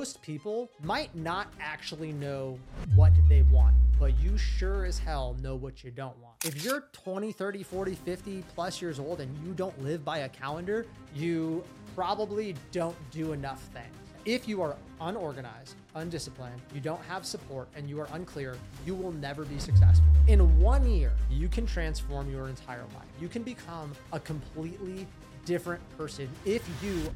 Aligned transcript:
Most 0.00 0.22
people 0.22 0.70
might 0.82 1.14
not 1.14 1.48
actually 1.60 2.10
know 2.10 2.58
what 2.94 3.12
they 3.28 3.42
want, 3.42 3.76
but 3.98 4.18
you 4.18 4.38
sure 4.38 4.86
as 4.86 4.98
hell 4.98 5.36
know 5.42 5.54
what 5.54 5.84
you 5.84 5.90
don't 5.90 6.16
want. 6.20 6.36
If 6.42 6.64
you're 6.64 6.84
20, 6.92 7.32
30, 7.32 7.62
40, 7.62 7.94
50 7.96 8.44
plus 8.54 8.80
years 8.80 8.98
old 8.98 9.20
and 9.20 9.30
you 9.46 9.52
don't 9.52 9.78
live 9.84 10.02
by 10.02 10.20
a 10.20 10.28
calendar, 10.30 10.86
you 11.14 11.62
probably 11.94 12.54
don't 12.72 12.96
do 13.10 13.34
enough 13.34 13.60
things. 13.74 13.94
If 14.24 14.48
you 14.48 14.62
are 14.62 14.74
unorganized, 15.02 15.74
undisciplined, 15.94 16.62
you 16.72 16.80
don't 16.80 17.02
have 17.02 17.26
support, 17.26 17.68
and 17.76 17.86
you 17.86 18.00
are 18.00 18.08
unclear, 18.14 18.56
you 18.86 18.94
will 18.94 19.12
never 19.12 19.44
be 19.44 19.58
successful. 19.58 20.06
In 20.28 20.58
one 20.58 20.90
year, 20.90 21.12
you 21.28 21.46
can 21.48 21.66
transform 21.66 22.30
your 22.30 22.48
entire 22.48 22.86
life. 22.94 23.08
You 23.20 23.28
can 23.28 23.42
become 23.42 23.92
a 24.14 24.20
completely 24.20 25.06
different 25.44 25.82
person 25.98 26.26
if 26.46 26.66
you 26.82 27.14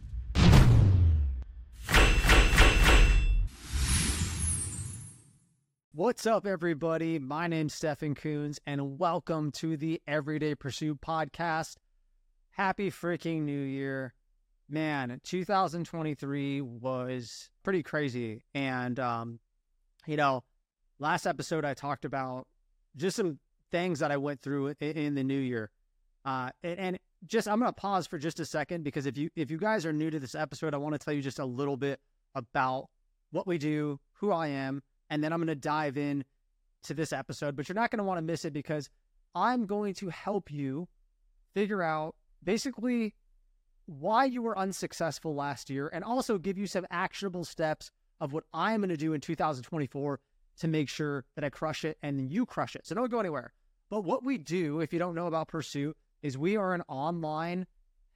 What's 5.97 6.27
up, 6.27 6.45
everybody? 6.45 7.21
My 7.21 7.47
name's 7.47 7.73
Stefan 7.73 8.17
Coons, 8.17 8.59
and 8.67 8.99
welcome 8.99 9.53
to 9.53 9.77
the 9.77 10.03
Everyday 10.09 10.57
Pursuit 10.57 11.01
podcast. 11.01 11.77
Happy 12.51 12.91
freaking 12.91 13.43
New 13.43 13.63
Year. 13.63 14.13
Man, 14.69 15.21
2023 15.23 16.63
was 16.63 17.49
pretty 17.63 17.85
crazy. 17.85 18.43
And, 18.57 18.99
um, 18.99 19.39
you 20.05 20.17
know, 20.17 20.43
last 20.99 21.27
episode 21.27 21.65
I 21.65 21.75
talked 21.75 22.05
about 22.05 22.49
just 22.97 23.15
some 23.15 23.39
things 23.71 24.01
that 24.01 24.11
I 24.11 24.17
went 24.17 24.43
through 24.43 24.75
in, 24.81 25.15
the 25.15 25.23
new 25.23 25.39
year. 25.39 25.71
Uh, 26.25 26.51
and 26.65 26.99
just 27.25 27.47
I'm 27.47 27.61
going 27.61 27.73
to 27.73 27.73
pause 27.73 28.09
for 28.09 28.19
just 28.19 28.41
a 28.41 28.45
second 28.45 28.83
because 28.83 29.07
if 29.07 29.17
you 29.17 29.31
if 29.37 29.49
you 29.49 29.59
guys 29.59 29.87
are 29.87 29.93
new 29.93 30.11
to 30.11 30.19
this 30.19 30.35
episode, 30.35 30.75
I 30.75 30.79
want 30.79 30.95
to 30.95 30.99
tell 30.99 31.15
you 31.15 31.23
just 31.23 31.39
a 31.39 31.47
little 31.47 31.77
bit 31.77 32.01
about 32.35 32.89
what 33.31 33.47
we 33.47 33.59
do, 33.59 34.01
who 34.15 34.33
I 34.33 34.49
am, 34.49 34.83
and 35.15 35.23
then 35.23 35.33
I'm 35.33 35.39
going 35.39 35.47
to 35.47 35.55
dive 35.55 35.97
in 35.97 36.25
to 36.83 36.93
this 36.93 37.13
episode, 37.13 37.55
but 37.55 37.69
you're 37.69 37.77
not 37.77 37.93
going 37.93 37.99
to 37.99 38.05
want 38.05 38.19
to 38.19 38.23
miss 38.23 38.45
it 38.45 38.53
because 38.53 38.91
I'm 39.33 39.65
going 39.65 39.95
to 39.95 40.09
help 40.09 40.51
you 40.51 40.89
figure 41.55 41.85
out 41.85 42.17
basically 42.43 43.15
why 43.87 44.25
you 44.25 44.43
were 44.43 44.59
unsuccessful 44.59 45.33
last 45.33 45.71
year 45.71 45.89
and 45.93 46.03
also 46.03 46.37
give 46.37 46.59
you 46.59 46.67
some 46.67 46.85
actionable 46.91 47.45
steps 47.45 47.93
of 48.21 48.33
what 48.33 48.43
I'm 48.53 48.81
going 48.81 48.89
to 48.89 48.97
do 48.97 49.13
in 49.13 49.21
2024 49.21 50.19
to 50.59 50.69
make 50.69 50.89
sure 50.89 51.25
that 51.37 51.45
I 51.45 51.49
crush 51.49 51.85
it 51.85 51.97
and 52.03 52.29
you 52.29 52.45
crush 52.45 52.75
it. 52.75 52.85
So 52.85 52.97
don't 52.97 53.09
go 53.09 53.21
anywhere. 53.21 53.53
But 53.91 54.03
what 54.03 54.25
we 54.25 54.37
do, 54.37 54.81
if 54.81 54.93
you 54.93 54.99
don't 54.99 55.15
know 55.15 55.29
about 55.29 55.47
Pursuit, 55.47 55.97
is 56.23 56.37
we 56.37 56.57
are 56.57 56.75
an 56.75 56.83
online 56.89 57.69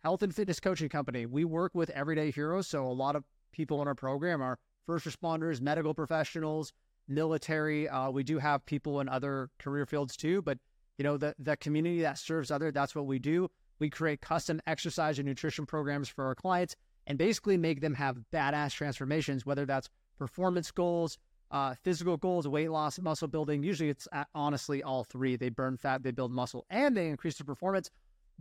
health 0.03 0.25
and 0.25 0.35
fitness 0.35 0.59
coaching 0.59 0.89
company. 0.89 1.27
We 1.27 1.45
work 1.45 1.77
with 1.77 1.91
everyday 1.91 2.33
heroes. 2.33 2.67
So 2.67 2.85
a 2.85 2.91
lot 2.91 3.15
of 3.15 3.23
people 3.53 3.81
in 3.83 3.87
our 3.87 3.95
program 3.95 4.43
are 4.43 4.59
first 4.85 5.07
responders, 5.07 5.61
medical 5.61 5.95
professionals, 5.95 6.73
military. 7.09 7.89
Uh, 7.89 8.11
we 8.11 8.23
do 8.23 8.39
have 8.39 8.65
people 8.67 9.01
in 9.01 9.09
other 9.09 9.51
career 9.59 9.87
fields 9.87 10.17
too, 10.17 10.43
but 10.43 10.59
you 10.99 11.05
know 11.05 11.17
the 11.17 11.35
the 11.39 11.57
community 11.57 12.03
that 12.03 12.19
serves 12.19 12.51
other. 12.51 12.71
That's 12.71 12.95
what 12.95 13.07
we 13.07 13.19
do. 13.19 13.51
We 13.79 13.91
create 13.91 14.21
custom 14.21 14.61
exercise 14.67 15.19
and 15.19 15.27
nutrition 15.29 15.67
programs 15.67 16.09
for 16.09 16.25
our 16.27 16.35
clients, 16.35 16.77
and 17.07 17.17
basically 17.19 17.57
make 17.57 17.81
them 17.81 17.95
have 17.95 18.19
badass 18.33 18.73
transformations. 18.73 19.47
Whether 19.47 19.67
that's 19.67 19.89
performance 20.19 20.71
goals, 20.71 21.19
uh, 21.51 21.75
physical 21.83 22.17
goals, 22.17 22.47
weight 22.47 22.71
loss, 22.71 22.99
muscle 22.99 23.29
building. 23.29 23.63
Usually, 23.63 23.89
it's 23.89 24.09
uh, 24.13 24.25
honestly 24.35 24.83
all 24.83 25.05
three. 25.05 25.37
They 25.37 25.49
burn 25.49 25.77
fat, 25.77 26.03
they 26.03 26.11
build 26.11 26.33
muscle, 26.33 26.67
and 26.71 26.97
they 26.97 27.09
increase 27.09 27.39
their 27.39 27.47
performance. 27.47 27.91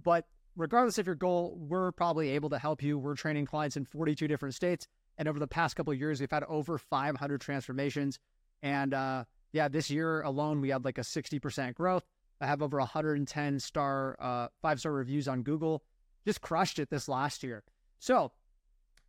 But 0.04 0.26
regardless 0.56 0.98
of 0.98 1.06
your 1.06 1.16
goal, 1.16 1.56
we're 1.60 1.92
probably 1.92 2.30
able 2.32 2.50
to 2.50 2.60
help 2.60 2.84
you. 2.84 2.98
We're 2.98 3.16
training 3.16 3.46
clients 3.46 3.78
in 3.78 3.86
42 3.86 4.28
different 4.28 4.56
states. 4.56 4.88
And 5.18 5.28
over 5.28 5.40
the 5.40 5.48
past 5.48 5.76
couple 5.76 5.94
years, 5.94 6.20
we've 6.20 6.30
had 6.30 6.44
over 6.44 6.78
500 6.78 7.42
transformations. 7.42 8.20
And 8.62 8.94
uh, 8.94 9.26
yeah, 9.52 9.68
this 9.68 9.90
year 9.90 10.22
alone, 10.22 10.62
we 10.62 10.70
had 10.70 10.86
like 10.86 10.98
a 10.98 11.02
60% 11.02 11.74
growth. 11.76 12.06
I 12.40 12.46
have 12.46 12.62
over 12.62 12.78
110 12.78 13.60
star, 13.60 14.16
uh, 14.20 14.48
five 14.62 14.80
star 14.80 14.92
reviews 14.92 15.28
on 15.28 15.44
Google. 15.44 15.84
Just 16.26 16.42
crushed 16.42 16.80
it 16.80 16.90
this 16.90 17.08
last 17.08 17.44
year. 17.44 17.64
So 18.00 18.32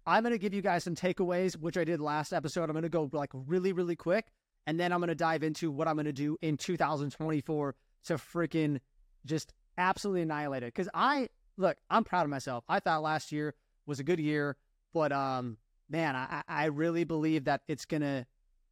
I'm 0.06 0.22
going 0.22 0.32
to 0.32 0.38
give 0.38 0.54
you 0.54 0.62
guys 0.62 0.84
some 0.84 0.94
takeaways, 0.94 1.56
which 1.56 1.76
I 1.76 1.84
did 1.84 2.00
last 2.00 2.32
episode. 2.32 2.64
I'm 2.64 2.72
going 2.72 2.82
to 2.82 2.88
go 2.88 3.10
like 3.12 3.30
really, 3.34 3.72
really 3.72 3.96
quick. 3.96 4.28
And 4.66 4.78
then 4.78 4.92
I'm 4.92 5.00
going 5.00 5.08
to 5.08 5.14
dive 5.14 5.42
into 5.42 5.70
what 5.70 5.88
I'm 5.88 5.96
going 5.96 6.06
to 6.06 6.12
do 6.12 6.36
in 6.42 6.56
2024 6.56 7.74
to 8.04 8.14
freaking 8.14 8.80
just 9.26 9.52
absolutely 9.76 10.22
annihilate 10.22 10.62
it. 10.62 10.74
Because 10.74 10.88
I, 10.94 11.28
look, 11.56 11.76
I'm 11.90 12.04
proud 12.04 12.24
of 12.24 12.30
myself. 12.30 12.64
I 12.68 12.80
thought 12.80 13.02
last 13.02 13.32
year 13.32 13.54
was 13.86 14.00
a 14.00 14.04
good 14.04 14.20
year, 14.20 14.56
but 14.92 15.12
um, 15.12 15.56
man, 15.88 16.16
I, 16.16 16.42
I 16.48 16.64
really 16.66 17.04
believe 17.04 17.44
that 17.44 17.62
it's 17.68 17.84
gonna 17.84 18.26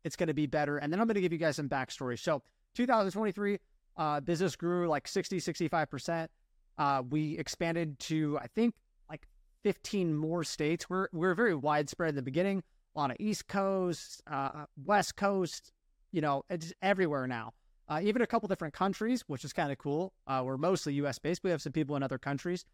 it's 0.06 0.17
gonna 0.17 0.33
be 0.33 0.47
better. 0.47 0.78
And 0.78 0.93
then 0.93 1.00
I'm 1.00 1.06
gonna 1.09 1.21
give 1.21 1.33
you 1.33 1.39
guys 1.39 1.56
some 1.56 1.69
backstory. 1.69 2.19
So 2.19 2.41
2023, 2.77 3.59
uh, 3.97 4.21
business 4.21 4.55
grew 4.55 4.89
like 4.89 5.09
60, 5.09 5.41
65 5.41 5.91
percent. 5.91 6.31
Uh, 6.78 7.03
we 7.11 7.37
expanded 7.37 7.99
to 7.99 8.39
I 8.41 8.47
think 8.47 8.75
like 9.11 9.27
15 9.65 10.15
more 10.15 10.45
states. 10.45 10.89
We're 10.89 11.09
we're 11.12 11.34
very 11.34 11.56
widespread 11.56 12.11
in 12.11 12.15
the 12.15 12.22
beginning. 12.22 12.62
A 12.95 12.99
lot 12.99 13.11
of 13.11 13.16
East 13.19 13.49
Coast, 13.49 14.22
uh, 14.31 14.65
West 14.84 15.16
Coast, 15.16 15.72
you 16.12 16.21
know, 16.21 16.45
it's 16.49 16.72
everywhere 16.81 17.27
now. 17.27 17.53
Uh, 17.89 18.00
even 18.03 18.22
a 18.22 18.27
couple 18.27 18.49
different 18.49 18.75
countries, 18.75 19.22
which 19.27 19.45
is 19.45 19.53
kind 19.53 19.71
of 19.71 19.78
cool. 19.78 20.12
Uh, 20.27 20.43
we're 20.45 20.56
mostly 20.56 20.95
U.S. 20.95 21.19
based. 21.19 21.45
We 21.45 21.50
have 21.50 21.61
some 21.61 21.72
people 21.72 21.95
in 21.95 22.03
other 22.03 22.19
countries. 22.19 22.65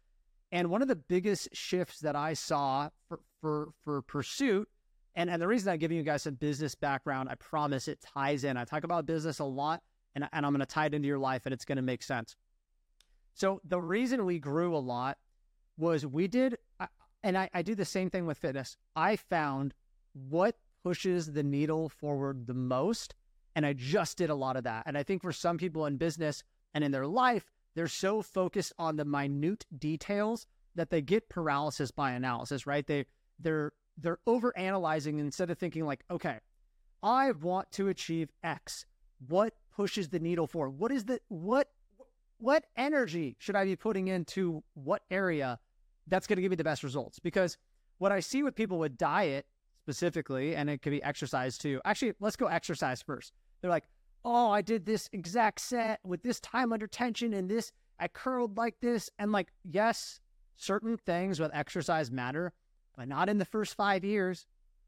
And 0.51 0.69
one 0.69 0.81
of 0.81 0.87
the 0.87 0.95
biggest 0.95 1.49
shifts 1.53 1.99
that 1.99 2.15
I 2.15 2.33
saw 2.33 2.89
for, 3.09 3.19
for, 3.41 3.69
for 3.83 4.01
pursuit, 4.03 4.69
and, 5.15 5.29
and 5.29 5.41
the 5.41 5.47
reason 5.47 5.71
I'm 5.71 5.79
giving 5.79 5.97
you 5.97 6.03
guys 6.03 6.23
some 6.23 6.35
business 6.35 6.75
background, 6.75 7.29
I 7.29 7.35
promise 7.35 7.87
it 7.87 8.01
ties 8.01 8.43
in. 8.43 8.57
I 8.57 8.65
talk 8.65 8.83
about 8.83 9.05
business 9.05 9.39
a 9.39 9.45
lot, 9.45 9.83
and, 10.15 10.27
and 10.33 10.45
I'm 10.45 10.51
going 10.51 10.59
to 10.59 10.65
tie 10.65 10.87
it 10.87 10.93
into 10.93 11.07
your 11.07 11.19
life, 11.19 11.45
and 11.45 11.53
it's 11.53 11.65
going 11.65 11.75
to 11.77 11.83
make 11.83 12.03
sense. 12.03 12.35
So 13.33 13.61
the 13.63 13.81
reason 13.81 14.25
we 14.25 14.39
grew 14.39 14.75
a 14.75 14.77
lot 14.77 15.17
was 15.77 16.05
we 16.05 16.27
did, 16.27 16.57
and 17.23 17.37
I, 17.37 17.49
I 17.53 17.61
do 17.61 17.75
the 17.75 17.85
same 17.85 18.09
thing 18.09 18.25
with 18.25 18.37
fitness. 18.37 18.77
I 18.95 19.15
found 19.15 19.73
what 20.13 20.55
pushes 20.83 21.31
the 21.31 21.43
needle 21.43 21.89
forward 21.89 22.45
the 22.45 22.53
most, 22.53 23.15
and 23.55 23.65
I 23.65 23.73
just 23.73 24.17
did 24.17 24.29
a 24.29 24.35
lot 24.35 24.55
of 24.55 24.63
that. 24.65 24.83
And 24.85 24.97
I 24.97 25.03
think 25.03 25.21
for 25.21 25.31
some 25.31 25.57
people 25.57 25.85
in 25.85 25.97
business 25.97 26.43
and 26.73 26.83
in 26.83 26.91
their 26.91 27.07
life, 27.07 27.51
they're 27.75 27.87
so 27.87 28.21
focused 28.21 28.73
on 28.77 28.95
the 28.95 29.05
minute 29.05 29.65
details 29.77 30.45
that 30.75 30.89
they 30.89 31.01
get 31.01 31.29
paralysis 31.29 31.91
by 31.91 32.11
analysis, 32.11 32.67
right? 32.67 32.85
They 32.85 33.05
they're 33.39 33.73
they're 33.97 34.19
over 34.25 34.57
analyzing 34.57 35.19
instead 35.19 35.49
of 35.49 35.57
thinking 35.57 35.85
like, 35.85 36.03
okay, 36.09 36.39
I 37.01 37.31
want 37.31 37.71
to 37.73 37.89
achieve 37.89 38.29
X. 38.43 38.85
What 39.27 39.53
pushes 39.75 40.09
the 40.09 40.19
needle 40.19 40.47
for? 40.47 40.69
What 40.69 40.91
is 40.91 41.05
the 41.05 41.19
what 41.29 41.69
what 42.37 42.65
energy 42.75 43.35
should 43.39 43.55
I 43.55 43.63
be 43.63 43.75
putting 43.75 44.09
into 44.09 44.63
what 44.73 45.03
area 45.09 45.59
that's 46.07 46.27
going 46.27 46.35
to 46.37 46.41
give 46.41 46.49
me 46.49 46.57
the 46.57 46.63
best 46.63 46.83
results? 46.83 47.19
Because 47.19 47.57
what 47.99 48.11
I 48.11 48.19
see 48.19 48.43
with 48.43 48.55
people 48.55 48.79
with 48.79 48.97
diet 48.97 49.45
specifically, 49.83 50.55
and 50.55 50.69
it 50.69 50.81
could 50.81 50.91
be 50.91 51.01
exercise 51.03 51.57
too. 51.57 51.79
Actually, 51.85 52.13
let's 52.19 52.35
go 52.35 52.47
exercise 52.47 53.01
first. 53.01 53.33
They're 53.61 53.71
like, 53.71 53.85
oh, 54.25 54.49
I 54.49 54.61
did 54.61 54.85
this 54.85 55.09
exact 55.13 55.59
set 55.61 55.99
with 56.03 56.23
this 56.23 56.39
time 56.39 56.73
under 56.73 56.87
tension 56.87 57.33
and 57.33 57.49
this, 57.49 57.71
I 57.99 58.07
curled 58.07 58.57
like 58.57 58.75
this. 58.81 59.09
And 59.19 59.31
like, 59.31 59.51
yes, 59.63 60.19
certain 60.55 60.97
things 60.97 61.39
with 61.39 61.51
exercise 61.53 62.11
matter, 62.11 62.53
but 62.95 63.07
not 63.07 63.29
in 63.29 63.37
the 63.37 63.45
first 63.45 63.75
five 63.75 64.03
years. 64.03 64.45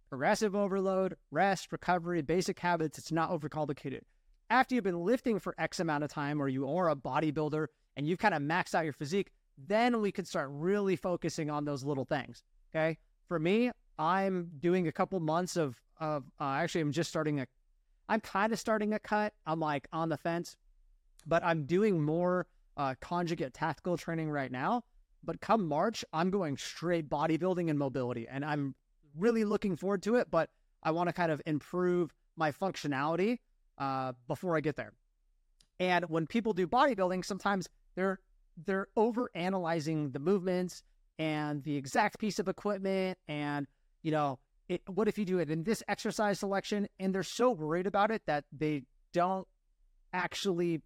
Progressive 0.10 0.56
overload, 0.56 1.16
rest, 1.32 1.72
recovery, 1.72 2.22
basic 2.22 2.60
habits, 2.60 2.98
it's 2.98 3.12
not 3.12 3.32
overcomplicated. 3.32 4.02
After 4.50 4.76
you've 4.76 4.84
been 4.84 5.04
lifting 5.04 5.40
for 5.40 5.56
X 5.58 5.80
amount 5.80 6.04
of 6.04 6.12
time, 6.12 6.42
or 6.42 6.48
you 6.48 6.70
are 6.70 6.90
a 6.90 6.96
bodybuilder 6.96 7.68
and 7.98 8.08
you've 8.08 8.20
kind 8.20 8.36
of 8.36 8.42
maxed 8.42 8.76
out 8.76 8.84
your 8.84 8.94
physique, 8.94 9.32
then 9.58 10.02
we 10.02 10.12
can 10.12 10.26
start 10.26 10.50
really 10.52 10.96
focusing 10.96 11.50
on 11.50 11.66
those 11.66 11.84
little 11.84 12.06
things. 12.06 12.44
Okay. 12.74 12.98
For 13.28 13.40
me, 13.40 13.72
I'm 13.98 14.52
doing 14.60 14.88
a 14.88 14.92
couple 14.92 15.20
months 15.20 15.56
of, 15.56 15.76
of 16.00 16.26
uh, 16.40 16.44
actually, 16.44 16.82
I'm 16.82 16.92
just 16.92 17.10
starting 17.10 17.40
a 17.40 17.48
I'm 18.08 18.22
kind 18.22 18.54
of 18.54 18.60
starting 18.60 18.94
a 18.94 19.00
cut. 19.00 19.34
I'm 19.46 19.60
like 19.60 19.88
on 19.92 20.10
the 20.10 20.18
fence, 20.18 20.58
but 21.26 21.44
I'm 21.44 21.66
doing 21.66 22.02
more 22.02 22.46
uh, 22.78 22.96
conjugate 23.02 23.54
tactical 23.54 23.98
training 23.98 24.30
right 24.30 24.52
now. 24.52 24.84
But 25.26 25.42
come 25.42 25.68
March, 25.68 26.06
I'm 26.14 26.30
going 26.30 26.58
straight 26.58 27.10
bodybuilding 27.10 27.70
and 27.70 27.80
mobility, 27.80 28.28
and 28.28 28.46
I'm 28.46 28.76
really 29.18 29.44
looking 29.44 29.76
forward 29.76 30.04
to 30.04 30.16
it. 30.16 30.30
But 30.30 30.50
I 30.84 30.92
want 30.92 31.10
to 31.10 31.14
kind 31.14 31.32
of 31.32 31.42
improve 31.46 32.14
my 32.36 32.52
functionality 32.52 33.40
uh, 33.78 34.14
before 34.28 34.56
I 34.56 34.60
get 34.60 34.76
there. 34.76 34.94
And 35.80 36.06
when 36.10 36.28
people 36.28 36.54
do 36.54 36.68
bodybuilding, 36.68 37.26
sometimes 37.26 37.68
they're 37.96 38.20
they're 38.66 38.88
over 38.96 39.30
analyzing 39.36 40.12
the 40.12 40.20
movements 40.20 40.84
and 41.20 41.64
the 41.64 41.76
exact 41.76 42.20
piece 42.20 42.40
of 42.40 42.48
equipment 42.48 43.18
and 43.28 43.68
you 44.02 44.12
know 44.12 44.40
it, 44.70 44.82
what 44.88 45.08
if 45.08 45.18
you 45.18 45.26
do 45.26 45.40
it 45.40 45.50
in 45.50 45.64
this 45.64 45.84
exercise 45.88 46.40
selection 46.40 46.88
and 47.00 47.14
they're 47.14 47.24
so 47.24 47.52
worried 47.52 47.86
about 47.86 48.12
it 48.12 48.22
that 48.26 48.46
they 48.52 48.84
don't 49.14 49.48
actually 50.14 50.82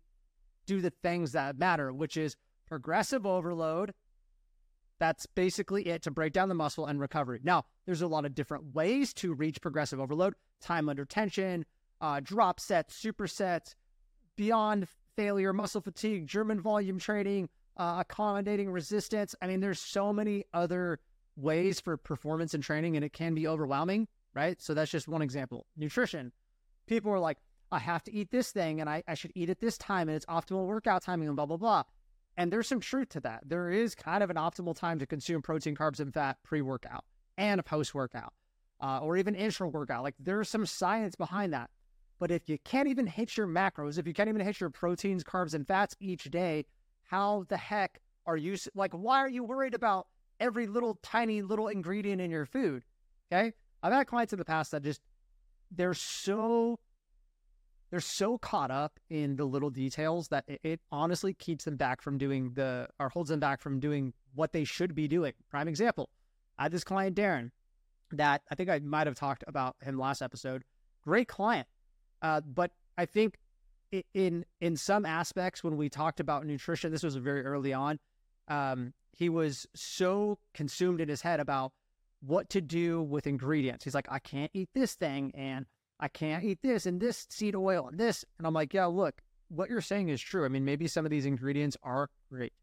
do 0.66 0.82
the 0.82 0.92
things 1.02 1.32
that 1.32 1.58
matter, 1.58 1.94
which 1.94 2.18
is 2.18 2.36
progressive 2.68 3.26
overload, 3.26 3.94
That's 5.00 5.26
basically 5.26 5.88
it 5.88 6.02
to 6.04 6.12
break 6.12 6.34
down 6.34 6.50
the 6.50 6.56
muscle 6.56 6.86
and 6.86 7.00
recovery. 7.00 7.40
Now, 7.44 7.66
there's 7.86 8.02
a 8.02 8.08
lot 8.08 8.26
of 8.26 8.36
different 8.36 8.76
ways 8.76 9.14
to 9.16 9.34
reach 9.34 9.62
progressive 9.62 10.00
overload 10.00 10.36
time 10.62 10.90
under 10.90 11.06
tension, 11.06 11.66
uh, 12.02 12.20
drop 12.22 12.60
sets, 12.60 13.02
supersets, 13.02 13.76
beyond 14.36 14.88
failure, 15.16 15.54
muscle 15.54 15.82
fatigue, 15.82 16.28
German 16.28 16.60
volume 16.60 17.00
training, 17.00 17.50
uh, 17.78 17.98
accommodating 18.00 18.70
resistance. 18.70 19.36
I 19.42 19.48
mean, 19.48 19.62
there's 19.62 19.80
so 19.80 20.12
many 20.12 20.46
other 20.54 21.00
ways 21.38 21.80
for 21.80 21.96
performance 21.96 22.54
and 22.54 22.64
training, 22.64 22.96
and 22.96 23.06
it 23.06 23.14
can 23.14 23.34
be 23.34 23.48
overwhelming, 23.48 24.08
right? 24.34 24.62
So 24.62 24.74
that's 24.74 24.92
just 24.92 25.08
one 25.08 25.22
example. 25.22 25.66
Nutrition. 25.78 26.34
People 26.88 27.12
are 27.12 27.20
like, 27.20 27.38
I 27.72 27.80
have 27.80 28.04
to 28.04 28.14
eat 28.14 28.32
this 28.32 28.52
thing 28.52 28.82
and 28.82 28.90
I, 28.90 29.04
I 29.08 29.14
should 29.14 29.32
eat 29.36 29.50
at 29.50 29.60
this 29.60 29.78
time 29.78 30.10
and 30.10 30.16
it's 30.16 30.26
optimal 30.26 30.66
workout 30.66 31.04
timing 31.04 31.28
and 31.28 31.36
blah, 31.36 31.46
blah, 31.46 31.58
blah. 31.58 31.84
And 32.40 32.54
there's 32.54 32.70
some 32.70 32.80
truth 32.80 33.10
to 33.10 33.20
that. 33.20 33.42
There 33.46 33.70
is 33.70 33.94
kind 33.94 34.24
of 34.24 34.30
an 34.30 34.38
optimal 34.38 34.74
time 34.74 34.98
to 35.00 35.06
consume 35.06 35.42
protein, 35.42 35.76
carbs, 35.76 36.00
and 36.00 36.14
fat 36.14 36.38
pre 36.42 36.62
workout 36.62 37.04
and 37.38 37.60
a 37.60 37.64
post 37.64 37.94
workout 37.94 38.32
uh, 38.82 39.00
or 39.00 39.18
even 39.18 39.36
intra 39.36 39.68
workout. 39.68 40.04
Like 40.04 40.16
there's 40.18 40.48
some 40.48 40.66
science 40.66 41.16
behind 41.16 41.52
that. 41.52 41.70
But 42.18 42.32
if 42.32 42.48
you 42.48 42.58
can't 42.64 42.88
even 42.88 43.08
hit 43.08 43.36
your 43.36 43.46
macros, 43.46 43.98
if 43.98 44.08
you 44.08 44.14
can't 44.14 44.30
even 44.30 44.40
hit 44.40 44.62
your 44.62 44.70
proteins, 44.70 45.22
carbs, 45.22 45.54
and 45.54 45.68
fats 45.68 45.98
each 46.00 46.32
day, 46.32 46.66
how 47.04 47.44
the 47.50 47.58
heck 47.58 48.00
are 48.26 48.38
you 48.38 48.56
like? 48.74 48.94
Why 48.94 49.20
are 49.20 49.30
you 49.30 49.44
worried 49.44 49.74
about 49.74 50.08
every 50.40 50.66
little 50.66 50.98
tiny 51.04 51.42
little 51.42 51.68
ingredient 51.68 52.22
in 52.22 52.32
your 52.32 52.46
food? 52.46 52.86
Okay. 53.30 53.52
I've 53.84 53.92
had 53.92 54.08
clients 54.08 54.32
in 54.32 54.40
the 54.40 54.46
past 54.46 54.72
that 54.72 54.84
just, 54.84 55.02
they're 55.72 55.94
so 55.94 56.80
they're 57.90 58.00
so 58.00 58.38
caught 58.38 58.72
up 58.72 59.00
in 59.10 59.36
the 59.36 59.46
little 59.46 59.70
details 59.70 60.28
that 60.30 60.44
it, 60.48 60.60
it, 60.64 60.80
honestly 60.92 61.34
keeps 61.34 61.66
them 61.66 61.76
back 61.76 62.02
from 62.02 62.18
doing 62.18 62.52
the 62.54 62.88
or 63.00 63.10
holds 63.10 63.30
them 63.30 63.40
back 63.40 63.62
from 63.62 63.80
doing 63.80 64.14
what 64.36 64.54
they 64.54 64.64
should 64.64 64.94
be 64.94 65.08
doing. 65.08 65.34
Prime 65.50 65.68
example, 65.68 66.10
I 66.58 66.64
had 66.64 66.72
this 66.72 66.84
client 66.84 67.16
Darren 67.16 67.52
that 68.12 68.42
I 68.52 68.56
think 68.56 68.70
I 68.70 68.80
might 68.80 69.08
have 69.08 69.16
talked 69.16 69.44
about 69.48 69.76
him 69.82 69.98
last 69.98 70.22
episode. 70.22 70.64
Great 71.04 71.28
client, 71.28 71.68
uh, 72.22 72.42
but 72.42 72.72
I 72.98 73.06
think 73.06 73.38
in 74.14 74.46
in 74.62 74.76
some 74.76 75.06
aspects 75.06 75.64
when 75.64 75.78
we 75.78 75.90
talked 75.90 76.20
about 76.20 76.46
nutrition, 76.46 76.92
this 76.92 77.04
was 77.04 77.16
very 77.16 77.44
early 77.44 77.74
on. 77.74 78.00
Um, 78.48 78.94
he 79.12 79.30
was 79.30 79.68
so 79.76 80.40
consumed 80.54 81.02
in 81.02 81.10
his 81.10 81.22
head 81.22 81.40
about 81.40 81.74
what 82.22 82.50
to 82.50 82.62
do 82.62 83.02
with 83.02 83.28
ingredients. 83.28 83.84
He's 83.84 83.96
like, 83.96 84.08
I 84.10 84.20
can't 84.20 84.52
eat 84.54 84.70
this 84.74 84.94
thing, 84.94 85.32
and 85.34 85.66
I 86.00 86.08
can't 86.08 86.44
eat 86.44 86.60
this 86.62 86.86
and 86.86 87.00
this 87.00 87.28
seed 87.30 87.56
oil 87.56 87.88
and 87.90 88.00
this. 88.00 88.24
And 88.38 88.48
I'm 88.48 88.54
like, 88.54 88.74
yeah, 88.74 88.86
look, 88.86 89.22
what 89.50 89.70
you're 89.70 89.82
saying 89.82 90.10
is 90.10 90.22
true. 90.22 90.46
I 90.46 90.48
mean, 90.48 90.64
maybe 90.64 90.88
some 90.88 91.06
of 91.06 91.12
these 91.12 91.26
ingredients 91.26 91.76
are 91.84 92.10
great. 92.32 92.54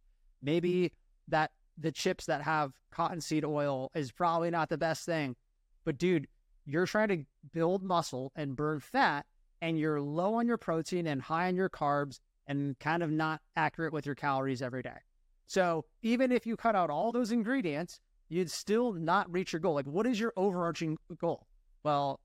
Maybe 0.43 0.73
mm-hmm. 0.73 0.95
that 1.29 1.51
the 1.79 1.93
chips 1.93 2.27
that 2.27 2.43
have 2.43 2.73
cottonseed 2.91 3.45
oil 3.45 3.91
is 3.95 4.11
probably 4.13 4.51
not 4.51 4.69
the 4.69 4.79
best 4.79 5.05
thing. 5.05 5.37
But 5.85 5.99
dude, 5.99 6.27
you're 6.65 6.87
trying 6.87 7.09
to 7.09 7.25
build 7.53 7.83
muscle 7.83 8.33
and 8.35 8.57
burn 8.57 8.81
fat, 8.81 9.27
and 9.61 9.79
you're 9.79 10.01
low 10.01 10.35
on 10.35 10.47
your 10.47 10.57
protein 10.57 11.07
and 11.07 11.21
high 11.23 11.49
on 11.49 11.57
your 11.57 11.71
carbs 11.71 12.21
and 12.47 12.79
kind 12.79 13.03
of 13.03 13.11
not 13.11 13.41
accurate 13.57 13.93
with 13.93 14.07
your 14.07 14.15
calories 14.15 14.63
every 14.63 14.83
day. 14.83 14.99
So 15.47 15.85
even 16.03 16.33
if 16.33 16.47
you 16.47 16.57
cut 16.57 16.75
out 16.75 16.91
all 16.91 17.13
those 17.13 17.33
ingredients, 17.33 18.01
you'd 18.29 18.51
still 18.51 18.93
not 18.93 19.33
reach 19.33 19.53
your 19.53 19.61
goal. 19.61 19.75
Like, 19.75 19.87
what 19.87 20.07
is 20.07 20.19
your 20.19 20.33
overarching 20.37 20.99
goal? 21.19 21.47
Well, 21.85 22.21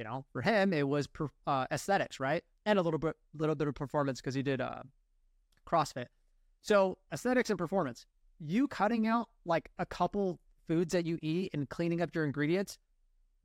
you 0.00 0.04
know, 0.04 0.24
for 0.32 0.40
him 0.40 0.72
it 0.72 0.88
was 0.88 1.06
per, 1.06 1.28
uh, 1.46 1.66
aesthetics, 1.70 2.18
right, 2.18 2.42
and 2.64 2.78
a 2.78 2.82
little 2.82 2.98
bit, 2.98 3.14
little 3.36 3.54
bit 3.54 3.68
of 3.68 3.74
performance 3.74 4.18
because 4.18 4.34
he 4.34 4.42
did 4.42 4.58
uh, 4.58 4.82
CrossFit. 5.68 6.06
So 6.62 6.96
aesthetics 7.12 7.50
and 7.50 7.58
performance. 7.58 8.06
You 8.38 8.66
cutting 8.66 9.06
out 9.06 9.28
like 9.44 9.70
a 9.78 9.84
couple 9.84 10.40
foods 10.66 10.94
that 10.94 11.04
you 11.04 11.18
eat 11.20 11.50
and 11.52 11.68
cleaning 11.68 12.00
up 12.00 12.14
your 12.14 12.24
ingredients, 12.24 12.78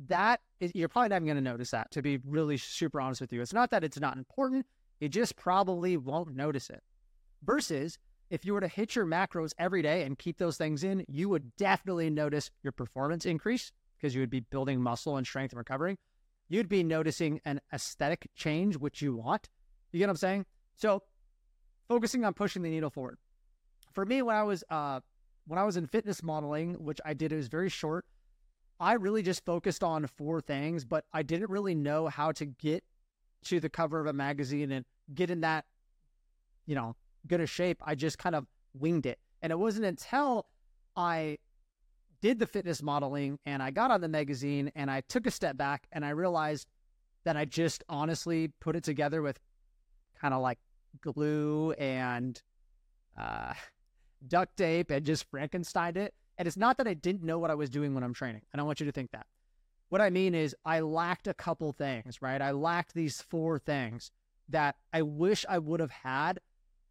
that 0.07 0.40
is, 0.62 0.72
you're 0.74 0.88
probably 0.88 1.10
not 1.10 1.18
even 1.18 1.25
going 1.25 1.36
to 1.36 1.42
notice 1.42 1.72
that. 1.72 1.92
To 1.92 2.02
be 2.02 2.19
really 2.25 2.56
super 2.56 3.01
honest 3.01 3.19
with 3.19 3.34
you, 3.34 3.42
it's 3.42 3.54
not 3.54 3.69
that 3.72 3.84
it's 3.84 4.00
not 4.00 4.16
important. 4.16 4.66
You 5.01 5.10
just 5.10 5.36
probably 5.36 5.98
won't 5.98 6.38
notice 6.38 6.69
it. 6.69 6.81
Versus 7.44 8.00
if 8.30 8.46
you 8.46 8.54
were 8.54 8.62
to 8.62 8.69
hit 8.69 8.96
your 8.96 9.06
macros 9.06 9.51
every 9.60 9.81
day 9.81 10.04
and 10.04 10.18
keep 10.18 10.38
those 10.38 10.56
things 10.56 10.86
in, 10.86 11.04
you 11.10 11.28
would 11.28 11.54
definitely 11.58 12.10
notice 12.10 12.50
your 12.63 12.72
performance 12.72 13.25
increase 13.25 13.74
because 13.98 14.16
you 14.16 14.22
would 14.22 14.30
be 14.30 14.40
building 14.40 14.81
muscle 14.81 15.18
and 15.18 15.28
strength 15.28 15.51
and 15.51 15.58
recovering 15.58 15.98
you'd 16.48 16.70
be 16.70 16.84
noticing 16.84 17.42
an 17.46 17.62
aesthetic 17.74 18.28
change, 18.36 18.78
which 18.78 19.02
you 19.02 19.16
want. 19.16 19.50
You 19.92 20.00
get 20.00 20.08
what 20.08 20.12
I'm 20.12 20.18
saying? 20.18 20.46
So 20.76 21.04
focusing 21.88 22.26
on 22.26 22.34
pushing 22.34 22.62
the 22.62 22.70
needle 22.70 22.90
forward. 22.90 23.18
For 23.94 24.06
me, 24.06 24.22
when 24.22 24.36
I 24.36 24.44
was 24.44 24.64
uh, 24.70 25.00
when 25.48 25.60
I 25.60 25.64
was 25.64 25.78
in 25.78 25.88
fitness 25.88 26.24
modeling, 26.24 26.74
which 26.74 27.00
I 27.06 27.14
did, 27.14 27.32
it 27.32 27.38
was 27.38 27.48
very 27.48 27.70
short. 27.70 28.06
I 28.80 28.94
really 28.94 29.22
just 29.22 29.46
focused 29.46 29.84
on 29.84 30.06
four 30.08 30.42
things, 30.42 30.84
but 30.84 31.06
I 31.14 31.24
didn't 31.24 31.50
really 31.50 31.76
know 31.76 32.08
how 32.08 32.32
to 32.34 32.46
get 32.46 32.84
to 33.46 33.60
the 33.60 33.70
cover 33.70 34.00
of 34.00 34.08
a 34.08 34.14
magazine 34.14 34.72
and 34.72 34.86
get 35.14 35.30
in 35.30 35.42
that, 35.42 35.66
you 36.66 36.76
know, 36.76 36.96
good 37.28 37.40
a 37.40 37.48
shape. 37.48 37.82
I 37.86 37.96
just 37.96 38.18
kind 38.18 38.36
of 38.36 38.46
winged 38.74 39.06
it. 39.06 39.20
And 39.42 39.52
it 39.52 39.60
wasn't 39.60 39.86
until 39.86 40.48
I 40.96 41.38
did 42.22 42.40
the 42.40 42.48
fitness 42.48 42.82
modeling 42.82 43.40
and 43.46 43.62
I 43.62 43.72
got 43.72 43.92
on 43.92 44.02
the 44.02 44.08
magazine 44.08 44.72
and 44.76 44.90
I 44.90 45.02
took 45.02 45.26
a 45.26 45.32
step 45.32 45.58
back 45.58 45.88
and 45.92 46.06
I 46.06 46.10
realized 46.10 46.68
that 47.24 47.36
I 47.36 47.46
just 47.46 47.84
honestly 47.90 48.50
put 48.60 48.76
it 48.76 48.84
together 48.84 49.22
with 49.22 49.40
kind 50.20 50.34
of 50.34 50.42
like 50.42 50.60
glue 51.02 51.72
and 51.74 52.42
uh, 53.20 53.54
duct 54.28 54.58
tape 54.58 54.92
and 54.92 55.06
just 55.06 55.30
Frankenstein 55.30 55.98
it. 55.98 56.14
And 56.38 56.48
it's 56.48 56.58
not 56.58 56.78
that 56.78 56.88
I 56.88 56.94
didn't 56.94 57.24
know 57.24 57.40
what 57.40 57.52
I 57.52 57.56
was 57.56 57.70
doing 57.70 57.94
when 57.94 58.04
I'm 58.04 58.14
training. 58.14 58.42
I 58.54 58.58
don't 58.58 58.66
want 58.66 58.80
you 58.80 58.86
to 58.86 58.92
think 58.92 59.12
that. 59.12 59.26
What 59.90 60.02
I 60.02 60.10
mean 60.10 60.36
is, 60.36 60.56
I 60.66 60.82
lacked 60.82 61.28
a 61.28 61.34
couple 61.34 61.72
things, 61.72 62.22
right? 62.22 62.42
I 62.42 62.52
lacked 62.52 62.94
these 62.94 63.22
four 63.22 63.60
things 63.60 64.12
that 64.50 64.76
I 64.92 65.04
wish 65.04 65.46
I 65.48 65.60
would 65.60 65.80
have 65.80 65.92
had, 65.92 66.40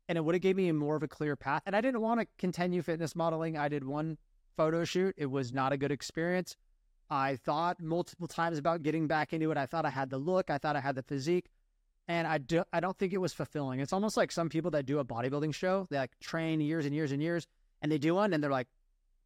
and 0.09 0.17
it 0.17 0.25
would 0.25 0.35
have 0.35 0.43
gave 0.43 0.57
me 0.57 0.71
more 0.73 0.97
of 0.97 1.03
a 1.03 1.09
clear 1.09 1.37
path. 1.37 1.63
And 1.67 1.77
I 1.77 1.81
didn't 1.81 2.01
want 2.01 2.21
to 2.21 2.27
continue 2.39 2.83
fitness 2.83 3.15
modeling. 3.15 3.59
I 3.59 3.69
did 3.69 3.85
one 3.85 4.17
photo 4.57 4.85
shoot. 4.85 5.15
It 5.17 5.27
was 5.27 5.53
not 5.53 5.73
a 5.73 5.77
good 5.77 5.93
experience. 5.93 6.57
I 7.11 7.37
thought 7.37 7.81
multiple 7.81 8.27
times 8.27 8.59
about 8.59 8.83
getting 8.83 9.07
back 9.07 9.33
into 9.33 9.51
it. 9.51 9.57
I 9.57 9.67
thought 9.67 9.85
I 9.85 9.91
had 9.91 10.11
the 10.11 10.19
look, 10.19 10.51
I 10.51 10.59
thought 10.59 10.77
I 10.77 10.81
had 10.81 10.95
the 10.95 11.03
physique, 11.03 11.51
and 12.09 12.27
I 12.27 12.39
do 12.39 12.65
I 12.73 12.81
don't 12.81 12.99
think 12.99 13.13
it 13.13 13.19
was 13.19 13.33
fulfilling. 13.33 13.81
It's 13.81 13.93
almost 13.93 14.17
like 14.17 14.33
some 14.33 14.49
people 14.49 14.71
that 14.73 14.87
do 14.87 14.99
a 14.99 15.05
bodybuilding 15.05 15.55
show, 15.55 15.87
they 15.91 15.99
like 15.99 16.19
train 16.21 16.61
years 16.61 16.87
and 16.87 16.95
years 16.95 17.13
and 17.13 17.23
years, 17.23 17.47
and 17.83 17.93
they 17.93 17.99
do 17.99 18.15
one 18.15 18.33
and 18.33 18.43
they're 18.43 18.51
like, 18.51 18.69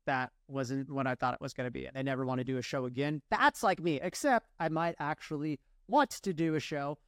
that 0.07 0.33
wasn't 0.49 0.91
what 0.91 1.07
I 1.07 1.15
thought 1.15 1.35
it 1.35 1.41
was 1.41 1.53
going 1.53 1.67
to 1.67 1.71
be. 1.71 1.87
And 1.87 1.95
they 1.95 2.03
never 2.03 2.25
want 2.25 2.39
to 2.39 2.45
do 2.45 2.57
a 2.57 2.63
show 2.63 2.87
again. 2.87 3.21
That's 3.31 3.63
like 3.63 3.79
me, 3.79 4.01
except 4.03 4.49
I 4.59 4.71
might 4.71 4.97
actually 4.99 5.61
want 5.87 6.11
to 6.11 6.33
do 6.33 6.55
a 6.55 6.61
show. 6.61 6.99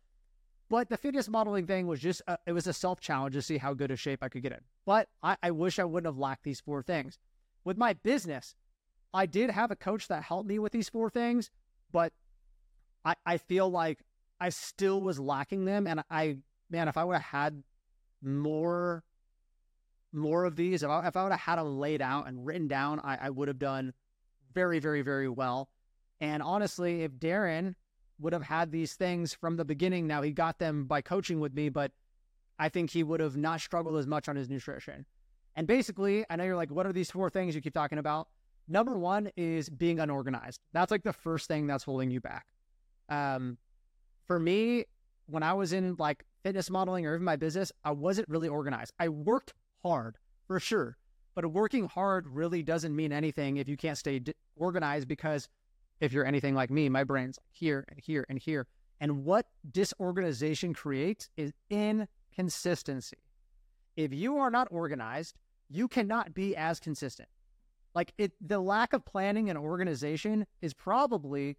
But 0.69 0.91
the 0.91 0.97
fitness 0.97 1.29
modeling 1.29 1.67
thing 1.67 1.87
was 1.87 1.99
just, 1.99 2.23
a, 2.29 2.39
it 2.47 2.53
was 2.53 2.67
a 2.67 2.73
self 2.73 3.00
challenge 3.00 3.35
to 3.35 3.43
see 3.43 3.57
how 3.59 3.75
good 3.75 3.91
a 3.91 3.97
shape 3.97 4.23
I 4.23 4.29
could 4.29 4.43
get 4.43 4.53
in. 4.53 4.61
But 4.87 5.09
I, 5.23 5.37
I 5.43 5.50
wish 5.50 5.79
I 5.79 5.85
wouldn't 5.85 6.07
have 6.07 6.19
lacked 6.19 6.45
these 6.45 6.61
four 6.61 6.83
things 6.83 7.19
with 7.64 7.76
my 7.76 7.93
business, 7.93 8.55
I 9.12 9.26
did 9.26 9.50
have 9.50 9.71
a 9.71 9.76
coach 9.76 10.09
that 10.09 10.23
helped 10.23 10.49
me 10.49 10.59
with 10.59 10.73
these 10.73 10.88
four 10.88 11.11
things, 11.11 11.50
but 11.93 12.12
I, 13.05 13.14
I 13.26 13.37
feel 13.38 13.69
like 13.69 14.00
I 14.40 14.50
still 14.50 15.00
was 15.00 15.19
lacking 15.19 15.64
them. 15.64 15.87
And 15.87 16.02
I, 16.11 16.38
man, 16.71 16.88
if 16.88 16.97
I 16.97 17.05
would 17.05 17.14
have 17.14 17.23
had 17.23 17.62
more, 18.23 19.02
more 20.12 20.45
of 20.45 20.57
these, 20.57 20.83
if 20.83 20.90
I, 20.90 21.07
if 21.07 21.17
I 21.17 21.23
would 21.23 21.33
have 21.33 21.40
had 21.40 21.59
them 21.59 21.79
laid 21.79 22.02
out 22.02 22.29
and 22.29 22.47
written 22.47 22.69
down, 22.69 23.00
I, 23.00 23.19
I 23.23 23.31
would 23.31 23.49
have 23.49 23.59
done 23.59 23.93
very, 24.55 24.79
very, 24.79 25.02
very 25.02 25.29
well. 25.29 25.69
And 26.21 26.43
honestly, 26.43 27.02
if 27.02 27.12
Darren 27.12 27.75
would 28.19 28.33
have 28.33 28.43
had 28.43 28.71
these 28.71 28.95
things 28.95 29.33
from 29.35 29.57
the 29.57 29.64
beginning, 29.64 30.07
now 30.07 30.23
he 30.23 30.33
got 30.33 30.59
them 30.59 30.85
by 30.85 31.00
coaching 31.00 31.40
with 31.40 31.55
me, 31.55 31.69
but 31.69 31.93
I 32.59 32.69
think 32.69 32.90
he 32.90 33.02
would 33.02 33.21
have 33.21 33.37
not 33.37 33.61
struggled 33.61 33.97
as 33.97 34.07
much 34.07 34.29
on 34.29 34.37
his 34.37 34.50
nutrition. 34.50 35.07
And 35.57 35.66
basically, 35.66 36.25
I 36.30 36.37
know 36.37 36.45
you're 36.45 36.57
like, 36.57 36.71
what 36.71 36.87
are 36.87 36.92
these 36.92 37.11
four 37.11 37.30
things 37.30 37.54
you 37.54 37.61
keep 37.61 37.75
talking 37.75 37.99
about? 37.99 38.28
Number 38.69 38.97
one 38.97 39.30
is 39.37 39.69
being 39.69 39.99
unorganized. 39.99 40.61
That's 40.73 40.90
like 40.90 41.02
the 41.02 41.12
first 41.12 41.49
thing 41.49 41.66
that's 41.66 41.85
holding 41.85 42.11
you 42.11 42.21
back. 42.21 42.47
Um, 43.09 43.59
for 44.26 44.38
me, 44.38 44.85
when 45.26 45.42
I 45.42 45.54
was 45.54 45.73
in 45.73 45.97
like 45.99 46.25
fitness 46.45 46.71
modeling 46.71 47.07
or 47.07 47.14
even 47.14 47.25
my 47.25 47.37
business, 47.37 47.73
I 47.85 47.90
wasn't 47.90 48.28
really 48.28 48.49
organized. 48.49 48.92
I 48.99 49.09
worked 49.09 49.52
hard 49.83 50.19
for 50.47 50.61
sure, 50.61 50.97
but 51.35 51.47
working 51.47 51.88
hard 51.88 52.28
really 52.28 52.62
doesn't 52.62 52.95
mean 52.95 53.12
anything 53.12 53.57
if 53.57 53.69
you 53.69 53.76
can't 53.76 53.99
stay 53.99 54.21
d- 54.21 54.35
organized 54.57 55.09
because 55.09 55.49
if 56.00 56.12
you're 56.12 56.25
anything 56.25 56.54
like 56.54 56.71
me, 56.71 56.88
my 56.88 57.04
brain's 57.04 57.38
here 57.50 57.85
and 57.88 58.00
here 58.00 58.25
and 58.28 58.38
here. 58.38 58.66
And 59.00 59.25
what 59.25 59.47
disorganization 59.73 60.75
creates 60.75 61.28
is 61.37 61.52
inconsistency 61.71 63.16
if 64.00 64.14
you 64.14 64.38
are 64.38 64.50
not 64.50 64.69
organized, 64.71 65.37
you 65.69 65.87
cannot 65.87 66.33
be 66.33 66.57
as 66.57 66.80
consistent. 66.80 67.28
Like 67.95 68.12
it, 68.19 68.33
the 68.40 68.59
lack 68.59 68.92
of 68.92 69.04
planning 69.04 69.50
and 69.50 69.59
organization 69.59 70.47
is 70.62 70.73
probably 70.73 71.59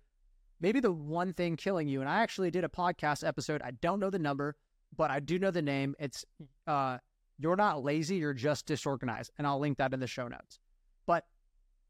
maybe 0.60 0.80
the 0.80 0.92
one 0.92 1.34
thing 1.34 1.56
killing 1.56 1.88
you. 1.88 2.02
And 2.02 2.10
I 2.10 2.22
actually 2.22 2.50
did 2.50 2.64
a 2.64 2.70
podcast 2.70 3.28
episode. 3.28 3.62
I 3.62 3.72
don't 3.72 4.00
know 4.00 4.10
the 4.10 4.20
number, 4.20 4.56
but 4.98 5.12
I 5.12 5.20
do 5.20 5.38
know 5.38 5.52
the 5.52 5.62
name. 5.62 5.96
It's 6.00 6.26
uh, 6.68 6.98
"You're 7.38 7.56
Not 7.56 7.84
Lazy, 7.84 8.16
You're 8.16 8.34
Just 8.34 8.66
Disorganized," 8.66 9.32
and 9.38 9.46
I'll 9.46 9.60
link 9.60 9.78
that 9.78 9.94
in 9.94 10.00
the 10.00 10.08
show 10.08 10.28
notes. 10.28 10.60
But 11.06 11.26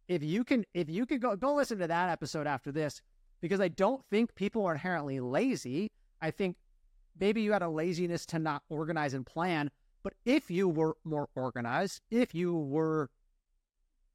if 0.08 0.24
you 0.24 0.44
can, 0.44 0.66
if 0.74 0.90
you 0.90 1.06
could 1.06 1.22
go 1.22 1.36
go 1.36 1.54
listen 1.54 1.80
to 1.80 1.88
that 1.88 2.10
episode 2.10 2.48
after 2.48 2.72
this, 2.72 3.02
because 3.42 3.62
I 3.62 3.70
don't 3.70 4.04
think 4.10 4.36
people 4.36 4.66
are 4.66 4.74
inherently 4.74 5.20
lazy. 5.20 5.88
I 6.22 6.32
think 6.32 6.58
maybe 7.20 7.42
you 7.42 7.54
had 7.54 7.62
a 7.62 7.70
laziness 7.70 8.26
to 8.28 8.40
not 8.40 8.64
organize 8.70 9.14
and 9.14 9.26
plan. 9.26 9.72
But 10.04 10.14
if 10.26 10.50
you 10.50 10.68
were 10.68 10.98
more 11.04 11.30
organized, 11.36 12.02
if 12.10 12.34
you 12.34 12.56
were, 12.56 13.10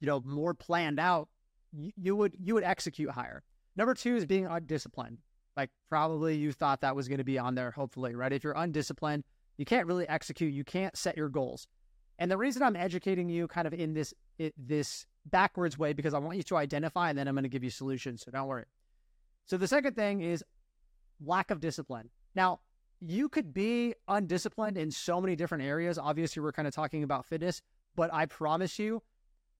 you 0.00 0.06
know, 0.06 0.20
more 0.24 0.54
planned 0.54 0.98
out, 0.98 1.28
you, 1.72 1.92
you 1.96 2.16
would 2.16 2.36
you 2.38 2.54
would 2.54 2.64
execute 2.64 3.10
higher. 3.10 3.42
Number 3.76 3.94
two 3.94 4.16
is 4.16 4.26
being 4.26 4.46
undisciplined. 4.46 5.18
Like 5.56 5.70
probably 5.88 6.36
you 6.36 6.52
thought 6.52 6.80
that 6.80 6.96
was 6.96 7.08
going 7.08 7.18
to 7.18 7.24
be 7.24 7.38
on 7.38 7.54
there. 7.54 7.70
Hopefully, 7.70 8.14
right? 8.14 8.32
If 8.32 8.44
you're 8.44 8.54
undisciplined, 8.54 9.24
you 9.56 9.64
can't 9.64 9.86
really 9.86 10.08
execute. 10.08 10.52
You 10.52 10.64
can't 10.64 10.96
set 10.96 11.16
your 11.16 11.28
goals. 11.28 11.66
And 12.18 12.30
the 12.30 12.36
reason 12.36 12.62
I'm 12.62 12.76
educating 12.76 13.28
you 13.28 13.46
kind 13.46 13.66
of 13.66 13.74
in 13.74 13.94
this 13.94 14.14
it, 14.38 14.54
this 14.56 15.06
backwards 15.26 15.78
way 15.78 15.92
because 15.92 16.14
I 16.14 16.18
want 16.18 16.36
you 16.36 16.42
to 16.44 16.56
identify, 16.56 17.10
and 17.10 17.18
then 17.18 17.28
I'm 17.28 17.34
going 17.34 17.44
to 17.44 17.48
give 17.48 17.64
you 17.64 17.70
solutions. 17.70 18.22
So 18.24 18.30
don't 18.30 18.46
worry. 18.46 18.64
So 19.46 19.56
the 19.56 19.68
second 19.68 19.94
thing 19.94 20.22
is 20.22 20.42
lack 21.24 21.50
of 21.50 21.60
discipline. 21.60 22.10
Now, 22.34 22.60
you 23.00 23.28
could 23.28 23.52
be 23.52 23.94
undisciplined 24.08 24.78
in 24.78 24.90
so 24.90 25.20
many 25.20 25.36
different 25.36 25.64
areas. 25.64 25.98
Obviously, 25.98 26.42
we're 26.42 26.52
kind 26.52 26.68
of 26.68 26.74
talking 26.74 27.02
about 27.02 27.26
fitness, 27.26 27.60
but 27.94 28.12
I 28.12 28.26
promise 28.26 28.78
you, 28.78 29.02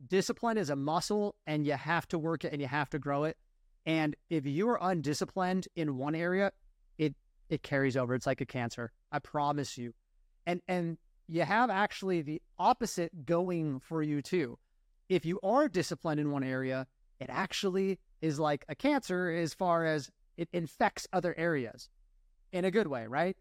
discipline 0.08 0.58
is 0.58 0.70
a 0.70 0.76
muscle 0.76 1.36
and 1.46 1.66
you 1.66 1.72
have 1.72 2.06
to 2.08 2.18
work 2.18 2.44
it 2.44 2.52
and 2.52 2.60
you 2.60 2.68
have 2.68 2.90
to 2.90 2.98
grow 2.98 3.24
it. 3.24 3.36
And 3.84 4.16
if 4.30 4.46
you 4.46 4.68
are 4.68 4.78
undisciplined 4.80 5.68
in 5.76 5.96
one 5.96 6.14
area, 6.14 6.52
it 6.98 7.14
it 7.48 7.62
carries 7.62 7.96
over. 7.96 8.14
It's 8.14 8.26
like 8.26 8.40
a 8.40 8.46
cancer. 8.46 8.92
I 9.12 9.18
promise 9.20 9.78
you. 9.78 9.94
And 10.46 10.60
and 10.66 10.98
you 11.28 11.42
have 11.42 11.70
actually 11.70 12.22
the 12.22 12.42
opposite 12.58 13.26
going 13.26 13.80
for 13.80 14.02
you 14.02 14.22
too. 14.22 14.58
If 15.08 15.24
you 15.24 15.38
are 15.42 15.68
disciplined 15.68 16.20
in 16.20 16.30
one 16.30 16.42
area, 16.42 16.86
it 17.20 17.28
actually 17.30 17.98
is 18.20 18.40
like 18.40 18.64
a 18.68 18.74
cancer 18.74 19.30
as 19.30 19.54
far 19.54 19.84
as 19.84 20.10
it 20.36 20.48
infects 20.52 21.06
other 21.12 21.34
areas 21.38 21.88
in 22.52 22.64
a 22.64 22.70
good 22.70 22.86
way, 22.86 23.06
right? 23.06 23.36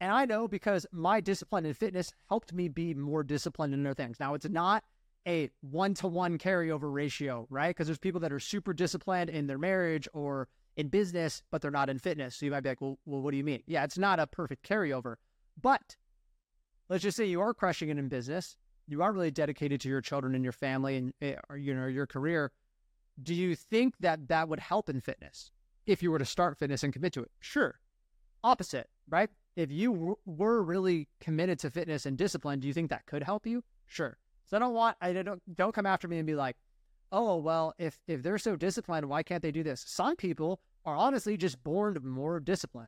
And 0.00 0.12
I 0.12 0.26
know 0.26 0.46
because 0.46 0.86
my 0.92 1.20
discipline 1.20 1.64
in 1.64 1.74
fitness 1.74 2.12
helped 2.28 2.52
me 2.52 2.68
be 2.68 2.94
more 2.94 3.22
disciplined 3.22 3.74
in 3.74 3.86
other 3.86 3.94
things. 3.94 4.20
Now, 4.20 4.34
it's 4.34 4.48
not 4.48 4.84
a 5.26 5.50
one 5.60 5.94
to 5.94 6.06
one 6.06 6.38
carryover 6.38 6.92
ratio, 6.92 7.46
right? 7.50 7.70
Because 7.70 7.86
there's 7.88 7.98
people 7.98 8.20
that 8.20 8.32
are 8.32 8.40
super 8.40 8.72
disciplined 8.72 9.30
in 9.30 9.46
their 9.46 9.58
marriage 9.58 10.06
or 10.12 10.48
in 10.76 10.88
business, 10.88 11.42
but 11.50 11.62
they're 11.62 11.70
not 11.70 11.88
in 11.88 11.98
fitness. 11.98 12.36
So 12.36 12.46
you 12.46 12.52
might 12.52 12.60
be 12.60 12.68
like, 12.68 12.80
well, 12.80 12.98
well 13.06 13.22
what 13.22 13.30
do 13.30 13.36
you 13.36 13.44
mean? 13.44 13.62
Yeah, 13.66 13.84
it's 13.84 13.98
not 13.98 14.20
a 14.20 14.26
perfect 14.26 14.68
carryover. 14.68 15.16
But 15.60 15.96
let's 16.88 17.02
just 17.02 17.16
say 17.16 17.24
you 17.24 17.40
are 17.40 17.54
crushing 17.54 17.88
it 17.88 17.98
in 17.98 18.08
business. 18.08 18.56
You 18.86 19.02
are 19.02 19.12
really 19.12 19.30
dedicated 19.30 19.80
to 19.80 19.88
your 19.88 20.00
children 20.00 20.34
and 20.34 20.44
your 20.44 20.52
family 20.52 20.96
and 20.96 21.12
eh, 21.20 21.34
or, 21.48 21.56
you 21.56 21.74
know 21.74 21.86
your 21.86 22.06
career. 22.06 22.52
Do 23.22 23.34
you 23.34 23.56
think 23.56 23.94
that 24.00 24.28
that 24.28 24.48
would 24.48 24.60
help 24.60 24.88
in 24.88 25.00
fitness 25.00 25.50
if 25.86 26.02
you 26.02 26.10
were 26.10 26.18
to 26.18 26.24
start 26.24 26.58
fitness 26.58 26.84
and 26.84 26.92
commit 26.92 27.14
to 27.14 27.22
it? 27.22 27.30
Sure. 27.40 27.80
Opposite, 28.46 28.88
right? 29.08 29.28
If 29.56 29.72
you 29.72 29.92
w- 29.92 30.16
were 30.24 30.62
really 30.62 31.08
committed 31.18 31.58
to 31.58 31.70
fitness 31.70 32.06
and 32.06 32.16
discipline, 32.16 32.60
do 32.60 32.68
you 32.68 32.72
think 32.72 32.90
that 32.90 33.04
could 33.04 33.24
help 33.24 33.44
you? 33.44 33.64
Sure. 33.86 34.16
So 34.44 34.56
I 34.56 34.60
don't 34.60 34.72
want 34.72 34.96
I 35.00 35.12
don't 35.12 35.42
don't 35.56 35.74
come 35.74 35.84
after 35.84 36.06
me 36.06 36.18
and 36.18 36.26
be 36.28 36.36
like, 36.36 36.56
oh 37.10 37.38
well, 37.38 37.74
if 37.76 37.98
if 38.06 38.22
they're 38.22 38.38
so 38.38 38.54
disciplined, 38.54 39.08
why 39.08 39.24
can't 39.24 39.42
they 39.42 39.50
do 39.50 39.64
this? 39.64 39.82
Some 39.84 40.14
people 40.14 40.60
are 40.84 40.94
honestly 40.94 41.36
just 41.36 41.64
born 41.64 41.98
more 42.04 42.38
disciplined. 42.38 42.86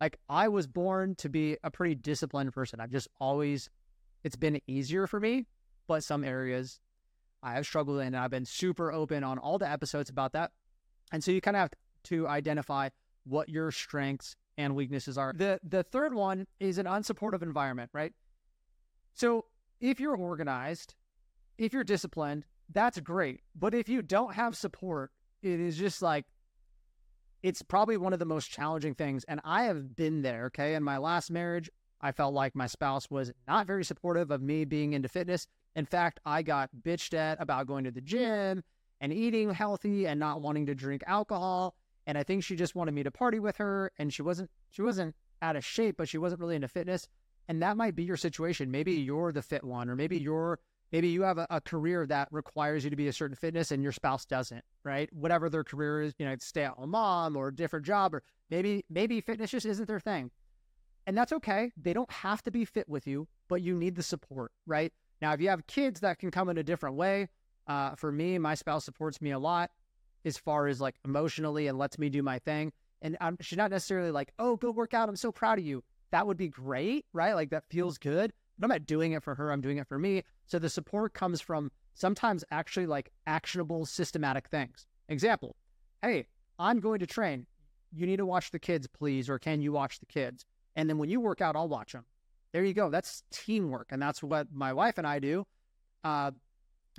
Like 0.00 0.18
I 0.28 0.48
was 0.48 0.66
born 0.66 1.14
to 1.18 1.28
be 1.28 1.58
a 1.62 1.70
pretty 1.70 1.94
disciplined 1.94 2.52
person. 2.52 2.80
I've 2.80 2.90
just 2.90 3.06
always 3.20 3.70
it's 4.24 4.34
been 4.34 4.60
easier 4.66 5.06
for 5.06 5.20
me, 5.20 5.46
but 5.86 6.02
some 6.02 6.24
areas 6.24 6.80
I 7.40 7.52
have 7.52 7.66
struggled 7.66 8.00
in 8.00 8.08
and 8.08 8.16
I've 8.16 8.32
been 8.32 8.46
super 8.46 8.90
open 8.90 9.22
on 9.22 9.38
all 9.38 9.58
the 9.58 9.70
episodes 9.70 10.10
about 10.10 10.32
that. 10.32 10.50
And 11.12 11.22
so 11.22 11.30
you 11.30 11.40
kind 11.40 11.56
of 11.56 11.60
have 11.60 11.70
to 12.06 12.26
identify 12.26 12.88
what 13.22 13.48
your 13.48 13.70
strengths 13.70 14.34
and 14.58 14.74
weaknesses 14.74 15.18
are. 15.18 15.32
The 15.36 15.60
the 15.62 15.82
third 15.82 16.14
one 16.14 16.46
is 16.60 16.78
an 16.78 16.86
unsupportive 16.86 17.42
environment, 17.42 17.90
right? 17.92 18.12
So 19.14 19.46
if 19.80 20.00
you're 20.00 20.16
organized, 20.16 20.94
if 21.58 21.72
you're 21.72 21.84
disciplined, 21.84 22.44
that's 22.72 22.98
great. 23.00 23.40
But 23.54 23.74
if 23.74 23.88
you 23.88 24.02
don't 24.02 24.34
have 24.34 24.56
support, 24.56 25.10
it 25.42 25.60
is 25.60 25.76
just 25.76 26.02
like 26.02 26.24
it's 27.42 27.62
probably 27.62 27.96
one 27.96 28.12
of 28.12 28.18
the 28.18 28.24
most 28.24 28.50
challenging 28.50 28.94
things. 28.94 29.24
And 29.24 29.40
I 29.44 29.64
have 29.64 29.94
been 29.94 30.22
there, 30.22 30.46
okay? 30.46 30.74
In 30.74 30.82
my 30.82 30.98
last 30.98 31.30
marriage, 31.30 31.70
I 32.00 32.12
felt 32.12 32.34
like 32.34 32.54
my 32.54 32.66
spouse 32.66 33.10
was 33.10 33.32
not 33.46 33.66
very 33.66 33.84
supportive 33.84 34.30
of 34.30 34.42
me 34.42 34.64
being 34.64 34.94
into 34.94 35.08
fitness. 35.08 35.46
In 35.74 35.86
fact, 35.86 36.20
I 36.24 36.42
got 36.42 36.70
bitched 36.82 37.14
at 37.14 37.40
about 37.40 37.66
going 37.66 37.84
to 37.84 37.90
the 37.90 38.00
gym 38.00 38.64
and 39.00 39.12
eating 39.12 39.50
healthy 39.50 40.06
and 40.06 40.18
not 40.18 40.40
wanting 40.40 40.66
to 40.66 40.74
drink 40.74 41.04
alcohol. 41.06 41.76
And 42.06 42.16
I 42.16 42.22
think 42.22 42.44
she 42.44 42.56
just 42.56 42.74
wanted 42.74 42.94
me 42.94 43.02
to 43.02 43.10
party 43.10 43.38
with 43.38 43.56
her 43.56 43.92
and 43.98 44.12
she 44.12 44.22
wasn't 44.22 44.50
she 44.70 44.82
wasn't 44.82 45.14
out 45.42 45.56
of 45.56 45.64
shape, 45.64 45.96
but 45.96 46.08
she 46.08 46.18
wasn't 46.18 46.40
really 46.40 46.56
into 46.56 46.68
fitness. 46.68 47.08
And 47.48 47.62
that 47.62 47.76
might 47.76 47.94
be 47.94 48.04
your 48.04 48.16
situation. 48.16 48.70
Maybe 48.70 48.92
you're 48.92 49.32
the 49.32 49.42
fit 49.42 49.64
one, 49.64 49.88
or 49.88 49.96
maybe 49.96 50.18
you're 50.18 50.58
maybe 50.92 51.08
you 51.08 51.22
have 51.22 51.38
a, 51.38 51.46
a, 51.50 51.60
career 51.60 52.06
that 52.06 52.28
requires 52.30 52.84
you 52.84 52.90
to 52.90 52.96
be 52.96 53.08
a 53.08 53.12
certain 53.12 53.36
fitness 53.36 53.72
and 53.72 53.82
your 53.82 53.92
spouse 53.92 54.24
doesn't, 54.24 54.64
right? 54.84 55.12
Whatever 55.12 55.50
their 55.50 55.64
career 55.64 56.02
is, 56.02 56.14
you 56.18 56.26
know, 56.26 56.36
stay 56.38 56.64
at 56.64 56.72
home 56.72 56.90
mom 56.90 57.36
or 57.36 57.48
a 57.48 57.54
different 57.54 57.84
job, 57.84 58.14
or 58.14 58.22
maybe 58.50 58.84
maybe 58.88 59.20
fitness 59.20 59.50
just 59.50 59.66
isn't 59.66 59.86
their 59.86 60.00
thing. 60.00 60.30
And 61.06 61.16
that's 61.16 61.32
okay. 61.32 61.70
They 61.76 61.92
don't 61.92 62.10
have 62.10 62.42
to 62.42 62.50
be 62.50 62.64
fit 62.64 62.88
with 62.88 63.06
you, 63.06 63.28
but 63.48 63.62
you 63.62 63.76
need 63.76 63.94
the 63.94 64.02
support, 64.02 64.52
right? 64.66 64.92
Now, 65.22 65.32
if 65.32 65.40
you 65.40 65.48
have 65.48 65.66
kids 65.66 66.00
that 66.00 66.18
can 66.18 66.30
come 66.30 66.48
in 66.48 66.58
a 66.58 66.62
different 66.62 66.96
way, 66.96 67.28
uh, 67.68 67.94
for 67.94 68.12
me, 68.12 68.38
my 68.38 68.54
spouse 68.54 68.84
supports 68.84 69.20
me 69.20 69.30
a 69.30 69.38
lot 69.38 69.70
as 70.26 70.36
far 70.36 70.66
as 70.66 70.80
like 70.80 70.96
emotionally 71.04 71.68
and 71.68 71.78
lets 71.78 71.98
me 71.98 72.10
do 72.10 72.22
my 72.22 72.38
thing. 72.40 72.72
And 73.00 73.16
I'm, 73.20 73.38
she's 73.40 73.56
not 73.56 73.70
necessarily 73.70 74.10
like, 74.10 74.32
oh, 74.38 74.56
go 74.56 74.70
work 74.70 74.92
out. 74.92 75.08
I'm 75.08 75.16
so 75.16 75.32
proud 75.32 75.58
of 75.58 75.64
you. 75.64 75.82
That 76.10 76.26
would 76.26 76.36
be 76.36 76.48
great, 76.48 77.06
right? 77.12 77.34
Like 77.34 77.50
that 77.50 77.64
feels 77.70 77.96
good. 77.96 78.32
But 78.58 78.66
I'm 78.66 78.70
not 78.70 78.86
doing 78.86 79.12
it 79.12 79.22
for 79.22 79.34
her. 79.34 79.52
I'm 79.52 79.60
doing 79.60 79.78
it 79.78 79.86
for 79.86 79.98
me. 79.98 80.22
So 80.46 80.58
the 80.58 80.68
support 80.68 81.14
comes 81.14 81.40
from 81.40 81.70
sometimes 81.94 82.44
actually 82.50 82.86
like 82.86 83.12
actionable, 83.26 83.86
systematic 83.86 84.48
things. 84.48 84.86
Example, 85.08 85.56
hey, 86.02 86.26
I'm 86.58 86.80
going 86.80 86.98
to 87.00 87.06
train. 87.06 87.46
You 87.92 88.06
need 88.06 88.16
to 88.16 88.26
watch 88.26 88.50
the 88.50 88.58
kids, 88.58 88.86
please. 88.86 89.28
Or 89.28 89.38
can 89.38 89.60
you 89.60 89.72
watch 89.72 90.00
the 90.00 90.06
kids? 90.06 90.44
And 90.74 90.88
then 90.88 90.98
when 90.98 91.08
you 91.08 91.20
work 91.20 91.40
out, 91.40 91.54
I'll 91.54 91.68
watch 91.68 91.92
them. 91.92 92.04
There 92.52 92.64
you 92.64 92.74
go. 92.74 92.90
That's 92.90 93.22
teamwork. 93.30 93.88
And 93.90 94.00
that's 94.00 94.22
what 94.22 94.48
my 94.52 94.72
wife 94.72 94.98
and 94.98 95.06
I 95.06 95.18
do. 95.18 95.46
Uh, 96.02 96.30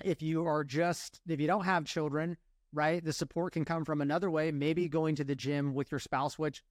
if 0.04 0.22
you 0.22 0.46
are 0.46 0.64
just, 0.64 1.20
if 1.28 1.40
you 1.42 1.48
don't 1.48 1.66
have 1.66 1.86
children, 1.86 2.38
right, 2.74 3.04
the 3.04 3.14
support 3.14 3.54
can 3.54 3.66
come 3.66 3.86
from 3.86 4.02
another 4.02 4.30
way, 4.30 4.52
maybe 4.52 4.88
going 4.88 5.16
to 5.16 5.24
the 5.24 5.36
gym 5.36 5.74
with 5.74 5.92
your 5.92 6.00
spouse, 6.00 6.38
which 6.38 6.64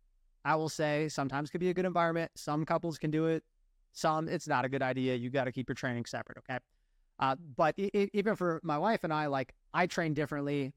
I 0.45 0.55
will 0.57 0.69
say 0.69 1.09
sometimes 1.09 1.51
could 1.51 1.61
be 1.61 1.71
a 1.71 1.75
good 1.75 1.85
environment. 1.85 2.31
Some 2.37 2.65
couples 2.65 2.99
can 2.99 3.11
do 3.11 3.27
it. 3.27 3.45
Some, 3.93 4.29
it's 4.29 4.47
not 4.47 4.65
a 4.65 4.69
good 4.69 4.83
idea. 4.83 5.15
You 5.15 5.31
got 5.31 5.45
to 5.45 5.53
keep 5.53 5.69
your 5.69 5.75
training 5.75 6.05
separate. 6.05 6.39
Okay. 6.39 6.59
Uh, 7.19 7.37
but 7.57 7.75
it, 7.79 8.11
even 8.13 8.37
for 8.37 8.61
my 8.63 8.79
wife 8.79 9.05
and 9.05 9.13
I, 9.13 9.27
like 9.27 9.55
I 9.73 9.87
train 9.87 10.15
differently, 10.15 10.73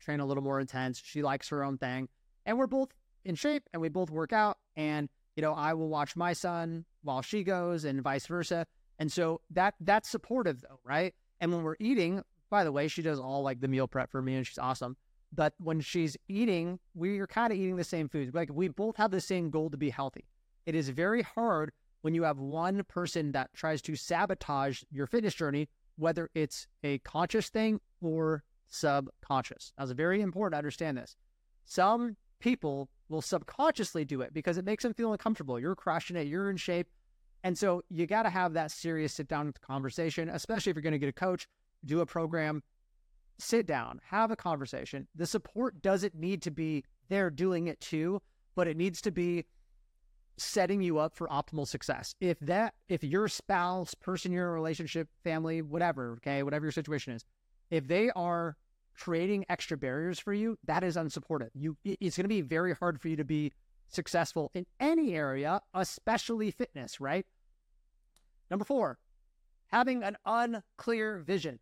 I 0.00 0.04
train 0.04 0.20
a 0.20 0.26
little 0.26 0.42
more 0.42 0.60
intense. 0.60 1.00
She 1.02 1.22
likes 1.22 1.48
her 1.50 1.62
own 1.62 1.78
thing, 1.78 2.08
and 2.44 2.58
we're 2.58 2.66
both 2.66 2.88
in 3.24 3.36
shape 3.36 3.62
and 3.72 3.80
we 3.80 3.88
both 3.88 4.10
work 4.10 4.32
out. 4.32 4.58
And 4.76 5.08
you 5.36 5.42
know, 5.42 5.52
I 5.52 5.74
will 5.74 5.88
watch 5.88 6.16
my 6.16 6.32
son 6.32 6.84
while 7.02 7.22
she 7.22 7.44
goes 7.44 7.84
and 7.84 8.02
vice 8.02 8.26
versa. 8.26 8.66
And 8.98 9.10
so 9.10 9.40
that 9.50 9.74
that's 9.80 10.08
supportive 10.08 10.60
though, 10.60 10.80
right? 10.84 11.14
And 11.40 11.52
when 11.52 11.62
we're 11.62 11.76
eating, 11.80 12.22
by 12.50 12.64
the 12.64 12.72
way, 12.72 12.88
she 12.88 13.02
does 13.02 13.18
all 13.18 13.42
like 13.42 13.60
the 13.60 13.68
meal 13.68 13.88
prep 13.88 14.10
for 14.10 14.22
me 14.22 14.36
and 14.36 14.46
she's 14.46 14.58
awesome. 14.58 14.96
But 15.32 15.54
when 15.58 15.80
she's 15.80 16.16
eating, 16.28 16.78
we're 16.94 17.26
kind 17.26 17.52
of 17.52 17.58
eating 17.58 17.76
the 17.76 17.84
same 17.84 18.08
foods. 18.08 18.34
Like 18.34 18.50
we 18.52 18.68
both 18.68 18.96
have 18.96 19.10
the 19.10 19.20
same 19.20 19.50
goal 19.50 19.70
to 19.70 19.76
be 19.76 19.90
healthy. 19.90 20.26
It 20.66 20.74
is 20.74 20.88
very 20.88 21.22
hard 21.22 21.72
when 22.02 22.14
you 22.14 22.22
have 22.22 22.38
one 22.38 22.84
person 22.84 23.32
that 23.32 23.52
tries 23.54 23.82
to 23.82 23.96
sabotage 23.96 24.82
your 24.92 25.06
fitness 25.06 25.34
journey, 25.34 25.68
whether 25.96 26.30
it's 26.34 26.66
a 26.82 26.98
conscious 26.98 27.48
thing 27.48 27.80
or 28.00 28.44
subconscious. 28.68 29.72
It's 29.78 29.92
very 29.92 30.20
important 30.20 30.54
to 30.54 30.58
understand 30.58 30.98
this. 30.98 31.16
Some 31.64 32.16
people 32.40 32.88
will 33.08 33.22
subconsciously 33.22 34.04
do 34.04 34.20
it 34.20 34.34
because 34.34 34.58
it 34.58 34.64
makes 34.64 34.82
them 34.82 34.94
feel 34.94 35.12
uncomfortable. 35.12 35.58
You're 35.58 35.74
crushing 35.74 36.16
it, 36.16 36.26
you're 36.26 36.50
in 36.50 36.56
shape. 36.56 36.88
And 37.42 37.56
so 37.56 37.82
you 37.90 38.06
got 38.06 38.22
to 38.22 38.30
have 38.30 38.54
that 38.54 38.70
serious 38.70 39.12
sit 39.14 39.28
down 39.28 39.52
conversation, 39.60 40.28
especially 40.28 40.70
if 40.70 40.76
you're 40.76 40.82
going 40.82 40.92
to 40.92 40.98
get 40.98 41.08
a 41.08 41.12
coach, 41.12 41.46
do 41.86 42.00
a 42.00 42.06
program, 42.06 42.62
sit 43.38 43.66
down, 43.66 44.00
have 44.06 44.30
a 44.30 44.36
conversation. 44.36 45.06
The 45.14 45.26
support 45.26 45.82
doesn't 45.82 46.14
need 46.14 46.42
to 46.42 46.50
be 46.50 46.84
there 47.08 47.30
doing 47.30 47.66
it 47.66 47.80
too, 47.80 48.20
but 48.54 48.68
it 48.68 48.76
needs 48.76 49.00
to 49.02 49.10
be 49.10 49.44
setting 50.36 50.82
you 50.82 50.98
up 50.98 51.14
for 51.14 51.28
optimal 51.28 51.66
success. 51.66 52.14
If 52.20 52.38
that, 52.40 52.74
if 52.88 53.04
your 53.04 53.28
spouse, 53.28 53.94
person 53.94 54.36
a 54.36 54.44
relationship, 54.44 55.08
family, 55.22 55.62
whatever, 55.62 56.12
okay, 56.14 56.42
whatever 56.42 56.64
your 56.64 56.72
situation 56.72 57.12
is, 57.12 57.24
if 57.70 57.86
they 57.86 58.10
are 58.10 58.56
creating 58.96 59.44
extra 59.48 59.76
barriers 59.76 60.18
for 60.18 60.32
you, 60.32 60.56
that 60.64 60.84
is 60.84 60.96
unsupported. 60.96 61.50
You, 61.54 61.76
it's 61.84 62.16
going 62.16 62.24
to 62.24 62.28
be 62.28 62.40
very 62.40 62.74
hard 62.74 63.00
for 63.00 63.08
you 63.08 63.16
to 63.16 63.24
be 63.24 63.52
successful 63.88 64.50
in 64.54 64.66
any 64.80 65.14
area, 65.14 65.60
especially 65.74 66.50
fitness, 66.50 67.00
right? 67.00 67.26
Number 68.50 68.64
four, 68.64 68.98
having 69.68 70.02
an 70.02 70.16
unclear 70.24 71.18
vision. 71.18 71.58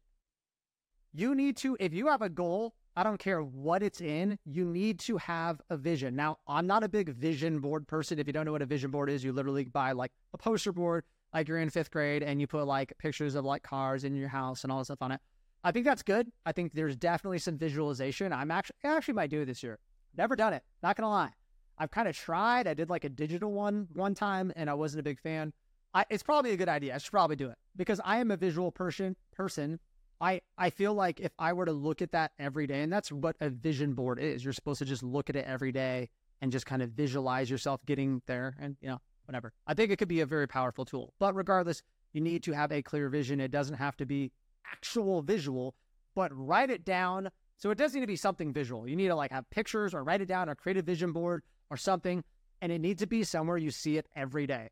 You 1.12 1.34
need 1.34 1.56
to, 1.58 1.76
if 1.78 1.92
you 1.92 2.08
have 2.08 2.22
a 2.22 2.28
goal, 2.28 2.74
I 2.96 3.02
don't 3.02 3.18
care 3.18 3.42
what 3.42 3.82
it's 3.82 4.00
in, 4.00 4.38
you 4.44 4.64
need 4.64 4.98
to 5.00 5.16
have 5.16 5.60
a 5.70 5.76
vision. 5.76 6.14
Now, 6.14 6.38
I'm 6.46 6.66
not 6.66 6.84
a 6.84 6.88
big 6.88 7.10
vision 7.10 7.60
board 7.60 7.86
person. 7.86 8.18
If 8.18 8.26
you 8.26 8.32
don't 8.32 8.44
know 8.44 8.52
what 8.52 8.62
a 8.62 8.66
vision 8.66 8.90
board 8.90 9.10
is, 9.10 9.24
you 9.24 9.32
literally 9.32 9.64
buy 9.64 9.92
like 9.92 10.12
a 10.34 10.38
poster 10.38 10.72
board, 10.72 11.04
like 11.32 11.48
you're 11.48 11.58
in 11.58 11.70
fifth 11.70 11.90
grade, 11.90 12.22
and 12.22 12.40
you 12.40 12.46
put 12.46 12.66
like 12.66 12.92
pictures 12.98 13.34
of 13.34 13.44
like 13.44 13.62
cars 13.62 14.04
in 14.04 14.14
your 14.14 14.28
house 14.28 14.62
and 14.62 14.72
all 14.72 14.78
this 14.78 14.88
stuff 14.88 15.00
on 15.00 15.12
it. 15.12 15.20
I 15.64 15.70
think 15.70 15.86
that's 15.86 16.02
good. 16.02 16.30
I 16.44 16.52
think 16.52 16.74
there's 16.74 16.96
definitely 16.96 17.38
some 17.38 17.56
visualization. 17.56 18.32
I'm 18.32 18.50
actually, 18.50 18.76
I 18.84 18.96
actually 18.96 19.14
might 19.14 19.30
do 19.30 19.42
it 19.42 19.46
this 19.46 19.62
year. 19.62 19.78
Never 20.16 20.36
done 20.36 20.52
it. 20.52 20.62
Not 20.82 20.96
gonna 20.96 21.08
lie. 21.08 21.32
I've 21.78 21.90
kind 21.90 22.08
of 22.08 22.16
tried. 22.16 22.66
I 22.66 22.74
did 22.74 22.90
like 22.90 23.04
a 23.04 23.08
digital 23.08 23.52
one 23.52 23.88
one 23.94 24.14
time, 24.14 24.52
and 24.56 24.68
I 24.68 24.74
wasn't 24.74 25.00
a 25.00 25.04
big 25.04 25.20
fan. 25.20 25.52
I, 25.94 26.04
it's 26.10 26.22
probably 26.22 26.52
a 26.52 26.56
good 26.56 26.68
idea. 26.68 26.94
I 26.94 26.98
should 26.98 27.12
probably 27.12 27.36
do 27.36 27.48
it 27.48 27.56
because 27.76 28.00
I 28.04 28.18
am 28.18 28.30
a 28.30 28.36
visual 28.36 28.70
person. 28.70 29.16
Person, 29.32 29.78
I 30.22 30.40
I 30.56 30.70
feel 30.70 30.94
like 30.94 31.18
if 31.20 31.32
I 31.38 31.52
were 31.52 31.66
to 31.66 31.72
look 31.72 32.00
at 32.00 32.12
that 32.12 32.30
every 32.38 32.68
day, 32.68 32.82
and 32.82 32.92
that's 32.92 33.10
what 33.10 33.36
a 33.40 33.50
vision 33.50 33.92
board 33.92 34.20
is. 34.20 34.44
You're 34.44 34.52
supposed 34.52 34.78
to 34.78 34.84
just 34.84 35.02
look 35.02 35.28
at 35.28 35.36
it 35.36 35.44
every 35.46 35.72
day 35.72 36.08
and 36.40 36.52
just 36.52 36.64
kind 36.64 36.80
of 36.80 36.90
visualize 36.90 37.50
yourself 37.50 37.84
getting 37.84 38.22
there, 38.26 38.56
and 38.60 38.76
you 38.80 38.88
know 38.88 39.00
whatever. 39.26 39.52
I 39.66 39.74
think 39.74 39.90
it 39.90 39.98
could 39.98 40.08
be 40.08 40.20
a 40.20 40.26
very 40.26 40.46
powerful 40.46 40.84
tool. 40.84 41.12
But 41.18 41.34
regardless, 41.34 41.82
you 42.12 42.20
need 42.20 42.44
to 42.44 42.52
have 42.52 42.70
a 42.70 42.82
clear 42.82 43.08
vision. 43.08 43.40
It 43.40 43.50
doesn't 43.50 43.76
have 43.76 43.96
to 43.96 44.06
be 44.06 44.30
actual 44.72 45.22
visual, 45.22 45.74
but 46.14 46.30
write 46.32 46.70
it 46.70 46.84
down. 46.84 47.30
So 47.58 47.70
it 47.70 47.78
does 47.78 47.92
need 47.92 48.00
to 48.00 48.06
be 48.06 48.16
something 48.16 48.52
visual. 48.52 48.88
You 48.88 48.96
need 48.96 49.08
to 49.08 49.16
like 49.16 49.32
have 49.32 49.50
pictures 49.50 49.92
or 49.92 50.04
write 50.04 50.20
it 50.20 50.26
down 50.26 50.48
or 50.48 50.54
create 50.54 50.76
a 50.76 50.82
vision 50.82 51.12
board 51.12 51.42
or 51.68 51.76
something, 51.76 52.22
and 52.60 52.70
it 52.70 52.80
needs 52.80 53.00
to 53.00 53.08
be 53.08 53.24
somewhere 53.24 53.56
you 53.56 53.72
see 53.72 53.96
it 53.96 54.06
every 54.14 54.46
day 54.46 54.70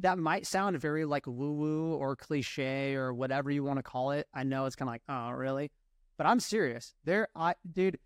that 0.00 0.18
might 0.18 0.46
sound 0.46 0.78
very 0.80 1.04
like 1.04 1.26
woo 1.26 1.52
woo 1.52 1.94
or 1.94 2.14
cliche 2.14 2.94
or 2.94 3.12
whatever 3.12 3.50
you 3.50 3.64
want 3.64 3.78
to 3.78 3.82
call 3.82 4.12
it. 4.12 4.28
I 4.32 4.44
know 4.44 4.66
it's 4.66 4.76
kind 4.76 4.88
of 4.88 4.94
like, 4.94 5.02
oh, 5.08 5.30
really? 5.30 5.70
But 6.16 6.26
I'm 6.26 6.40
serious. 6.40 6.94
There, 7.04 7.28
I, 7.34 7.54
dude, 7.72 7.98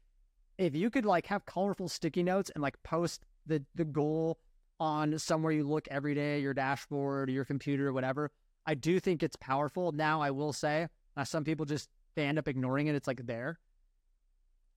if 0.59 0.75
you 0.75 0.91
could 0.91 1.05
like 1.05 1.27
have 1.27 1.45
colorful 1.45 1.89
sticky 1.89 2.23
notes 2.23 2.51
and 2.55 2.63
like 2.63 2.83
post 2.83 3.25
the 3.47 3.63
the 3.75 3.85
goal 3.85 4.39
on 4.81 5.19
somewhere 5.19 5.53
you 5.53 5.65
look 5.65 5.87
every 5.91 6.15
day, 6.15 6.41
your 6.41 6.55
dashboard, 6.55 7.31
your 7.31 7.45
computer, 7.45 7.93
whatever, 7.93 8.31
I 8.67 8.75
do 8.75 9.01
think 9.01 9.23
it's 9.23 9.37
powerful. 9.37 9.93
Now, 9.93 10.21
I 10.21 10.31
will 10.31 10.53
say, 10.53 10.89
uh, 11.17 11.25
some 11.25 11.45
people 11.45 11.67
just 11.67 11.89
they 12.15 12.25
end 12.25 12.39
up 12.39 12.49
ignoring 12.49 12.87
it. 12.87 12.95
It's 12.95 13.07
like 13.07 13.27
there. 13.27 13.59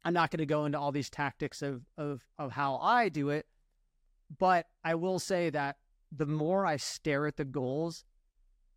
I'm 0.04 0.14
not 0.14 0.30
going 0.30 0.40
to 0.40 0.46
go 0.46 0.66
into 0.66 0.80
all 0.80 0.92
these 0.92 1.10
tactics 1.10 1.62
of 1.62 1.82
of 1.98 2.24
of 2.38 2.52
how 2.52 2.78
I 2.78 3.10
do 3.10 3.30
it, 3.30 3.46
but 4.38 4.68
I 4.84 4.96
will 4.96 5.20
say 5.20 5.50
that 5.52 5.78
the 6.18 6.26
more 6.26 6.66
I 6.66 6.78
stare 6.78 7.28
at 7.28 7.38
the 7.38 7.46
goals, 7.46 8.04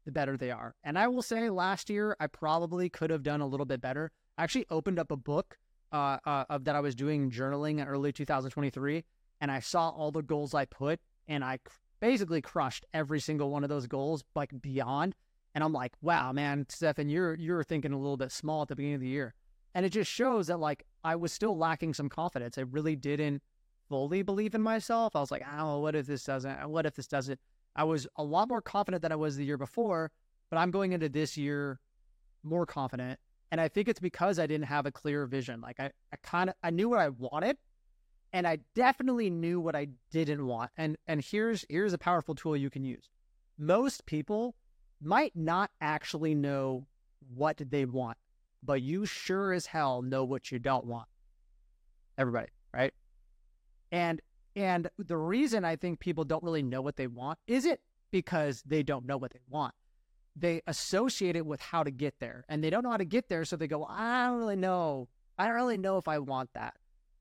the 0.04 0.12
better 0.12 0.36
they 0.36 0.50
are. 0.50 0.74
And 0.84 0.98
I 0.98 1.08
will 1.08 1.22
say 1.22 1.50
last 1.50 1.90
year, 1.90 2.16
I 2.20 2.26
probably 2.26 2.88
could 2.88 3.10
have 3.10 3.22
done 3.22 3.40
a 3.40 3.46
little 3.46 3.66
bit 3.66 3.80
better. 3.80 4.10
I 4.36 4.44
actually 4.44 4.66
opened 4.70 4.98
up 4.98 5.10
a 5.10 5.16
book 5.16 5.58
uh, 5.92 6.18
uh, 6.24 6.44
of 6.48 6.64
that 6.64 6.76
I 6.76 6.80
was 6.80 6.94
doing 6.94 7.30
journaling 7.30 7.78
in 7.78 7.86
early 7.86 8.12
2023, 8.12 9.04
and 9.40 9.50
I 9.50 9.60
saw 9.60 9.90
all 9.90 10.10
the 10.10 10.22
goals 10.22 10.54
I 10.54 10.64
put, 10.64 11.00
and 11.26 11.44
I 11.44 11.58
basically 12.00 12.40
crushed 12.40 12.86
every 12.94 13.20
single 13.20 13.50
one 13.50 13.64
of 13.64 13.70
those 13.70 13.86
goals, 13.86 14.24
like 14.34 14.50
beyond. 14.60 15.14
And 15.54 15.64
I'm 15.64 15.72
like, 15.72 15.92
wow, 16.02 16.32
man, 16.32 16.66
Stefan, 16.68 17.08
you're 17.08 17.34
you're 17.34 17.64
thinking 17.64 17.92
a 17.92 17.98
little 17.98 18.16
bit 18.16 18.30
small 18.30 18.62
at 18.62 18.68
the 18.68 18.76
beginning 18.76 18.96
of 18.96 19.00
the 19.00 19.08
year, 19.08 19.34
and 19.74 19.84
it 19.84 19.90
just 19.90 20.10
shows 20.10 20.46
that 20.48 20.60
like 20.60 20.84
I 21.04 21.16
was 21.16 21.32
still 21.32 21.56
lacking 21.56 21.94
some 21.94 22.08
confidence. 22.08 22.58
I 22.58 22.62
really 22.62 22.96
didn't 22.96 23.42
fully 23.88 24.22
believe 24.22 24.54
in 24.54 24.62
myself. 24.62 25.16
I 25.16 25.20
was 25.20 25.30
like, 25.30 25.44
oh, 25.58 25.80
what 25.80 25.94
if 25.94 26.06
this 26.06 26.24
doesn't? 26.24 26.50
Uh, 26.50 26.68
what 26.68 26.86
if 26.86 26.94
this 26.94 27.06
doesn't? 27.06 27.38
I 27.76 27.84
was 27.84 28.06
a 28.16 28.24
lot 28.24 28.48
more 28.48 28.62
confident 28.62 29.02
than 29.02 29.12
I 29.12 29.16
was 29.16 29.36
the 29.36 29.44
year 29.44 29.58
before, 29.58 30.10
but 30.50 30.58
I'm 30.58 30.70
going 30.70 30.92
into 30.92 31.08
this 31.08 31.36
year 31.36 31.80
more 32.42 32.66
confident. 32.66 33.18
And 33.50 33.60
I 33.60 33.68
think 33.68 33.88
it's 33.88 34.00
because 34.00 34.38
I 34.38 34.46
didn't 34.46 34.66
have 34.66 34.86
a 34.86 34.92
clear 34.92 35.26
vision. 35.26 35.60
Like 35.60 35.80
I, 35.80 35.90
I 36.12 36.16
kind 36.22 36.50
of 36.50 36.56
I 36.62 36.70
knew 36.70 36.88
what 36.88 37.00
I 37.00 37.08
wanted 37.08 37.56
and 38.32 38.46
I 38.46 38.58
definitely 38.74 39.30
knew 39.30 39.60
what 39.60 39.74
I 39.74 39.88
didn't 40.10 40.46
want. 40.46 40.70
And 40.76 40.96
and 41.06 41.22
here's 41.22 41.64
here's 41.68 41.92
a 41.92 41.98
powerful 41.98 42.34
tool 42.34 42.56
you 42.56 42.70
can 42.70 42.84
use. 42.84 43.08
Most 43.58 44.06
people 44.06 44.54
might 45.00 45.34
not 45.34 45.70
actually 45.80 46.34
know 46.34 46.86
what 47.34 47.60
they 47.70 47.84
want, 47.84 48.18
but 48.62 48.82
you 48.82 49.06
sure 49.06 49.52
as 49.52 49.66
hell 49.66 50.02
know 50.02 50.24
what 50.24 50.50
you 50.50 50.58
don't 50.58 50.84
want. 50.84 51.08
Everybody? 52.16 52.48
And 53.92 54.20
and 54.56 54.90
the 54.98 55.16
reason 55.16 55.64
I 55.64 55.76
think 55.76 56.00
people 56.00 56.24
don't 56.24 56.42
really 56.42 56.62
know 56.62 56.82
what 56.82 56.96
they 56.96 57.06
want 57.06 57.38
is 57.46 57.64
it 57.64 57.80
because 58.10 58.62
they 58.66 58.82
don't 58.82 59.06
know 59.06 59.16
what 59.16 59.32
they 59.32 59.40
want. 59.48 59.74
They 60.34 60.62
associate 60.66 61.36
it 61.36 61.46
with 61.46 61.60
how 61.60 61.82
to 61.82 61.90
get 61.90 62.14
there 62.18 62.44
and 62.48 62.62
they 62.62 62.70
don't 62.70 62.82
know 62.82 62.90
how 62.90 62.96
to 62.96 63.04
get 63.04 63.28
there. 63.28 63.44
So 63.44 63.56
they 63.56 63.68
go, 63.68 63.84
I 63.84 64.26
don't 64.26 64.38
really 64.38 64.56
know. 64.56 65.08
I 65.38 65.46
don't 65.46 65.56
really 65.56 65.78
know 65.78 65.98
if 65.98 66.08
I 66.08 66.18
want 66.18 66.50
that. 66.54 66.74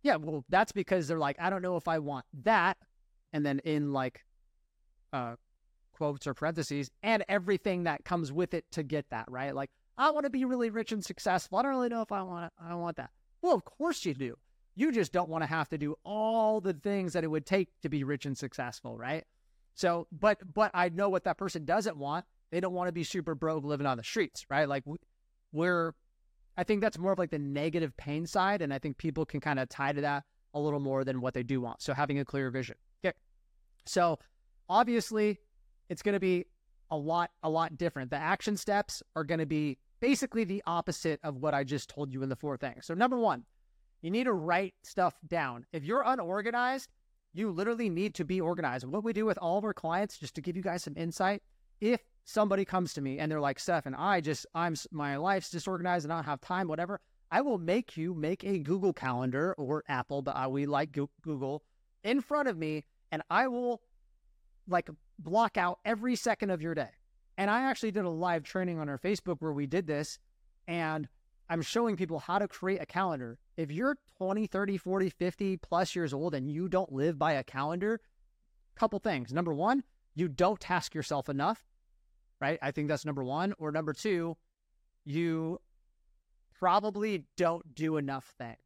Yeah, 0.04 0.16
well, 0.16 0.46
that's 0.50 0.72
because 0.72 1.08
they're 1.08 1.20
like, 1.20 1.38
I 1.40 1.50
don't 1.50 1.62
know 1.62 1.78
if 1.78 1.88
I 1.88 2.00
want 2.00 2.26
that. 2.44 2.78
And 3.34 3.46
then 3.46 3.60
in 3.60 3.92
like 3.92 4.24
uh, 5.14 5.36
quotes 5.94 6.28
or 6.28 6.34
parentheses, 6.34 6.92
and 7.04 7.26
everything 7.28 7.84
that 7.84 8.06
comes 8.06 8.32
with 8.32 8.54
it 8.54 8.66
to 8.72 8.84
get 8.84 9.10
that, 9.10 9.26
right? 9.30 9.54
Like, 9.54 9.72
I 9.98 10.12
want 10.12 10.26
to 10.26 10.30
be 10.30 10.46
really 10.46 10.70
rich 10.70 10.92
and 10.92 11.04
successful. 11.04 11.58
I 11.58 11.64
don't 11.64 11.72
really 11.72 11.90
know 11.90 12.02
if 12.02 12.12
I 12.12 12.22
want 12.22 12.46
it. 12.46 12.52
I 12.64 12.76
want 12.76 12.98
that. 12.98 13.10
Well, 13.42 13.56
of 13.56 13.66
course 13.66 14.06
you 14.06 14.14
do. 14.14 14.38
You 14.78 14.92
just 14.92 15.12
don't 15.12 15.28
want 15.28 15.42
to 15.42 15.48
have 15.48 15.68
to 15.70 15.78
do 15.78 15.96
all 16.06 16.62
the 16.62 16.74
things 16.74 17.14
that 17.14 17.24
it 17.24 17.28
would 17.28 17.46
take 17.46 17.70
to 17.82 17.90
be 17.90 18.04
rich 18.04 18.26
and 18.26 18.38
successful, 18.38 18.98
right? 18.98 19.26
So, 19.74 20.08
but 20.12 20.38
but 20.54 20.72
I 20.74 20.90
know 20.90 21.10
what 21.10 21.24
that 21.26 21.38
person 21.38 21.66
doesn't 21.66 21.98
want. 21.98 22.26
They 22.52 22.60
don't 22.60 22.74
want 22.74 22.88
to 22.88 22.94
be 22.94 23.04
super 23.04 23.36
broke 23.36 23.64
living 23.64 23.88
on 23.88 23.98
the 23.98 24.04
streets, 24.04 24.46
right? 24.50 24.70
Like 24.70 24.84
we're 25.52 25.94
I 26.58 26.64
think 26.64 26.82
that's 26.82 26.98
more 26.98 27.12
of 27.12 27.20
like 27.20 27.32
the 27.32 27.40
negative 27.40 27.98
pain 27.98 28.26
side 28.26 28.62
and 28.62 28.74
I 28.74 28.80
think 28.80 28.98
people 28.98 29.26
can 29.26 29.40
kind 29.40 29.60
of 29.60 29.68
tie 29.68 29.94
to 29.94 30.02
that 30.02 30.24
a 30.54 30.60
little 30.60 30.80
more 30.80 31.04
than 31.04 31.22
what 31.22 31.34
they 31.34 31.44
do 31.44 31.60
want. 31.60 31.82
So 31.82 31.94
having 31.94 32.20
a 32.20 32.26
clear 32.26 32.50
vision. 32.50 32.76
Okay. 33.04 33.16
So, 33.86 34.20
obviously, 34.70 35.40
it's 35.90 36.02
going 36.02 36.14
to 36.14 36.20
be 36.20 36.46
a 36.90 36.98
lot 36.98 37.32
a 37.44 37.50
lot 37.50 37.78
different. 37.78 38.12
The 38.12 38.18
action 38.18 38.58
steps 38.58 39.04
are 39.16 39.24
going 39.24 39.40
to 39.40 39.46
be 39.46 39.78
basically 40.00 40.44
the 40.44 40.64
opposite 40.66 41.20
of 41.24 41.38
what 41.38 41.54
I 41.54 41.64
just 41.64 41.90
told 41.90 42.12
you 42.12 42.24
in 42.24 42.30
the 42.30 42.36
four 42.36 42.58
things. 42.58 42.86
So, 42.86 42.94
number 42.94 43.18
1, 43.18 43.44
you 44.08 44.12
need 44.12 44.24
to 44.24 44.32
write 44.32 44.74
stuff 44.84 45.16
down. 45.28 45.66
If 45.74 45.84
you're 45.84 46.02
unorganized, 46.06 46.90
you 47.34 47.52
literally 47.52 47.90
need 47.90 48.16
to 48.16 48.24
be 48.24 48.40
organized. 48.40 48.86
What 48.86 49.04
we 49.04 49.12
do 49.12 49.26
with 49.26 49.38
all 49.38 49.58
of 49.58 49.66
our 49.66 49.74
clients, 49.74 50.18
just 50.18 50.34
to 50.36 50.42
give 50.42 50.56
you 50.56 50.64
guys 50.64 50.84
some 50.84 50.94
insight, 50.96 51.44
if 51.82 52.00
somebody 52.24 52.64
comes 52.64 52.94
to 52.94 53.02
me 53.02 53.20
and 53.20 53.30
they're 53.30 53.42
like, 53.42 53.60
Steph, 53.60 53.86
and 53.86 53.98
I 53.98 54.22
just, 54.22 54.46
I'm, 54.56 54.76
my 54.92 55.18
life's 55.18 55.50
disorganized 55.50 56.06
and 56.06 56.14
I 56.14 56.16
don't 56.20 56.24
have 56.24 56.40
time, 56.40 56.70
whatever, 56.70 57.02
I 57.32 57.42
will 57.42 57.58
make 57.58 57.98
you 57.98 58.14
make 58.14 58.46
a 58.46 58.60
Google 58.60 58.94
Calendar 58.94 59.54
or 59.58 59.84
Apple, 59.90 60.22
but 60.22 60.38
uh, 60.38 60.48
we 60.48 60.66
like 60.66 60.98
Google 61.22 61.64
in 62.06 62.22
front 62.22 62.48
of 62.48 62.58
me 62.58 62.86
and 63.12 63.22
I 63.30 63.50
will 63.50 63.82
like 64.70 64.90
block 65.20 65.58
out 65.58 65.80
every 65.84 66.16
second 66.16 66.52
of 66.52 66.62
your 66.62 66.74
day. 66.74 66.92
And 67.38 67.52
I 67.52 67.64
actually 67.64 67.92
did 67.92 68.06
a 68.06 68.10
live 68.10 68.44
training 68.44 68.80
on 68.80 68.88
our 68.88 68.98
Facebook 68.98 69.42
where 69.42 69.52
we 69.52 69.68
did 69.68 69.86
this. 69.86 70.18
And 70.66 71.10
I'm 71.50 71.62
showing 71.62 71.98
people 71.98 72.20
how 72.20 72.40
to 72.40 72.48
create 72.48 72.82
a 72.82 72.86
calendar. 72.86 73.38
If 73.58 73.72
you're 73.72 73.98
20, 74.18 74.46
30, 74.46 74.78
40, 74.78 75.10
50 75.10 75.58
plus 75.58 75.96
years 75.96 76.14
old 76.14 76.36
and 76.36 76.50
you 76.50 76.70
don't 76.70 76.94
live 76.94 77.18
by 77.18 77.34
a 77.34 77.44
calendar, 77.44 78.00
couple 78.76 79.00
things. 79.00 79.34
Number 79.34 79.54
one, 79.54 79.84
you 80.14 80.28
don't 80.28 80.60
task 80.60 80.94
yourself 80.94 81.28
enough, 81.28 81.66
right? 82.40 82.60
I 82.62 82.70
think 82.70 82.88
that's 82.88 83.04
number 83.04 83.24
one. 83.24 83.56
Or 83.58 83.72
number 83.72 83.94
two, 83.94 84.38
you 85.06 85.60
probably 86.60 87.26
don't 87.36 87.74
do 87.74 87.98
enough 87.98 88.32
things. 88.38 88.58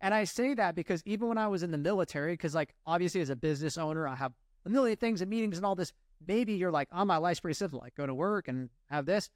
And 0.00 0.14
I 0.14 0.24
say 0.24 0.54
that 0.54 0.74
because 0.74 1.02
even 1.04 1.28
when 1.28 1.38
I 1.38 1.48
was 1.48 1.62
in 1.62 1.70
the 1.70 1.78
military, 1.78 2.32
because 2.32 2.54
like 2.54 2.74
obviously 2.86 3.20
as 3.20 3.30
a 3.30 3.36
business 3.36 3.76
owner, 3.76 4.08
I 4.08 4.14
have 4.14 4.32
a 4.64 4.70
million 4.70 4.96
things 4.96 5.20
and 5.20 5.30
meetings 5.30 5.58
and 5.58 5.66
all 5.66 5.74
this. 5.74 5.92
Maybe 6.26 6.54
you're 6.54 6.72
like, 6.72 6.88
oh, 6.92 7.04
my 7.04 7.18
life's 7.18 7.40
pretty 7.40 7.54
simple. 7.54 7.80
Like 7.80 7.94
go 7.94 8.06
to 8.06 8.14
work 8.14 8.48
and 8.48 8.70
have 8.90 9.04
this. 9.04 9.28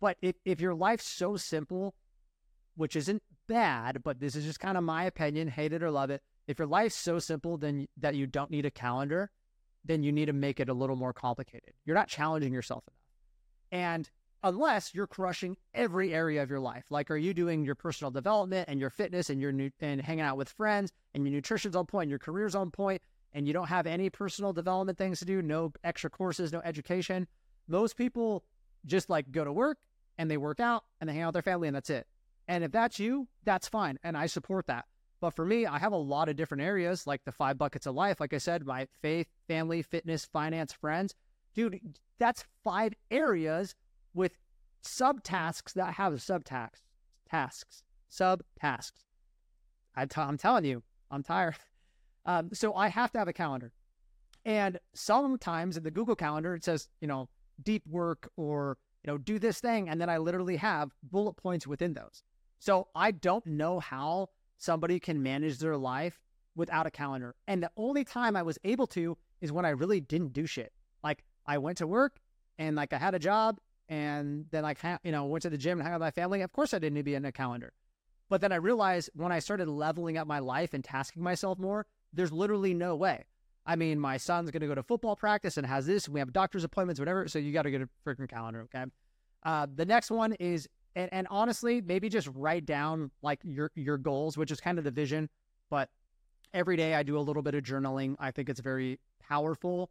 But 0.00 0.18
if, 0.22 0.36
if 0.44 0.60
your 0.60 0.74
life's 0.74 1.06
so 1.06 1.36
simple 1.36 1.94
which 2.76 2.96
isn't 2.96 3.22
bad, 3.52 4.02
but 4.02 4.18
this 4.18 4.34
is 4.34 4.44
just 4.44 4.60
kind 4.60 4.78
of 4.78 4.84
my 4.84 5.04
opinion, 5.04 5.46
hate 5.46 5.74
it 5.74 5.82
or 5.82 5.90
love 5.90 6.08
it. 6.08 6.22
If 6.46 6.58
your 6.58 6.66
life's 6.66 6.96
so 6.96 7.18
simple 7.18 7.58
then 7.58 7.86
that 7.98 8.14
you 8.14 8.26
don't 8.26 8.50
need 8.50 8.64
a 8.64 8.70
calendar, 8.70 9.30
then 9.84 10.02
you 10.02 10.10
need 10.10 10.26
to 10.26 10.32
make 10.32 10.58
it 10.58 10.70
a 10.70 10.74
little 10.74 10.96
more 10.96 11.12
complicated. 11.12 11.74
You're 11.84 11.96
not 11.96 12.08
challenging 12.08 12.54
yourself 12.54 12.84
enough. 12.88 13.82
And 13.84 14.10
unless 14.42 14.94
you're 14.94 15.06
crushing 15.06 15.58
every 15.74 16.14
area 16.14 16.42
of 16.42 16.48
your 16.48 16.60
life, 16.60 16.84
like 16.88 17.10
are 17.10 17.16
you 17.16 17.34
doing 17.34 17.62
your 17.62 17.74
personal 17.74 18.10
development 18.10 18.68
and 18.68 18.80
your 18.80 18.90
fitness 18.90 19.28
and 19.28 19.40
your 19.40 19.52
new 19.52 19.70
and 19.80 20.00
hanging 20.00 20.24
out 20.24 20.38
with 20.38 20.48
friends 20.48 20.90
and 21.14 21.24
your 21.24 21.34
nutrition's 21.34 21.76
on 21.76 21.84
point, 21.84 22.08
your 22.08 22.18
career's 22.18 22.54
on 22.54 22.70
point, 22.70 23.02
and 23.34 23.46
you 23.46 23.52
don't 23.52 23.68
have 23.68 23.86
any 23.86 24.08
personal 24.08 24.54
development 24.54 24.96
things 24.96 25.18
to 25.18 25.26
do, 25.26 25.42
no 25.42 25.72
extra 25.84 26.08
courses, 26.08 26.52
no 26.52 26.60
education. 26.64 27.26
Most 27.68 27.96
people 27.96 28.44
just 28.86 29.10
like 29.10 29.30
go 29.30 29.44
to 29.44 29.52
work 29.52 29.78
and 30.16 30.30
they 30.30 30.38
work 30.38 30.58
out 30.58 30.84
and 31.00 31.08
they 31.08 31.14
hang 31.14 31.22
out 31.22 31.28
with 31.28 31.34
their 31.34 31.52
family 31.52 31.68
and 31.68 31.76
that's 31.76 31.90
it. 31.90 32.06
And 32.48 32.64
if 32.64 32.72
that's 32.72 32.98
you, 32.98 33.28
that's 33.44 33.68
fine. 33.68 33.98
And 34.02 34.16
I 34.16 34.26
support 34.26 34.66
that. 34.66 34.86
But 35.20 35.36
for 35.36 35.44
me, 35.44 35.66
I 35.66 35.78
have 35.78 35.92
a 35.92 35.96
lot 35.96 36.28
of 36.28 36.36
different 36.36 36.62
areas 36.62 37.06
like 37.06 37.24
the 37.24 37.30
five 37.32 37.56
buckets 37.56 37.86
of 37.86 37.94
life. 37.94 38.18
Like 38.18 38.34
I 38.34 38.38
said, 38.38 38.66
my 38.66 38.88
faith, 39.00 39.28
family, 39.46 39.80
fitness, 39.82 40.24
finance, 40.24 40.72
friends. 40.72 41.14
Dude, 41.54 41.80
that's 42.18 42.44
five 42.64 42.92
areas 43.10 43.74
with 44.14 44.32
subtasks 44.84 45.74
that 45.74 45.94
have 45.94 46.14
subtasks. 46.14 46.80
Tasks. 47.30 47.82
sub 48.08 48.42
tasks. 48.60 49.04
I 49.94 50.06
t- 50.06 50.20
I'm 50.20 50.36
telling 50.36 50.64
you, 50.64 50.82
I'm 51.10 51.22
tired. 51.22 51.56
Um, 52.24 52.50
so 52.52 52.72
I 52.76 52.86
have 52.86 53.10
to 53.10 53.18
have 53.18 53.26
a 53.26 53.32
calendar. 53.32 53.72
And 54.44 54.78
sometimes 54.94 55.76
in 55.76 55.82
the 55.82 55.90
Google 55.90 56.14
Calendar, 56.14 56.54
it 56.54 56.62
says, 56.62 56.88
you 57.00 57.08
know, 57.08 57.28
deep 57.64 57.82
work 57.88 58.30
or, 58.36 58.78
you 59.02 59.10
know, 59.10 59.18
do 59.18 59.40
this 59.40 59.60
thing. 59.60 59.88
And 59.88 60.00
then 60.00 60.08
I 60.08 60.18
literally 60.18 60.54
have 60.54 60.92
bullet 61.02 61.34
points 61.34 61.66
within 61.66 61.94
those. 61.94 62.22
So 62.62 62.86
I 62.94 63.10
don't 63.10 63.44
know 63.44 63.80
how 63.80 64.28
somebody 64.56 65.00
can 65.00 65.20
manage 65.20 65.58
their 65.58 65.76
life 65.76 66.20
without 66.54 66.86
a 66.86 66.92
calendar. 66.92 67.34
And 67.48 67.60
the 67.60 67.72
only 67.76 68.04
time 68.04 68.36
I 68.36 68.42
was 68.42 68.56
able 68.62 68.86
to 68.86 69.18
is 69.40 69.50
when 69.50 69.64
I 69.64 69.70
really 69.70 70.00
didn't 70.00 70.32
do 70.32 70.46
shit. 70.46 70.72
Like 71.02 71.24
I 71.44 71.58
went 71.58 71.78
to 71.78 71.88
work 71.88 72.20
and 72.60 72.76
like 72.76 72.92
I 72.92 72.98
had 72.98 73.16
a 73.16 73.18
job 73.18 73.58
and 73.88 74.46
then 74.52 74.62
like, 74.62 74.78
you 75.02 75.10
know, 75.10 75.24
went 75.24 75.42
to 75.42 75.50
the 75.50 75.58
gym 75.58 75.80
and 75.80 75.82
hung 75.82 75.94
out 75.94 75.98
with 75.98 76.06
my 76.06 76.10
family. 76.12 76.40
Of 76.40 76.52
course 76.52 76.72
I 76.72 76.78
didn't 76.78 76.94
need 76.94 77.00
to 77.00 77.04
be 77.04 77.14
in 77.16 77.24
a 77.24 77.32
calendar. 77.32 77.72
But 78.30 78.40
then 78.40 78.52
I 78.52 78.56
realized 78.56 79.10
when 79.14 79.32
I 79.32 79.40
started 79.40 79.66
leveling 79.66 80.16
up 80.16 80.28
my 80.28 80.38
life 80.38 80.72
and 80.72 80.84
tasking 80.84 81.24
myself 81.24 81.58
more, 81.58 81.86
there's 82.12 82.30
literally 82.30 82.74
no 82.74 82.94
way. 82.94 83.24
I 83.66 83.74
mean, 83.74 83.98
my 83.98 84.18
son's 84.18 84.52
going 84.52 84.60
to 84.60 84.68
go 84.68 84.76
to 84.76 84.84
football 84.84 85.16
practice 85.16 85.56
and 85.56 85.66
has 85.66 85.86
this. 85.86 86.08
We 86.08 86.20
have 86.20 86.32
doctor's 86.32 86.62
appointments, 86.62 87.00
whatever. 87.00 87.26
So 87.26 87.40
you 87.40 87.52
got 87.52 87.62
to 87.62 87.72
get 87.72 87.82
a 87.82 87.88
freaking 88.06 88.28
calendar. 88.28 88.68
Okay. 88.72 88.84
Uh, 89.42 89.66
the 89.74 89.84
next 89.84 90.12
one 90.12 90.34
is, 90.34 90.68
and, 90.94 91.08
and 91.12 91.26
honestly, 91.30 91.80
maybe 91.80 92.08
just 92.08 92.28
write 92.34 92.66
down 92.66 93.10
like 93.22 93.40
your 93.44 93.70
your 93.74 93.98
goals, 93.98 94.36
which 94.36 94.50
is 94.50 94.60
kind 94.60 94.78
of 94.78 94.84
the 94.84 94.90
vision. 94.90 95.28
But 95.70 95.88
every 96.52 96.76
day 96.76 96.94
I 96.94 97.02
do 97.02 97.18
a 97.18 97.20
little 97.20 97.42
bit 97.42 97.54
of 97.54 97.62
journaling. 97.62 98.16
I 98.18 98.30
think 98.30 98.48
it's 98.48 98.60
very 98.60 98.98
powerful 99.20 99.90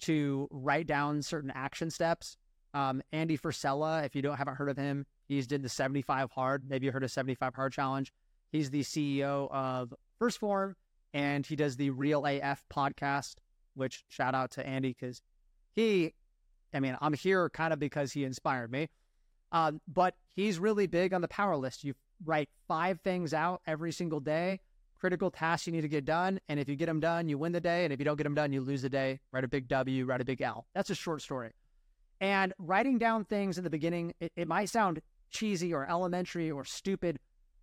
to 0.00 0.48
write 0.50 0.86
down 0.86 1.22
certain 1.22 1.50
action 1.54 1.90
steps. 1.90 2.36
Um, 2.74 3.02
Andy 3.12 3.36
Frisella, 3.36 4.04
if 4.04 4.14
you 4.14 4.22
don't 4.22 4.36
haven't 4.36 4.56
heard 4.56 4.68
of 4.68 4.76
him, 4.76 5.06
he's 5.28 5.46
did 5.46 5.62
the 5.62 5.68
75 5.68 6.30
hard. 6.30 6.64
Maybe 6.68 6.86
you 6.86 6.92
heard 6.92 7.04
of 7.04 7.10
75 7.10 7.54
hard 7.54 7.72
challenge. 7.72 8.12
He's 8.50 8.70
the 8.70 8.80
CEO 8.80 9.50
of 9.50 9.94
1st 10.20 10.38
Form, 10.38 10.76
and 11.14 11.46
he 11.46 11.56
does 11.56 11.76
the 11.76 11.90
Real 11.90 12.24
AF 12.26 12.62
podcast, 12.72 13.36
which 13.74 14.04
shout 14.08 14.34
out 14.34 14.50
to 14.52 14.66
Andy 14.66 14.94
because 14.98 15.22
he, 15.74 16.12
I 16.74 16.80
mean, 16.80 16.96
I'm 17.00 17.14
here 17.14 17.48
kind 17.50 17.72
of 17.72 17.78
because 17.78 18.12
he 18.12 18.24
inspired 18.24 18.70
me. 18.70 18.88
Um, 19.52 19.80
but 19.86 20.14
he's 20.34 20.58
really 20.58 20.86
big 20.86 21.12
on 21.12 21.20
the 21.20 21.28
power 21.28 21.56
list. 21.56 21.84
You 21.84 21.94
write 22.24 22.48
five 22.66 23.00
things 23.00 23.32
out 23.34 23.60
every 23.66 23.92
single 23.92 24.20
day, 24.20 24.60
critical 24.98 25.30
tasks 25.30 25.66
you 25.66 25.72
need 25.72 25.82
to 25.82 25.88
get 25.88 26.04
done. 26.04 26.40
And 26.48 26.58
if 26.58 26.68
you 26.68 26.74
get 26.76 26.86
them 26.86 27.00
done, 27.00 27.28
you 27.28 27.38
win 27.38 27.52
the 27.52 27.60
day. 27.60 27.84
And 27.84 27.92
if 27.92 27.98
you 27.98 28.04
don't 28.04 28.16
get 28.16 28.24
them 28.24 28.34
done, 28.34 28.52
you 28.52 28.60
lose 28.60 28.82
the 28.82 28.88
day. 28.88 29.20
Write 29.30 29.44
a 29.44 29.48
big 29.48 29.68
W, 29.68 30.04
write 30.06 30.20
a 30.20 30.24
big 30.24 30.40
L. 30.40 30.66
That's 30.74 30.90
a 30.90 30.94
short 30.94 31.22
story. 31.22 31.52
And 32.20 32.54
writing 32.58 32.98
down 32.98 33.24
things 33.24 33.58
in 33.58 33.64
the 33.64 33.70
beginning, 33.70 34.14
it, 34.20 34.32
it 34.36 34.48
might 34.48 34.68
sound 34.68 35.02
cheesy 35.30 35.74
or 35.74 35.88
elementary 35.88 36.50
or 36.50 36.64
stupid, 36.64 37.18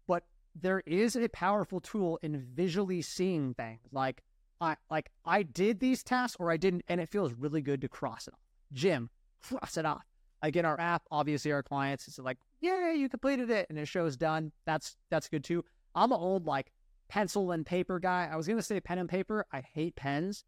but 0.06 0.24
there 0.54 0.82
is 0.86 1.16
a 1.16 1.30
powerful 1.30 1.80
tool 1.80 2.20
in 2.22 2.46
visually 2.54 3.02
seeing 3.02 3.54
things. 3.54 3.80
Like 3.92 4.22
I 4.60 4.76
like 4.90 5.12
I 5.24 5.44
did 5.44 5.80
these 5.80 6.04
tasks 6.04 6.36
or 6.40 6.52
I 6.52 6.58
didn't, 6.58 6.84
and 6.90 7.00
it 7.00 7.10
feels 7.10 7.34
really 7.34 7.62
good 7.62 7.82
to 7.82 7.88
cross 7.88 8.28
it 8.28 8.34
off. 8.34 8.40
Jim, 8.74 9.10
cross 9.42 9.78
it 9.78 9.86
off. 9.86 10.09
Like 10.42 10.56
in 10.56 10.66
our 10.66 10.80
app, 10.80 11.04
obviously 11.12 11.52
our 11.52 11.64
clients, 11.64 12.08
it's 12.08 12.20
like, 12.20 12.38
yeah, 12.62 12.92
you 12.92 13.10
completed 13.10 13.50
it, 13.50 13.68
and 13.70 13.78
it 13.78 13.88
shows 13.88 14.18
done. 14.18 14.52
That's 14.66 14.96
that's 15.10 15.28
good 15.28 15.44
too. 15.44 15.64
I'm 15.96 16.12
an 16.12 16.20
old 16.20 16.46
like 16.46 16.72
pencil 17.10 17.52
and 17.52 17.66
paper 17.66 18.00
guy. 18.00 18.30
I 18.32 18.36
was 18.36 18.48
gonna 18.48 18.62
say 18.62 18.80
pen 18.80 19.00
and 19.00 19.10
paper. 19.10 19.46
I 19.52 19.62
hate 19.62 19.96
pens. 19.96 20.46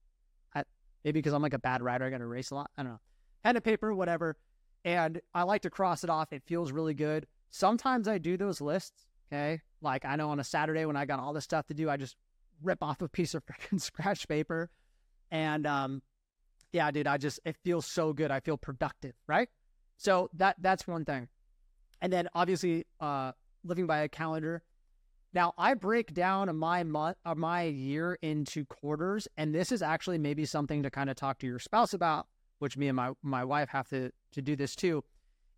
I, 0.56 0.64
maybe 1.04 1.20
because 1.20 1.34
I'm 1.34 1.42
like 1.42 1.54
a 1.54 1.60
bad 1.60 1.82
writer, 1.82 2.06
I 2.06 2.10
gotta 2.10 2.24
erase 2.24 2.52
a 2.52 2.56
lot. 2.56 2.72
I 2.78 2.84
don't 2.84 2.94
know. 2.94 3.00
Pen 3.44 3.56
and 3.56 3.64
paper, 3.64 3.94
whatever. 3.94 4.38
And 4.86 5.22
I 5.34 5.44
like 5.44 5.62
to 5.64 5.70
cross 5.70 6.04
it 6.04 6.10
off. 6.10 6.34
It 6.34 6.44
feels 6.46 6.72
really 6.72 6.94
good. 6.94 7.28
Sometimes 7.50 8.08
I 8.08 8.18
do 8.18 8.38
those 8.38 8.62
lists 8.62 9.06
Okay. 9.32 9.62
Like 9.82 10.06
I 10.06 10.16
know 10.16 10.30
on 10.30 10.40
a 10.40 10.44
Saturday 10.44 10.86
when 10.86 10.96
I 10.96 11.06
got 11.06 11.20
all 11.20 11.34
this 11.34 11.44
stuff 11.44 11.68
to 11.68 11.74
do, 11.74 11.90
I 11.90 11.98
just 11.98 12.16
rip 12.62 12.84
off 12.84 13.02
a 13.02 13.08
piece 13.08 13.34
of 13.34 13.44
freaking 13.46 13.80
scratch 13.82 14.28
paper. 14.28 14.70
And 15.32 15.66
um, 15.66 16.02
yeah, 16.74 16.92
dude, 16.92 17.08
I 17.08 17.18
just 17.18 17.40
it 17.46 17.56
feels 17.64 17.86
so 17.86 18.14
good. 18.14 18.32
I 18.32 18.40
feel 18.42 18.58
productive, 18.58 19.14
right? 19.28 19.48
So 20.02 20.32
that 20.34 20.56
that's 20.60 20.88
one 20.88 21.06
thing. 21.06 21.28
And 22.02 22.12
then 22.12 22.28
obviously 22.34 22.86
uh 23.00 23.34
living 23.64 23.86
by 23.86 24.00
a 24.00 24.10
calendar. 24.10 24.64
Now 25.32 25.54
I 25.60 25.76
break 25.76 26.16
down 26.16 26.56
my 26.58 26.84
month 26.84 27.18
my 27.36 27.64
year 27.64 28.18
into 28.24 28.66
quarters, 28.66 29.28
and 29.38 29.54
this 29.54 29.72
is 29.72 29.84
actually 29.84 30.18
maybe 30.18 30.44
something 30.46 30.82
to 30.82 30.90
kind 30.90 31.12
of 31.12 31.18
talk 31.18 31.38
to 31.40 31.48
your 31.48 31.60
spouse 31.60 31.94
about, 31.94 32.26
which 32.58 32.78
me 32.78 32.88
and 32.88 32.96
my 32.96 33.12
my 33.22 33.46
wife 33.46 33.70
have 33.70 33.88
to 33.90 34.12
to 34.32 34.42
do 34.42 34.56
this 34.56 34.76
too. 34.76 35.04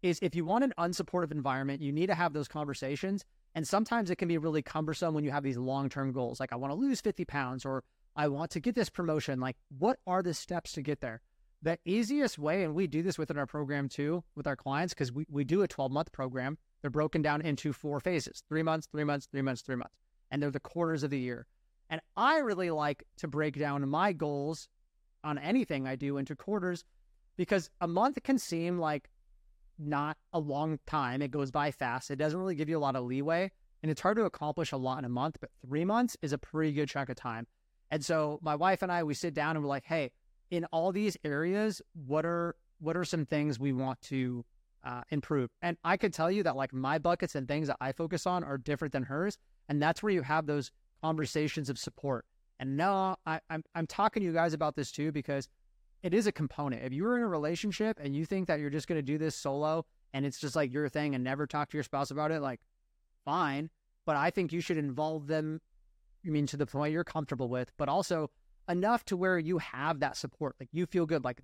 Is 0.01 0.19
if 0.21 0.35
you 0.35 0.43
want 0.43 0.65
an 0.65 0.73
unsupportive 0.77 1.31
environment, 1.31 1.81
you 1.81 1.93
need 1.93 2.07
to 2.07 2.15
have 2.15 2.33
those 2.33 2.49
conversations 2.49 3.23
and 3.55 3.65
sometimes 3.65 4.09
it 4.09 4.17
can 4.17 4.27
be 4.27 4.37
really 4.37 4.61
cumbersome 4.61 5.13
when 5.13 5.23
you 5.23 5.31
have 5.31 5.43
these 5.43 5.57
long 5.57 5.87
term 5.87 6.11
goals, 6.11 6.41
like 6.41 6.51
I 6.51 6.55
want 6.57 6.71
to 6.71 6.75
lose 6.75 6.99
50 6.99 7.23
pounds 7.23 7.65
or 7.65 7.83
I 8.15 8.27
want 8.27 8.51
to 8.51 8.59
get 8.59 8.75
this 8.75 8.89
promotion. 8.89 9.39
Like, 9.39 9.55
what 9.77 9.99
are 10.05 10.21
the 10.21 10.33
steps 10.33 10.73
to 10.73 10.81
get 10.81 11.01
there? 11.01 11.21
The 11.63 11.79
easiest 11.85 12.37
way, 12.37 12.65
and 12.65 12.75
we 12.75 12.87
do 12.87 13.01
this 13.01 13.17
within 13.17 13.37
our 13.37 13.47
program 13.47 13.87
too 13.87 14.21
with 14.35 14.47
our 14.47 14.55
clients, 14.57 14.93
because 14.93 15.13
we, 15.13 15.25
we 15.29 15.45
do 15.45 15.61
a 15.61 15.67
12 15.67 15.93
month 15.93 16.11
program. 16.11 16.57
They're 16.81 16.91
broken 16.91 17.21
down 17.21 17.41
into 17.41 17.71
four 17.71 18.01
phases 18.01 18.43
three 18.49 18.63
months, 18.63 18.87
three 18.91 19.05
months, 19.05 19.27
three 19.31 19.41
months, 19.41 19.61
three 19.61 19.77
months. 19.77 19.95
And 20.29 20.43
they're 20.43 20.51
the 20.51 20.59
quarters 20.59 21.03
of 21.03 21.09
the 21.09 21.19
year. 21.19 21.47
And 21.89 22.01
I 22.17 22.39
really 22.39 22.69
like 22.69 23.05
to 23.17 23.29
break 23.29 23.57
down 23.57 23.87
my 23.87 24.11
goals 24.11 24.67
on 25.23 25.37
anything 25.37 25.87
I 25.87 25.95
do 25.95 26.17
into 26.17 26.35
quarters 26.35 26.83
because 27.37 27.69
a 27.79 27.87
month 27.87 28.21
can 28.23 28.37
seem 28.37 28.77
like 28.77 29.09
not 29.79 30.17
a 30.33 30.39
long 30.39 30.79
time. 30.85 31.21
It 31.21 31.31
goes 31.31 31.49
by 31.49 31.71
fast. 31.71 32.11
It 32.11 32.17
doesn't 32.17 32.37
really 32.37 32.55
give 32.55 32.67
you 32.67 32.77
a 32.77 32.79
lot 32.79 32.97
of 32.97 33.05
leeway. 33.05 33.49
And 33.81 33.89
it's 33.89 34.01
hard 34.01 34.17
to 34.17 34.25
accomplish 34.25 34.73
a 34.73 34.77
lot 34.77 34.99
in 34.99 35.05
a 35.05 35.09
month, 35.09 35.37
but 35.39 35.49
three 35.65 35.85
months 35.85 36.17
is 36.21 36.33
a 36.33 36.37
pretty 36.37 36.73
good 36.73 36.89
chunk 36.89 37.07
of 37.07 37.15
time. 37.15 37.47
And 37.89 38.03
so 38.03 38.39
my 38.41 38.55
wife 38.55 38.81
and 38.81 38.91
I, 38.91 39.03
we 39.03 39.13
sit 39.13 39.33
down 39.33 39.55
and 39.55 39.63
we're 39.63 39.69
like, 39.69 39.85
hey, 39.85 40.11
in 40.53 40.65
all 40.65 40.91
these 40.91 41.17
areas, 41.23 41.81
what 42.05 42.25
are 42.25 42.55
what 42.79 42.95
are 42.95 43.03
some 43.03 43.25
things 43.25 43.59
we 43.59 43.73
want 43.73 43.99
to 44.01 44.45
uh, 44.83 45.01
improve? 45.09 45.49
And 45.63 45.77
I 45.83 45.97
could 45.97 46.13
tell 46.13 46.29
you 46.29 46.43
that 46.43 46.55
like 46.55 46.71
my 46.71 46.99
buckets 46.99 47.33
and 47.33 47.47
things 47.47 47.67
that 47.67 47.77
I 47.81 47.91
focus 47.91 48.27
on 48.27 48.43
are 48.43 48.59
different 48.59 48.91
than 48.91 49.01
hers, 49.01 49.39
and 49.67 49.81
that's 49.81 50.03
where 50.03 50.11
you 50.11 50.21
have 50.21 50.45
those 50.45 50.71
conversations 51.01 51.69
of 51.69 51.79
support. 51.79 52.25
And 52.59 52.77
now 52.77 53.17
I, 53.25 53.39
I'm 53.49 53.63
I'm 53.73 53.87
talking 53.87 54.21
to 54.21 54.25
you 54.25 54.33
guys 54.33 54.53
about 54.53 54.75
this 54.75 54.91
too 54.91 55.11
because 55.11 55.49
it 56.03 56.13
is 56.13 56.27
a 56.27 56.31
component. 56.31 56.83
If 56.83 56.93
you're 56.93 57.17
in 57.17 57.23
a 57.23 57.27
relationship 57.27 57.97
and 57.99 58.15
you 58.15 58.23
think 58.23 58.47
that 58.47 58.59
you're 58.59 58.69
just 58.69 58.87
going 58.87 58.99
to 58.99 59.01
do 59.01 59.17
this 59.17 59.35
solo 59.35 59.85
and 60.13 60.23
it's 60.23 60.39
just 60.39 60.55
like 60.55 60.71
your 60.71 60.87
thing 60.87 61.15
and 61.15 61.23
never 61.23 61.47
talk 61.47 61.71
to 61.71 61.77
your 61.77 61.83
spouse 61.83 62.11
about 62.11 62.29
it, 62.31 62.41
like, 62.41 62.59
fine. 63.25 63.71
But 64.05 64.17
I 64.17 64.29
think 64.29 64.51
you 64.51 64.59
should 64.59 64.77
involve 64.77 65.27
them, 65.27 65.61
you 66.21 66.31
mean 66.31 66.45
to 66.47 66.57
the 66.57 66.65
point 66.65 66.91
you're 66.91 67.05
comfortable 67.05 67.47
with, 67.47 67.71
but 67.77 67.87
also 67.89 68.29
enough 68.69 69.05
to 69.05 69.17
where 69.17 69.37
you 69.37 69.57
have 69.57 69.99
that 69.99 70.17
support. 70.17 70.55
Like, 70.59 70.69
you 70.71 70.85
feel 70.85 71.05
good. 71.05 71.23
Like, 71.23 71.41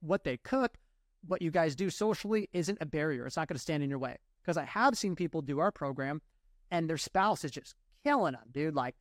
what 0.00 0.24
they 0.24 0.36
cook, 0.38 0.76
what 1.26 1.42
you 1.42 1.50
guys 1.50 1.74
do 1.74 1.90
socially 1.90 2.48
isn't 2.52 2.78
a 2.80 2.86
barrier. 2.86 3.26
It's 3.26 3.36
not 3.36 3.48
going 3.48 3.56
to 3.56 3.62
stand 3.62 3.82
in 3.82 3.90
your 3.90 3.98
way. 3.98 4.16
Because 4.42 4.56
I 4.56 4.64
have 4.64 4.96
seen 4.96 5.14
people 5.14 5.40
do 5.40 5.60
our 5.60 5.70
program 5.70 6.20
and 6.70 6.88
their 6.88 6.98
spouse 6.98 7.44
is 7.44 7.50
just 7.52 7.76
killing 8.04 8.32
them, 8.32 8.42
dude. 8.50 8.74
Like, 8.74 8.96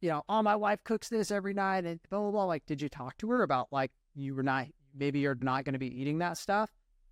you 0.00 0.10
know, 0.10 0.22
oh, 0.28 0.42
my 0.42 0.56
wife 0.56 0.84
cooks 0.84 1.08
this 1.08 1.30
every 1.30 1.54
night 1.54 1.84
and 1.84 2.00
blah, 2.10 2.20
blah, 2.20 2.30
blah. 2.30 2.44
Like, 2.44 2.66
did 2.66 2.82
you 2.82 2.88
talk 2.88 3.16
to 3.18 3.30
her 3.30 3.42
about 3.42 3.68
like 3.70 3.90
you 4.14 4.34
were 4.34 4.42
not 4.42 4.66
maybe 4.94 5.20
you're 5.20 5.38
not 5.40 5.64
going 5.64 5.72
to 5.72 5.78
be 5.78 6.00
eating 6.00 6.18
that 6.18 6.36
stuff. 6.36 6.70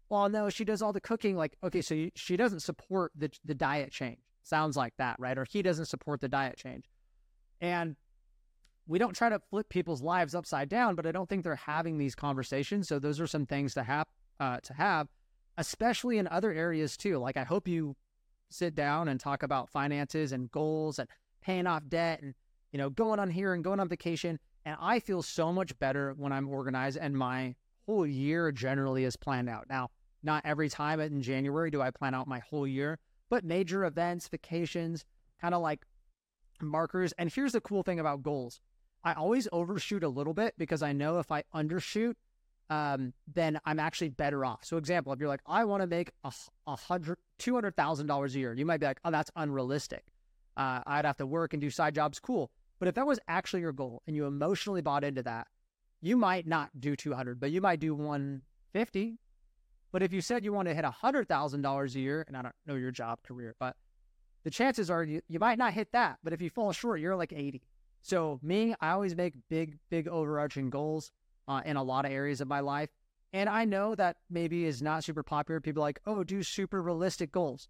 Well, 0.09 0.29
no, 0.29 0.51
she 0.51 0.65
does 0.65 0.83
all 0.83 0.93
the 0.93 1.01
cooking. 1.01 1.37
Like, 1.37 1.57
okay, 1.63 1.81
so 1.81 1.95
you, 1.95 2.11
she 2.15 2.37
doesn't 2.37 2.61
support 2.61 3.13
the 3.15 3.31
the 3.45 3.55
diet 3.55 3.93
change. 3.93 4.19
Sounds 4.43 4.77
like 4.77 4.95
that, 4.99 5.17
right? 5.19 5.39
Or 5.39 5.45
he 5.45 5.63
doesn't 5.63 5.87
support 5.87 6.21
the 6.21 6.29
diet 6.29 6.57
change. 6.57 6.87
And 7.61 7.97
we 8.91 8.99
don't 8.99 9.15
try 9.15 9.29
to 9.29 9.39
flip 9.39 9.69
people's 9.69 10.03
lives 10.03 10.35
upside 10.35 10.69
down, 10.69 10.97
but 10.97 11.07
I 11.07 11.13
don't 11.13 11.29
think 11.29 11.45
they're 11.45 11.55
having 11.55 11.97
these 11.97 12.17
conversations. 12.17 12.89
So 12.89 12.99
those 12.99 13.21
are 13.21 13.27
some 13.27 13.47
things 13.47 13.73
to 13.75 13.85
have 13.85 14.09
uh, 14.41 14.59
to 14.65 14.75
have, 14.75 15.07
especially 15.57 16.19
in 16.19 16.27
other 16.27 16.51
areas 16.51 16.97
too. 16.97 17.19
Like 17.19 17.37
I 17.37 17.45
hope 17.45 17.69
you 17.69 17.95
sit 18.49 18.75
down 18.75 19.07
and 19.07 19.21
talk 19.21 19.45
about 19.45 19.71
finances 19.71 20.33
and 20.33 20.51
goals 20.51 20.99
and 20.99 21.09
paying 21.41 21.69
off 21.69 21.85
debt 21.89 22.21
and 22.21 22.35
you 22.73 22.79
know 22.79 22.91
going 22.91 23.21
on 23.21 23.31
here 23.31 23.55
and 23.55 23.63
going 23.63 23.79
on 23.79 23.89
vacation 23.89 24.41
and 24.65 24.77
I 24.81 24.99
feel 24.99 25.23
so 25.23 25.53
much 25.53 25.79
better 25.79 26.15
when 26.19 26.33
I'm 26.33 26.49
organized 26.49 26.99
and 26.99 27.17
my 27.17 27.55
whole 27.87 28.05
year 28.05 28.51
generally 28.51 29.05
is 29.05 29.15
planned 29.15 29.49
out. 29.49 29.67
Now, 29.71 29.91
not 30.25 30.45
every 30.45 30.69
time 30.69 30.99
in 30.99 31.23
January 31.23 31.71
do 31.71 31.81
I 31.81 31.93
plan 31.93 32.13
out 32.13 32.27
my 32.27 32.41
whole 32.41 32.67
year, 32.67 32.99
but 33.29 33.45
major 33.45 33.85
events, 33.85 34.27
vacations, 34.27 35.05
kind 35.41 35.55
of 35.55 35.63
like 35.63 35.87
markers. 36.61 37.15
And 37.19 37.33
here's 37.33 37.53
the 37.53 37.61
cool 37.61 37.85
thing 37.85 38.01
about 38.01 38.25
goals 38.25 38.61
I 39.05 39.15
always 39.15 39.49
overshoot 39.53 40.03
a 40.03 40.09
little 40.09 40.35
bit 40.35 40.55
because 40.59 40.83
I 40.83 40.93
know 40.93 41.19
if 41.19 41.31
I 41.33 41.45
undershoot, 41.55 42.15
um, 42.69 43.13
then 43.33 43.59
I'm 43.65 43.81
actually 43.81 44.11
better 44.11 44.45
off. 44.45 44.65
So, 44.65 44.77
example, 44.77 45.13
if 45.13 45.19
you're 45.19 45.29
like, 45.29 45.41
I 45.47 45.65
want 45.65 45.83
to 45.83 45.87
make 45.87 46.11
a, 46.23 46.33
a 46.67 46.77
hundred, 46.77 47.19
two 47.39 47.55
hundred 47.55 47.77
thousand 47.77 48.07
dollars 48.07 48.35
a 48.35 48.39
year, 48.39 48.55
you 48.55 48.67
might 48.67 48.79
be 48.79 48.87
like, 48.87 49.01
oh, 49.05 49.11
that's 49.11 49.31
unrealistic. 49.37 50.05
Uh, 50.57 50.81
I'd 50.87 51.05
have 51.05 51.17
to 51.17 51.27
work 51.27 51.53
and 51.53 51.61
do 51.61 51.71
side 51.71 51.95
jobs. 51.95 52.21
Cool. 52.21 52.51
But 52.79 52.89
if 52.89 52.95
that 52.95 53.07
was 53.07 53.19
actually 53.29 53.61
your 53.61 53.73
goal 53.73 54.03
and 54.07 54.15
you 54.15 54.27
emotionally 54.27 54.83
bought 54.83 55.05
into 55.05 55.23
that, 55.23 55.49
you 56.01 56.17
might 56.17 56.47
not 56.47 56.71
do 56.79 56.97
200, 56.97 57.41
but 57.41 57.51
you 57.51 57.61
might 57.61 57.81
do 57.81 57.95
150. 57.95 59.19
But 59.93 60.03
if 60.03 60.13
you 60.13 60.21
said 60.21 60.45
you 60.45 60.53
want 60.53 60.69
to 60.69 60.75
hit 60.75 60.85
a 60.85 60.95
$100,000 61.03 61.95
a 61.95 62.01
year, 62.01 62.25
and 62.27 62.37
I 62.37 62.43
don't 62.43 62.55
know 62.67 62.77
your 62.77 62.91
job 62.91 63.23
career, 63.23 63.55
but 63.59 63.77
the 64.45 64.51
chances 64.51 64.89
are 64.91 65.03
you, 65.03 65.21
you 65.29 65.39
might 65.39 65.59
not 65.59 65.75
hit 65.75 65.93
that. 65.93 66.19
But 66.23 66.33
if 66.33 66.41
you 66.41 66.49
fall 66.49 66.73
short, 66.73 67.01
you're 67.01 67.17
like 67.17 67.33
80. 67.33 67.63
So, 68.03 68.41
me, 68.43 68.75
I 68.81 68.91
always 68.91 69.15
make 69.15 69.35
big, 69.49 69.79
big 69.91 70.09
overarching 70.09 70.71
goals 70.71 71.13
uh, 71.47 71.63
in 71.65 71.77
a 71.77 71.83
lot 71.83 72.05
of 72.05 72.13
areas 72.13 72.41
of 72.41 72.49
my 72.49 72.61
life. 72.61 72.91
And 73.33 73.49
I 73.49 73.65
know 73.65 73.95
that 73.95 74.17
maybe 74.29 74.65
is 74.65 74.83
not 74.83 75.05
super 75.05 75.23
popular. 75.23 75.61
People 75.61 75.83
like, 75.83 76.01
oh, 76.07 76.25
do 76.25 76.43
super 76.43 76.83
realistic 76.83 77.31
goals. 77.31 77.69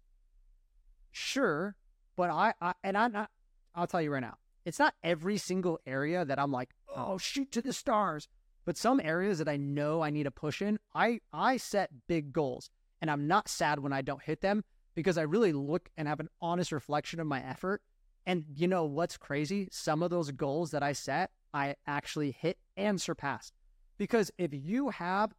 Sure, 1.11 1.75
but 2.15 2.29
I, 2.29 2.53
I 2.61 2.73
and 2.83 2.97
I'm 2.97 3.11
not. 3.11 3.29
I'll 3.75 3.87
tell 3.87 4.01
you 4.01 4.11
right 4.11 4.21
now, 4.21 4.37
it's 4.65 4.79
not 4.79 4.95
every 5.03 5.37
single 5.37 5.79
area 5.85 6.25
that 6.25 6.39
I'm 6.39 6.51
like, 6.51 6.69
oh, 6.95 7.17
shoot 7.17 7.51
to 7.51 7.61
the 7.61 7.73
stars. 7.73 8.27
But 8.65 8.77
some 8.77 8.99
areas 8.99 9.39
that 9.39 9.49
I 9.49 9.57
know 9.57 10.01
I 10.01 10.09
need 10.09 10.23
to 10.23 10.31
push 10.31 10.61
in, 10.61 10.79
I 10.95 11.19
I 11.33 11.57
set 11.57 12.07
big 12.07 12.31
goals, 12.31 12.69
and 13.01 13.11
I'm 13.11 13.27
not 13.27 13.49
sad 13.49 13.79
when 13.79 13.93
I 13.93 14.01
don't 14.01 14.21
hit 14.21 14.41
them 14.41 14.63
because 14.95 15.17
I 15.17 15.23
really 15.23 15.53
look 15.53 15.89
and 15.97 16.07
have 16.07 16.19
an 16.19 16.29
honest 16.41 16.71
reflection 16.71 17.19
of 17.19 17.27
my 17.27 17.43
effort. 17.43 17.81
And 18.25 18.45
you 18.55 18.67
know 18.67 18.85
what's 18.85 19.17
crazy? 19.17 19.67
Some 19.71 20.03
of 20.03 20.09
those 20.09 20.31
goals 20.31 20.71
that 20.71 20.83
I 20.83 20.93
set, 20.93 21.31
I 21.53 21.75
actually 21.87 22.31
hit 22.31 22.57
and 22.77 23.01
surpassed. 23.01 23.53
Because 23.97 24.31
if 24.37 24.51
you 24.53 24.89
have 24.89 25.33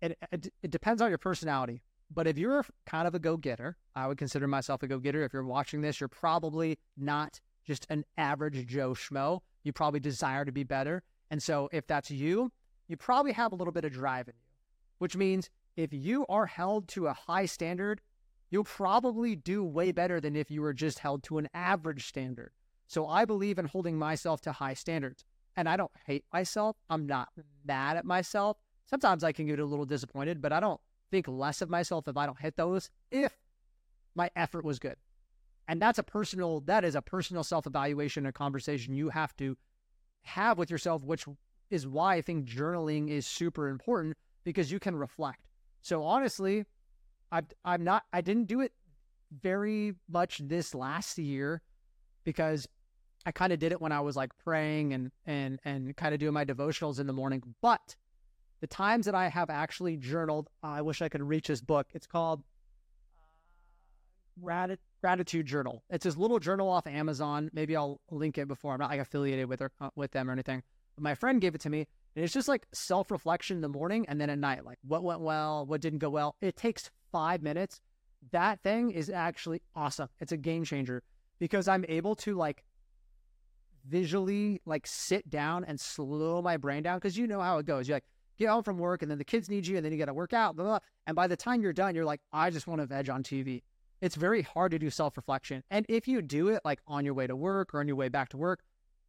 it, 0.00 0.18
it, 0.32 0.52
it 0.62 0.70
depends 0.70 1.00
on 1.00 1.08
your 1.08 1.18
personality. 1.18 1.82
But 2.12 2.26
if 2.26 2.36
you're 2.36 2.64
kind 2.86 3.08
of 3.08 3.14
a 3.14 3.18
go 3.18 3.36
getter, 3.36 3.76
I 3.96 4.06
would 4.06 4.18
consider 4.18 4.46
myself 4.46 4.82
a 4.82 4.86
go 4.86 4.98
getter. 4.98 5.24
If 5.24 5.32
you're 5.32 5.44
watching 5.44 5.80
this, 5.80 6.00
you're 6.00 6.08
probably 6.08 6.78
not 6.96 7.40
just 7.64 7.86
an 7.88 8.04
average 8.18 8.66
Joe 8.66 8.90
Schmo. 8.90 9.40
You 9.62 9.72
probably 9.72 10.00
desire 10.00 10.44
to 10.44 10.52
be 10.52 10.62
better. 10.62 11.02
And 11.30 11.42
so 11.42 11.68
if 11.72 11.86
that's 11.86 12.10
you, 12.10 12.52
you 12.86 12.96
probably 12.96 13.32
have 13.32 13.52
a 13.52 13.54
little 13.54 13.72
bit 13.72 13.84
of 13.84 13.92
drive 13.92 14.28
in 14.28 14.34
you, 14.36 14.44
which 14.98 15.16
means 15.16 15.48
if 15.76 15.92
you 15.92 16.26
are 16.28 16.46
held 16.46 16.86
to 16.88 17.06
a 17.06 17.14
high 17.14 17.46
standard, 17.46 18.00
you'll 18.54 18.62
probably 18.62 19.34
do 19.34 19.64
way 19.64 19.90
better 19.90 20.20
than 20.20 20.36
if 20.36 20.48
you 20.48 20.62
were 20.62 20.72
just 20.72 21.00
held 21.00 21.24
to 21.24 21.38
an 21.38 21.48
average 21.54 22.06
standard. 22.06 22.52
So 22.86 23.08
I 23.08 23.24
believe 23.24 23.58
in 23.58 23.64
holding 23.64 23.98
myself 23.98 24.40
to 24.42 24.52
high 24.52 24.74
standards. 24.74 25.24
And 25.56 25.68
I 25.68 25.76
don't 25.76 25.90
hate 26.06 26.24
myself. 26.32 26.76
I'm 26.88 27.04
not 27.04 27.30
mad 27.64 27.96
at 27.96 28.04
myself. 28.04 28.56
Sometimes 28.86 29.24
I 29.24 29.32
can 29.32 29.46
get 29.46 29.58
a 29.58 29.64
little 29.64 29.84
disappointed, 29.84 30.40
but 30.40 30.52
I 30.52 30.60
don't 30.60 30.80
think 31.10 31.26
less 31.26 31.62
of 31.62 31.68
myself 31.68 32.06
if 32.06 32.16
I 32.16 32.26
don't 32.26 32.38
hit 32.38 32.56
those 32.56 32.90
if 33.10 33.36
my 34.14 34.30
effort 34.36 34.64
was 34.64 34.78
good. 34.78 34.98
And 35.66 35.82
that's 35.82 35.98
a 35.98 36.04
personal, 36.04 36.60
that 36.60 36.84
is 36.84 36.94
a 36.94 37.02
personal 37.02 37.42
self 37.42 37.66
evaluation, 37.66 38.24
a 38.24 38.32
conversation 38.32 38.94
you 38.94 39.08
have 39.08 39.34
to 39.38 39.56
have 40.22 40.58
with 40.58 40.70
yourself, 40.70 41.02
which 41.02 41.24
is 41.70 41.88
why 41.88 42.14
I 42.14 42.22
think 42.22 42.46
journaling 42.46 43.10
is 43.10 43.26
super 43.26 43.68
important 43.68 44.16
because 44.44 44.70
you 44.70 44.78
can 44.78 44.94
reflect. 44.94 45.40
So 45.82 46.04
honestly, 46.04 46.66
I, 47.34 47.42
I'm 47.64 47.82
not, 47.82 48.04
I 48.12 48.20
didn't 48.20 48.46
do 48.46 48.60
it 48.60 48.72
very 49.42 49.94
much 50.08 50.40
this 50.44 50.72
last 50.72 51.18
year 51.18 51.62
because 52.22 52.68
I 53.26 53.32
kind 53.32 53.52
of 53.52 53.58
did 53.58 53.72
it 53.72 53.80
when 53.80 53.90
I 53.90 54.00
was 54.00 54.14
like 54.14 54.30
praying 54.44 54.92
and 54.92 55.10
and 55.26 55.58
and 55.64 55.96
kind 55.96 56.14
of 56.14 56.20
doing 56.20 56.34
my 56.34 56.44
devotionals 56.44 57.00
in 57.00 57.06
the 57.08 57.12
morning. 57.12 57.42
But 57.60 57.96
the 58.60 58.68
times 58.68 59.06
that 59.06 59.16
I 59.16 59.28
have 59.28 59.50
actually 59.50 59.96
journaled, 59.96 60.48
I 60.62 60.82
wish 60.82 61.02
I 61.02 61.08
could 61.08 61.22
reach 61.22 61.48
this 61.48 61.60
book. 61.60 61.88
It's 61.92 62.06
called 62.06 62.44
uh, 64.48 64.76
Gratitude 65.00 65.46
Journal. 65.46 65.82
It's 65.90 66.04
this 66.04 66.16
little 66.16 66.38
journal 66.38 66.68
off 66.68 66.86
Amazon. 66.86 67.50
Maybe 67.52 67.74
I'll 67.74 68.00
link 68.10 68.38
it 68.38 68.46
before. 68.46 68.74
I'm 68.74 68.80
not 68.80 68.90
like 68.90 69.00
affiliated 69.00 69.48
with 69.48 69.60
her, 69.60 69.72
uh, 69.80 69.90
with 69.96 70.12
them 70.12 70.28
or 70.28 70.32
anything. 70.32 70.62
But 70.94 71.02
my 71.02 71.14
friend 71.14 71.40
gave 71.40 71.54
it 71.54 71.60
to 71.62 71.70
me, 71.70 71.88
and 72.14 72.24
it's 72.24 72.32
just 72.32 72.46
like 72.46 72.66
self 72.72 73.10
reflection 73.10 73.56
in 73.56 73.62
the 73.62 73.68
morning 73.68 74.06
and 74.06 74.20
then 74.20 74.30
at 74.30 74.38
night. 74.38 74.64
Like 74.64 74.78
what 74.86 75.02
went 75.02 75.20
well, 75.20 75.66
what 75.66 75.80
didn't 75.80 75.98
go 75.98 76.10
well. 76.10 76.36
It 76.40 76.56
takes 76.56 76.90
five 77.14 77.42
minutes. 77.44 77.80
That 78.32 78.60
thing 78.64 78.90
is 78.90 79.08
actually 79.08 79.62
awesome. 79.76 80.08
It's 80.18 80.32
a 80.32 80.36
game 80.36 80.64
changer 80.64 81.04
because 81.38 81.68
I'm 81.68 81.84
able 81.88 82.16
to 82.16 82.34
like 82.34 82.64
visually 83.88 84.60
like 84.66 84.84
sit 84.84 85.30
down 85.30 85.64
and 85.64 85.78
slow 85.78 86.42
my 86.42 86.56
brain 86.56 86.82
down 86.82 86.96
because 86.96 87.16
you 87.16 87.28
know 87.28 87.40
how 87.40 87.58
it 87.58 87.66
goes. 87.66 87.86
You're 87.86 87.98
like, 87.98 88.04
get 88.36 88.48
home 88.48 88.64
from 88.64 88.78
work 88.78 89.02
and 89.02 89.10
then 89.10 89.18
the 89.18 89.24
kids 89.24 89.48
need 89.48 89.64
you 89.64 89.76
and 89.76 89.84
then 89.84 89.92
you 89.92 89.98
got 89.98 90.06
to 90.06 90.14
work 90.14 90.32
out. 90.32 90.56
Blah, 90.56 90.64
blah, 90.64 90.78
And 91.06 91.14
by 91.14 91.28
the 91.28 91.36
time 91.36 91.62
you're 91.62 91.72
done, 91.72 91.94
you're 91.94 92.04
like, 92.04 92.20
I 92.32 92.50
just 92.50 92.66
want 92.66 92.80
to 92.80 92.86
veg 92.86 93.08
on 93.08 93.22
TV. 93.22 93.62
It's 94.00 94.16
very 94.16 94.42
hard 94.42 94.72
to 94.72 94.78
do 94.80 94.90
self 94.90 95.16
reflection. 95.16 95.62
And 95.70 95.86
if 95.88 96.08
you 96.08 96.20
do 96.20 96.48
it 96.48 96.62
like 96.64 96.80
on 96.88 97.04
your 97.04 97.14
way 97.14 97.28
to 97.28 97.36
work 97.36 97.72
or 97.74 97.78
on 97.78 97.86
your 97.86 97.96
way 97.96 98.08
back 98.08 98.30
to 98.30 98.36
work, 98.36 98.64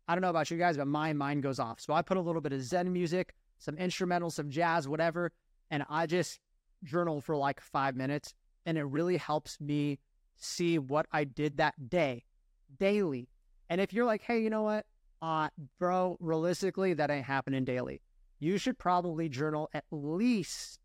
I 0.07 0.13
don't 0.13 0.21
know 0.21 0.29
about 0.29 0.51
you 0.51 0.59
guys, 0.59 0.77
but 0.77 0.85
my 0.85 1.11
mind 1.13 1.41
goes 1.41 1.57
off. 1.57 1.79
So 1.81 1.91
I 1.91 2.03
put 2.03 2.17
a 2.17 2.21
little 2.21 2.41
bit 2.41 2.53
of 2.53 2.61
Zen 2.61 2.93
music, 2.93 3.33
some 3.57 3.77
instrumental, 3.77 4.29
some 4.29 4.51
jazz, 4.51 4.87
whatever, 4.87 5.31
and 5.71 5.83
I 5.89 6.05
just 6.05 6.39
journal 6.83 7.21
for 7.21 7.35
like 7.35 7.61
five 7.61 7.95
minutes. 7.95 8.33
And 8.65 8.77
it 8.77 8.83
really 8.83 9.17
helps 9.17 9.59
me 9.61 9.99
see 10.37 10.79
what 10.79 11.05
I 11.11 11.23
did 11.23 11.57
that 11.57 11.89
day 11.89 12.25
daily. 12.77 13.29
And 13.69 13.79
if 13.79 13.93
you're 13.93 14.05
like, 14.05 14.21
hey, 14.21 14.41
you 14.41 14.49
know 14.49 14.63
what? 14.63 14.85
Uh, 15.21 15.49
bro, 15.79 16.17
realistically, 16.19 16.93
that 16.93 17.09
ain't 17.09 17.25
happening 17.25 17.63
daily 17.63 18.01
you 18.39 18.57
should 18.57 18.77
probably 18.77 19.29
journal 19.29 19.69
at 19.73 19.85
least 19.91 20.79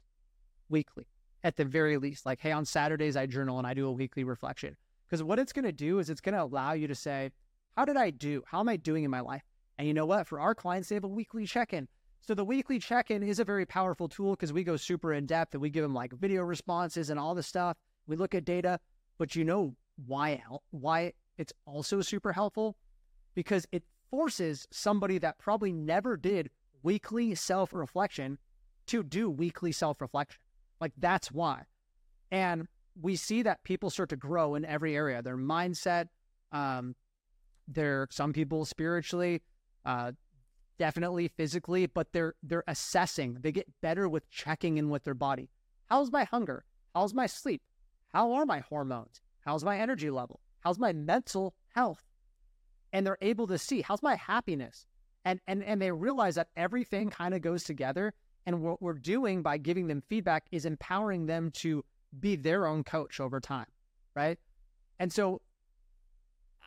weekly, 0.69 1.07
at 1.43 1.57
the 1.57 1.65
very 1.65 1.97
least. 1.97 2.27
Like, 2.27 2.41
hey, 2.41 2.53
on 2.53 2.65
Saturdays, 2.65 3.17
I 3.17 3.27
journal 3.27 3.59
and 3.59 3.67
I 3.67 3.75
do 3.75 3.87
a 3.87 3.93
weekly 3.93 4.25
reflection. 4.25 4.77
Because 5.07 5.23
what 5.23 5.39
it's 5.39 5.53
going 5.53 5.65
to 5.65 5.73
do 5.73 5.99
is 5.99 6.09
it's 6.09 6.21
going 6.21 6.35
to 6.35 6.43
allow 6.43 6.73
you 6.73 6.87
to 6.87 6.95
say, 6.95 7.31
how 7.77 7.85
did 7.85 7.97
I 7.97 8.11
do? 8.11 8.43
How 8.47 8.61
am 8.61 8.69
I 8.69 8.77
doing 8.77 9.05
in 9.05 9.11
my 9.11 9.21
life? 9.21 9.43
And 9.79 9.89
you 9.89 9.95
know 9.95 10.07
what? 10.07 10.27
For 10.27 10.39
our 10.39 10.55
clients, 10.55 10.89
they 10.89 10.95
have 10.95 11.05
a 11.05 11.09
weekly 11.09 11.47
check 11.47 11.73
in. 11.73 11.89
So 12.21 12.35
the 12.35 12.45
weekly 12.45 12.79
check 12.79 13.11
in 13.11 13.23
is 13.23 13.39
a 13.39 13.45
very 13.45 13.67
powerful 13.67 14.09
tool 14.09 14.33
because 14.33 14.53
we 14.53 14.63
go 14.63 14.77
super 14.77 15.13
in 15.13 15.27
depth 15.27 15.55
and 15.55 15.61
we 15.61 15.71
give 15.71 15.83
them 15.83 15.95
like 15.95 16.13
video 16.13 16.43
responses 16.43 17.11
and 17.11 17.19
all 17.19 17.35
this 17.35 17.47
stuff. 17.47 17.77
We 18.07 18.17
look 18.17 18.35
at 18.35 18.45
data, 18.45 18.79
but 19.19 19.35
you 19.35 19.45
know 19.45 19.75
why 20.07 20.43
why 20.71 21.13
it's 21.39 21.53
also 21.67 22.01
super 22.01 22.33
helpful 22.33 22.77
because 23.35 23.67
it 23.73 23.85
forces 24.11 24.67
somebody 24.71 25.19
that 25.19 25.39
probably 25.39 25.73
never 25.73 26.17
did 26.17 26.51
weekly 26.83 27.35
self 27.35 27.73
reflection 27.73 28.39
to 28.87 29.03
do 29.03 29.31
weekly 29.31 29.73
self 29.73 30.01
reflection. 30.01 30.41
Like 30.81 30.93
that's 30.99 31.31
why. 31.31 31.63
And 32.31 32.67
we 33.01 33.17
see 33.17 33.43
that 33.43 33.65
people 33.65 33.91
start 33.91 34.09
to 34.11 34.17
grow 34.17 34.55
in 34.55 34.65
every 34.65 34.95
area 34.95 35.23
their 35.23 35.37
mindset, 35.37 36.09
um, 36.53 36.95
their 37.67 38.09
some 38.11 38.33
people 38.33 38.65
spiritually, 38.65 39.43
uh, 39.85 40.13
definitely 40.81 41.29
physically, 41.29 41.87
but 41.87 42.13
they're 42.13 42.35
they're 42.43 42.65
assessing. 42.67 43.39
They 43.41 43.53
get 43.53 43.81
better 43.81 44.09
with 44.09 44.29
checking 44.31 44.79
in 44.79 44.91
with 44.91 45.05
their 45.05 45.15
body. 45.15 45.51
How's 45.87 46.11
my 46.11 46.25
hunger? 46.25 46.65
How's 46.95 47.15
my 47.15 47.27
sleep? 47.27 47.63
How 48.09 48.33
are 48.33 48.47
my 48.47 48.61
hormones? 48.61 49.21
How's 49.45 49.63
my 49.63 49.79
energy 49.79 50.11
level? 50.11 50.41
How's 50.61 50.79
my 50.79 50.93
mental 50.93 51.55
health? 51.69 52.03
And 52.93 53.07
they're 53.07 53.19
able 53.21 53.47
to 53.47 53.59
see 53.59 53.83
how's 53.83 54.03
my 54.03 54.17
happiness? 54.17 54.87
and 55.25 55.41
and 55.47 55.63
and 55.63 55.81
they 55.81 55.91
realize 55.91 56.35
that 56.35 56.49
everything 56.57 57.11
kind 57.11 57.35
of 57.35 57.43
goes 57.43 57.65
together 57.65 58.15
and 58.47 58.63
what 58.63 58.81
we're 58.81 58.95
doing 58.95 59.43
by 59.43 59.59
giving 59.59 59.87
them 59.87 60.03
feedback 60.09 60.47
is 60.51 60.65
empowering 60.65 61.27
them 61.27 61.51
to 61.51 61.85
be 62.19 62.37
their 62.37 62.67
own 62.67 62.83
coach 62.83 63.21
over 63.21 63.41
time 63.41 63.67
right 64.15 64.39
and 64.99 65.13
so 65.13 65.41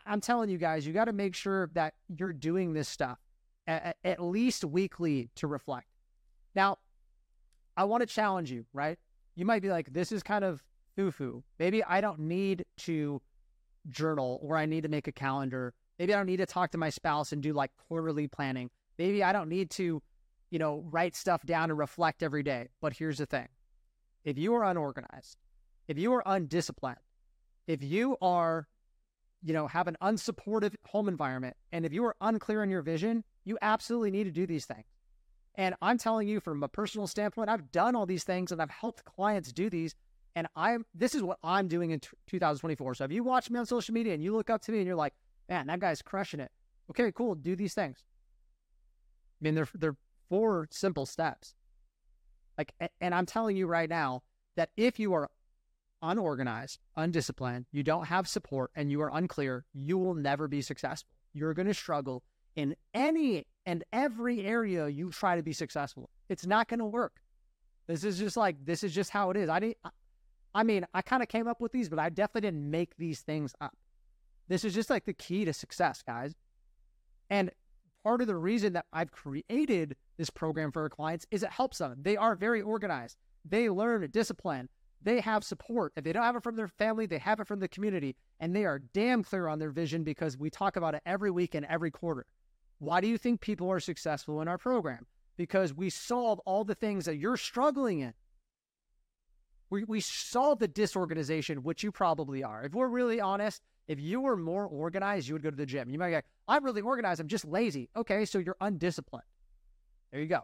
i'm 0.06 0.21
telling 0.21 0.49
you 0.49 0.58
guys 0.58 0.86
you 0.86 0.93
got 0.93 1.06
to 1.06 1.13
make 1.13 1.36
sure 1.36 1.69
that 1.73 1.93
you're 2.08 2.34
doing 2.34 2.73
this 2.73 2.88
stuff 2.88 3.19
at, 3.67 4.19
least 4.19 4.63
weekly 4.63 5.30
to 5.36 5.47
reflect. 5.47 5.88
Now 6.56 6.78
i 7.76 7.84
want 7.84 8.02
to 8.02 8.08
challenge 8.08 8.52
you 8.52 8.65
right? 8.73 8.97
You 9.36 9.45
might 9.45 9.62
be 9.62 9.69
like 9.69 9.91
this 9.91 10.12
is 10.12 10.21
kind 10.21 10.43
of 10.43 10.63
foo-foo. 10.95 11.43
Maybe 11.60 11.84
i 11.84 12.02
don't 12.02 12.19
need 12.19 12.65
to 12.80 13.21
journal 13.89 14.39
or 14.41 14.58
i 14.58 14.65
need 14.65 14.84
to 14.84 14.89
make 14.89 15.08
a 15.08 15.12
calendar. 15.12 15.73
Maybe 15.99 16.13
I 16.13 16.17
don't 16.17 16.26
need 16.26 16.38
to 16.38 16.45
talk 16.45 16.71
to 16.71 16.78
my 16.78 16.89
spouse 16.89 17.32
and 17.32 17.41
do 17.41 17.54
like 17.54 17.71
quarterly 17.88 18.28
planning. 18.28 18.69
Maybe 18.97 19.23
I 19.23 19.32
don't 19.32 19.49
need 19.49 19.69
to, 19.71 20.02
you 20.49 20.60
know, 20.60 20.84
write 20.89 21.15
stuff 21.15 21.45
down 21.45 21.69
and 21.69 21.78
reflect 21.78 22.23
every 22.23 22.43
day. 22.43 22.69
But 22.82 22.93
here's 22.93 23.19
the 23.19 23.26
thing. 23.26 23.47
If 24.23 24.38
you 24.38 24.54
are 24.56 24.63
unorganized, 24.63 25.38
if 25.88 25.97
you 25.97 26.13
are 26.13 26.23
undisciplined, 26.26 26.97
if 27.67 27.84
you 27.84 28.17
are, 28.21 28.67
you 29.43 29.54
know, 29.54 29.67
have 29.67 29.88
an 29.88 29.97
unsupportive 30.02 30.76
home 30.86 31.08
environment, 31.08 31.56
and 31.71 31.86
if 31.86 31.93
you 31.93 32.04
are 32.06 32.15
unclear 32.21 32.63
in 32.63 32.69
your 32.69 32.82
vision, 32.82 33.23
you 33.46 33.58
absolutely 33.62 34.12
need 34.12 34.26
to 34.26 34.32
do 34.32 34.46
these 34.46 34.66
things. 34.66 34.86
And 35.56 35.76
I'm 35.82 35.98
telling 35.98 36.28
you 36.28 36.40
from 36.40 36.64
a 36.64 36.68
personal 36.68 37.08
standpoint, 37.08 37.50
I've 37.50 37.72
done 37.72 37.96
all 37.96 38.06
these 38.06 38.24
things 38.24 38.52
and 38.52 38.62
I've 38.62 38.72
helped 38.72 39.06
clients 39.06 39.52
do 39.52 39.70
these. 39.70 39.96
And 40.36 40.48
I'm 40.56 40.86
this 40.96 41.14
is 41.14 41.22
what 41.22 41.38
I'm 41.44 41.68
doing 41.68 41.92
in 41.92 42.00
t- 42.00 42.10
2024. 42.28 42.96
So 42.96 43.04
if 43.04 43.12
you 43.12 43.24
watch 43.24 43.52
me 43.52 43.60
on 43.60 43.66
social 43.68 43.94
media 43.94 44.14
and 44.14 44.24
you 44.24 44.36
look 44.36 44.50
up 44.50 44.62
to 44.64 44.72
me 44.72 44.80
and 44.80 44.88
you're 44.88 44.96
like, 44.96 45.14
man, 45.48 45.68
that 45.68 45.80
guy's 45.80 46.02
crushing 46.02 46.40
it. 46.40 46.52
Okay, 46.90 47.12
cool. 47.12 47.36
Do 47.36 47.56
these 47.56 47.76
things. 47.76 48.04
I 49.40 49.44
mean, 49.44 49.54
they're 49.54 49.68
they're 49.76 49.98
four 50.28 50.68
simple 50.72 51.06
steps. 51.06 51.54
Like, 52.58 52.74
and 53.00 53.14
I'm 53.14 53.26
telling 53.26 53.58
you 53.58 53.68
right 53.68 53.90
now 53.90 54.24
that 54.56 54.70
if 54.76 55.00
you 55.00 55.14
are 55.14 55.30
unorganized, 56.02 56.80
undisciplined, 56.96 57.66
you 57.72 57.84
don't 57.84 58.06
have 58.06 58.28
support, 58.28 58.72
and 58.76 58.92
you 58.92 59.02
are 59.02 59.12
unclear, 59.14 59.66
you 59.74 59.98
will 59.98 60.14
never 60.14 60.48
be 60.48 60.62
successful. 60.62 61.10
You're 61.34 61.54
going 61.54 61.68
to 61.68 61.74
struggle 61.74 62.24
in 62.56 62.76
any 62.94 63.46
and 63.66 63.84
every 63.92 64.46
area 64.46 64.88
you 64.88 65.12
try 65.12 65.36
to 65.36 65.44
be 65.44 65.54
successful. 65.54 66.10
It's 66.30 66.46
not 66.46 66.68
going 66.68 66.80
to 66.80 66.86
work. 66.86 67.22
This 67.88 68.04
is 68.04 68.18
just 68.18 68.38
like 68.38 68.66
this 68.66 68.84
is 68.84 68.94
just 68.94 69.10
how 69.10 69.30
it 69.30 69.38
is. 69.38 69.50
I 69.50 69.60
didn't. 69.60 69.78
I 70.56 70.63
mean, 70.63 70.86
I 70.94 71.02
kind 71.02 71.24
of 71.24 71.30
came 71.30 71.48
up 71.48 71.60
with 71.60 71.72
these, 71.72 71.89
but 71.89 72.00
I 72.00 72.10
definitely 72.10 72.42
didn't 72.42 72.70
make 72.70 72.96
these 72.98 73.22
things 73.22 73.56
up. 73.60 73.76
This 74.48 74.63
is 74.63 74.74
just 74.74 74.89
like 74.89 75.06
the 75.06 75.13
key 75.13 75.46
to 75.46 75.54
success, 75.54 76.04
guys. 76.06 76.36
And 77.30 77.50
part 78.04 78.22
of 78.22 78.28
the 78.28 78.36
reason 78.36 78.74
that 78.74 78.86
I've 78.94 79.12
created 79.12 79.96
this 80.18 80.30
program 80.30 80.72
for 80.72 80.84
our 80.84 80.89
clients 80.89 81.26
is 81.32 81.44
it 81.44 81.50
helps 81.50 81.80
them. 81.80 81.96
They 82.02 82.18
are 82.18 82.36
very 82.36 82.62
organized. 82.62 83.18
They 83.46 83.70
learn 83.70 84.08
discipline. 84.12 84.70
They 85.02 85.20
have 85.22 85.44
support. 85.44 85.94
If 85.96 86.04
they 86.04 86.13
don't 86.13 86.24
have 86.24 86.36
it 86.36 86.44
from 86.44 86.56
their 86.56 86.68
family, 86.68 87.06
they 87.06 87.18
have 87.18 87.39
it 87.39 87.48
from 87.48 87.60
the 87.60 87.68
community. 87.68 88.16
And 88.39 88.56
they 88.56 88.66
are 88.66 88.80
damn 88.80 89.24
clear 89.24 89.48
on 89.48 89.60
their 89.60 89.72
vision 89.72 90.04
because 90.04 90.38
we 90.38 90.50
talk 90.50 90.76
about 90.76 90.96
it 90.96 91.02
every 91.06 91.32
week 91.32 91.56
and 91.56 91.66
every 91.66 91.92
quarter. 91.92 92.26
Why 92.80 93.02
do 93.02 93.08
you 93.08 93.18
think 93.18 93.42
people 93.42 93.72
are 93.72 93.80
successful 93.80 94.42
in 94.42 94.48
our 94.48 94.58
program? 94.58 95.06
Because 95.38 95.74
we 95.74 95.90
solve 95.90 96.40
all 96.40 96.64
the 96.64 96.76
things 96.76 97.06
that 97.06 97.18
you're 97.18 97.38
struggling 97.38 98.00
in. 98.00 98.14
We, 99.70 99.84
we 99.86 100.02
solve 100.02 100.60
the 100.60 100.68
disorganization, 100.68 101.64
which 101.64 101.84
you 101.84 101.92
probably 101.92 102.44
are. 102.44 102.64
If 102.64 102.74
we're 102.74 102.88
really 102.90 103.20
honest, 103.20 103.64
if 103.88 104.00
you 104.00 104.22
were 104.22 104.38
more 104.38 104.66
organized, 104.68 105.28
you 105.28 105.34
would 105.34 105.44
go 105.44 105.50
to 105.50 105.56
the 105.56 105.66
gym. 105.66 105.90
You 105.90 105.98
might 105.98 106.12
go, 106.12 106.22
I'm 106.48 106.64
really 106.64 106.82
organized. 106.82 107.20
I'm 107.20 107.28
just 107.28 107.46
lazy. 107.46 107.90
Okay, 107.96 108.26
so 108.26 108.38
you're 108.38 108.58
undisciplined. 108.62 109.26
There 110.12 110.22
you 110.22 110.28
go. 110.28 110.42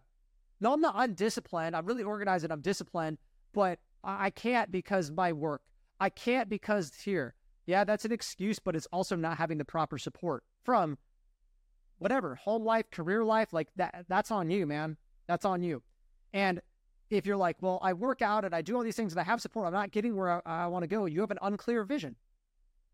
No, 0.61 0.73
I'm 0.73 0.81
not 0.81 0.95
undisciplined. 0.97 1.75
I'm 1.75 1.85
really 1.85 2.03
organized 2.03 2.43
and 2.43 2.51
I'm 2.51 2.61
disciplined, 2.61 3.17
but 3.53 3.79
I 4.03 4.29
can't 4.29 4.71
because 4.71 5.11
my 5.11 5.31
work. 5.31 5.61
I 5.99 6.09
can't 6.09 6.49
because 6.49 6.91
here. 6.93 7.35
Yeah, 7.65 7.83
that's 7.83 8.05
an 8.05 8.11
excuse, 8.11 8.57
but 8.57 8.75
it's 8.75 8.87
also 8.91 9.15
not 9.15 9.37
having 9.37 9.57
the 9.57 9.65
proper 9.65 9.97
support 9.97 10.43
from 10.63 10.97
whatever 11.99 12.35
home 12.35 12.65
life, 12.65 12.89
career 12.91 13.23
life. 13.23 13.53
Like 13.53 13.69
that, 13.75 14.05
that's 14.09 14.31
on 14.31 14.49
you, 14.49 14.65
man. 14.65 14.97
That's 15.27 15.45
on 15.45 15.61
you. 15.61 15.83
And 16.33 16.61
if 17.09 17.25
you're 17.25 17.37
like, 17.37 17.57
well, 17.61 17.79
I 17.81 17.93
work 17.93 18.21
out 18.21 18.45
and 18.45 18.53
I 18.53 18.61
do 18.61 18.75
all 18.75 18.83
these 18.83 18.95
things 18.95 19.13
and 19.13 19.19
I 19.19 19.23
have 19.23 19.41
support, 19.41 19.67
I'm 19.67 19.73
not 19.73 19.91
getting 19.91 20.15
where 20.15 20.47
I, 20.47 20.63
I 20.63 20.67
want 20.67 20.83
to 20.83 20.87
go. 20.87 21.05
You 21.05 21.21
have 21.21 21.31
an 21.31 21.39
unclear 21.41 21.83
vision 21.83 22.15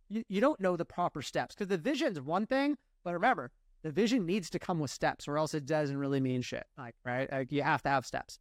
you, 0.10 0.24
you 0.28 0.42
don't 0.42 0.60
know 0.60 0.76
the 0.76 0.86
proper 0.86 1.22
steps 1.22 1.56
because 1.56 1.68
the 1.68 1.78
vision's 1.78 2.22
one 2.22 2.46
thing, 2.46 2.78
but 3.04 3.14
remember, 3.14 3.52
the 3.84 3.92
vision 3.92 4.26
needs 4.26 4.50
to 4.50 4.60
come 4.60 4.80
with 4.80 4.92
steps 4.92 5.28
or 5.28 5.38
else 5.38 5.54
it 5.54 5.66
doesn't 5.66 5.98
really 5.98 6.20
mean 6.20 6.42
shit. 6.42 6.66
Like, 6.78 6.96
right? 7.04 7.32
Like 7.32 7.52
you 7.52 7.64
have 7.64 7.82
to 7.84 7.90
have 7.90 8.06
steps. 8.06 8.40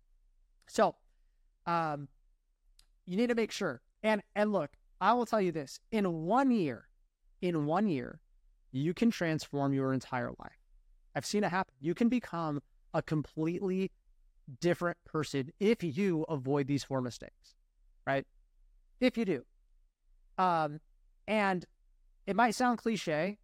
So, 0.66 0.96
um, 1.66 2.08
you 3.06 3.16
need 3.16 3.28
to 3.28 3.34
make 3.34 3.52
sure. 3.52 3.82
And 4.02 4.22
and 4.34 4.52
look, 4.52 4.70
I 5.00 5.12
will 5.12 5.26
tell 5.26 5.40
you 5.40 5.52
this: 5.52 5.80
in 5.90 6.24
one 6.24 6.50
year, 6.50 6.88
in 7.42 7.66
one 7.66 7.88
year, 7.88 8.20
you 8.74 8.92
can 8.92 9.10
transform 9.10 9.72
your 9.72 9.92
entire 9.92 10.30
life. 10.38 10.58
I've 11.14 11.24
seen 11.24 11.44
it 11.44 11.50
happen. 11.50 11.74
You 11.80 11.94
can 11.94 12.08
become 12.08 12.60
a 12.92 13.02
completely 13.02 13.92
different 14.60 14.98
person 15.04 15.52
if 15.60 15.82
you 15.82 16.24
avoid 16.28 16.66
these 16.66 16.84
four 16.84 17.00
mistakes, 17.00 17.54
right? 18.06 18.26
If 19.00 19.16
you 19.16 19.24
do. 19.24 19.44
Um, 20.38 20.80
and 21.28 21.64
it 22.26 22.34
might 22.34 22.54
sound 22.54 22.78
cliche, 22.78 23.38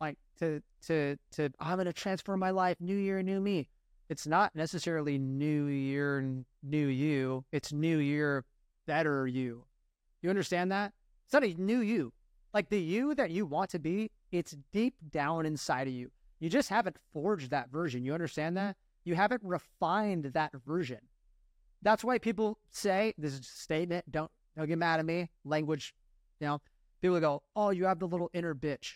like 0.00 0.18
to 0.38 0.62
to 0.86 1.16
to 1.32 1.50
I'm 1.58 1.78
gonna 1.78 1.92
transform 1.92 2.40
my 2.40 2.50
life, 2.50 2.76
new 2.80 2.96
year, 2.96 3.22
new 3.22 3.40
me. 3.40 3.68
It's 4.08 4.26
not 4.26 4.54
necessarily 4.54 5.18
new 5.18 5.66
year, 5.66 6.44
new 6.62 6.86
you. 6.86 7.44
It's 7.50 7.72
new 7.72 7.98
year, 7.98 8.44
better 8.86 9.26
you. 9.26 9.64
You 10.22 10.30
understand 10.30 10.70
that? 10.70 10.92
It's 11.24 11.32
not 11.32 11.44
a 11.44 11.54
new 11.54 11.80
you. 11.80 12.12
Like 12.54 12.68
the 12.68 12.80
you 12.80 13.14
that 13.16 13.30
you 13.30 13.46
want 13.46 13.70
to 13.70 13.80
be, 13.80 14.10
it's 14.38 14.56
deep 14.72 14.94
down 15.10 15.46
inside 15.46 15.86
of 15.88 15.94
you. 15.94 16.10
You 16.40 16.50
just 16.50 16.68
haven't 16.68 16.96
forged 17.12 17.50
that 17.50 17.70
version. 17.70 18.04
You 18.04 18.14
understand 18.14 18.56
mm-hmm. 18.56 18.66
that? 18.66 18.76
You 19.04 19.14
haven't 19.14 19.42
refined 19.44 20.24
that 20.34 20.52
version. 20.66 21.00
That's 21.82 22.04
why 22.04 22.18
people 22.18 22.58
say 22.70 23.14
this 23.16 23.32
is 23.32 23.40
a 23.40 23.44
statement. 23.44 24.10
Don't 24.10 24.30
don't 24.56 24.66
get 24.66 24.78
mad 24.78 24.98
at 24.98 25.06
me. 25.06 25.30
Language, 25.44 25.94
you 26.40 26.46
know, 26.46 26.60
people 27.00 27.20
go, 27.20 27.42
"Oh, 27.54 27.70
you 27.70 27.84
have 27.84 27.98
the 27.98 28.08
little 28.08 28.30
inner 28.32 28.54
bitch." 28.54 28.94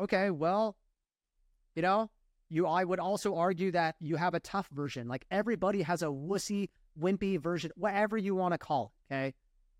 Okay, 0.00 0.30
well, 0.30 0.76
you 1.76 1.82
know, 1.82 2.10
you 2.48 2.66
I 2.66 2.84
would 2.84 2.98
also 2.98 3.36
argue 3.36 3.70
that 3.72 3.94
you 4.00 4.16
have 4.16 4.34
a 4.34 4.40
tough 4.40 4.68
version. 4.72 5.06
Like 5.06 5.26
everybody 5.30 5.82
has 5.82 6.02
a 6.02 6.06
wussy, 6.06 6.70
wimpy 7.00 7.40
version, 7.40 7.70
whatever 7.76 8.18
you 8.18 8.34
want 8.34 8.54
to 8.54 8.58
call 8.58 8.92
it. 9.10 9.14
Okay, 9.14 9.34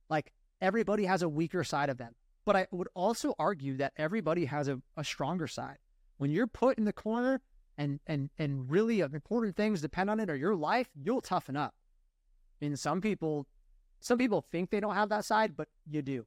like 0.09 0.33
everybody 0.61 1.05
has 1.05 1.22
a 1.22 1.29
weaker 1.29 1.64
side 1.64 1.88
of 1.88 1.98
them. 1.98 2.14
But 2.44 2.57
I 2.57 2.66
would 2.70 2.88
also 2.94 3.35
argue 3.38 3.76
that 3.76 3.92
everybody 3.96 4.44
has 4.46 4.68
a, 4.68 4.81
a 4.96 5.05
stronger 5.05 5.46
side. 5.46 5.78
When 6.18 6.31
you're 6.31 6.46
put 6.46 6.78
in 6.78 6.85
the 6.85 6.92
corner 6.92 7.40
and 7.78 8.00
and 8.07 8.31
and 8.38 8.70
really 8.70 9.00
important 9.00 9.57
things 9.57 9.81
depend 9.81 10.11
on 10.11 10.20
it 10.20 10.28
or 10.28 10.37
your 10.37 10.55
life, 10.55 10.88
you'll 10.94 11.20
toughen 11.20 11.57
up. 11.57 11.74
Mean, 12.62 12.76
some 12.76 13.00
people, 13.00 13.46
some 13.98 14.18
people 14.18 14.46
think 14.52 14.70
they 14.70 14.78
don't 14.78 14.94
have 14.94 15.09
that 15.09 15.24
side, 15.24 15.57
but 15.57 15.66
you 15.90 16.00
do. 16.00 16.24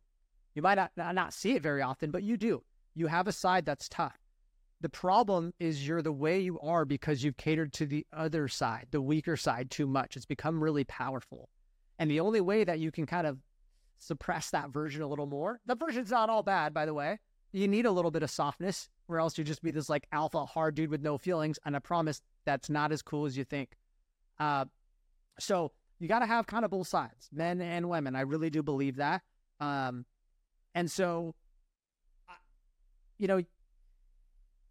You 0.53 0.61
might 0.61 0.75
not, 0.75 0.91
not 1.15 1.33
see 1.33 1.55
it 1.55 1.63
very 1.63 1.81
often, 1.81 2.11
but 2.11 2.23
you 2.23 2.35
do. 2.35 2.61
You 2.93 3.07
have 3.07 3.29
a 3.29 3.31
side 3.31 3.65
that's 3.65 3.87
tough. 3.87 4.17
The 4.81 4.89
problem 4.89 5.53
is 5.59 5.87
you're 5.87 6.01
the 6.01 6.11
way 6.11 6.41
you 6.41 6.59
are 6.59 6.83
because 6.83 7.23
you've 7.23 7.37
catered 7.37 7.71
to 7.73 7.85
the 7.85 8.05
other 8.11 8.49
side, 8.49 8.87
the 8.91 9.01
weaker 9.01 9.37
side, 9.37 9.71
too 9.71 9.87
much. 9.87 10.17
It's 10.17 10.25
become 10.25 10.61
really 10.61 10.83
powerful. 10.83 11.49
And 11.99 12.11
the 12.11 12.19
only 12.19 12.41
way 12.41 12.65
that 12.65 12.79
you 12.79 12.91
can 12.91 13.05
kind 13.05 13.25
of 13.25 13.37
suppress 13.99 14.49
that 14.51 14.69
version 14.71 15.01
a 15.01 15.07
little 15.07 15.25
more, 15.25 15.59
the 15.65 15.75
version's 15.75 16.11
not 16.11 16.29
all 16.29 16.43
bad, 16.43 16.73
by 16.73 16.85
the 16.85 16.93
way. 16.93 17.19
You 17.51 17.67
need 17.67 17.85
a 17.85 17.91
little 17.91 18.11
bit 18.11 18.23
of 18.23 18.29
softness, 18.29 18.89
or 19.07 19.19
else 19.19 19.37
you 19.37 19.43
just 19.43 19.63
be 19.63 19.71
this 19.71 19.89
like 19.89 20.07
alpha 20.11 20.45
hard 20.45 20.75
dude 20.75 20.89
with 20.89 21.01
no 21.01 21.17
feelings. 21.17 21.57
And 21.65 21.75
I 21.75 21.79
promise 21.79 22.21
that's 22.45 22.69
not 22.69 22.91
as 22.91 23.01
cool 23.01 23.25
as 23.25 23.37
you 23.37 23.43
think. 23.43 23.77
Uh, 24.39 24.65
so 25.39 25.71
you 25.99 26.07
got 26.07 26.19
to 26.19 26.25
have 26.25 26.47
kind 26.47 26.65
of 26.65 26.71
both 26.71 26.87
sides, 26.87 27.29
men 27.31 27.61
and 27.61 27.89
women. 27.89 28.15
I 28.15 28.21
really 28.21 28.49
do 28.49 28.61
believe 28.61 28.97
that. 28.97 29.21
Um, 29.59 30.05
and 30.73 30.91
so, 30.91 31.33
you 33.17 33.27
know, 33.27 33.41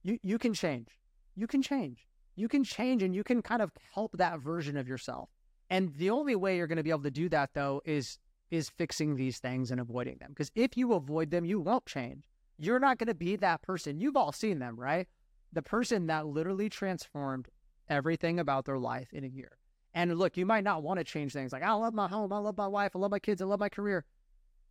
you 0.02 0.18
you 0.22 0.38
can 0.38 0.52
change. 0.52 0.88
You 1.34 1.46
can 1.46 1.62
change. 1.62 2.06
You 2.36 2.48
can 2.48 2.64
change 2.64 3.02
and 3.02 3.14
you 3.14 3.24
can 3.24 3.42
kind 3.42 3.62
of 3.62 3.70
help 3.94 4.16
that 4.18 4.40
version 4.40 4.76
of 4.76 4.86
yourself. 4.86 5.30
And 5.70 5.94
the 5.94 6.10
only 6.10 6.36
way 6.36 6.56
you're 6.56 6.66
going 6.66 6.76
to 6.76 6.82
be 6.82 6.90
able 6.90 7.04
to 7.04 7.10
do 7.10 7.28
that 7.30 7.50
though 7.54 7.80
is 7.84 8.18
is 8.54 8.70
fixing 8.70 9.16
these 9.16 9.38
things 9.38 9.70
and 9.70 9.80
avoiding 9.80 10.18
them. 10.18 10.30
Because 10.30 10.50
if 10.54 10.76
you 10.76 10.92
avoid 10.94 11.30
them, 11.30 11.44
you 11.44 11.60
won't 11.60 11.86
change. 11.86 12.24
You're 12.58 12.78
not 12.78 12.98
going 12.98 13.08
to 13.08 13.14
be 13.14 13.36
that 13.36 13.62
person. 13.62 14.00
You've 14.00 14.16
all 14.16 14.32
seen 14.32 14.58
them, 14.58 14.78
right? 14.78 15.08
The 15.52 15.62
person 15.62 16.06
that 16.06 16.26
literally 16.26 16.68
transformed 16.68 17.48
everything 17.88 18.38
about 18.38 18.64
their 18.64 18.78
life 18.78 19.12
in 19.12 19.24
a 19.24 19.28
year. 19.28 19.58
And 19.94 20.16
look, 20.18 20.36
you 20.36 20.46
might 20.46 20.64
not 20.64 20.82
want 20.82 20.98
to 20.98 21.04
change 21.04 21.32
things 21.32 21.52
like, 21.52 21.62
I 21.62 21.72
love 21.72 21.94
my 21.94 22.08
home, 22.08 22.32
I 22.32 22.38
love 22.38 22.56
my 22.56 22.66
wife, 22.66 22.92
I 22.94 22.98
love 22.98 23.12
my 23.12 23.18
kids, 23.20 23.40
I 23.40 23.44
love 23.44 23.60
my 23.60 23.68
career. 23.68 24.04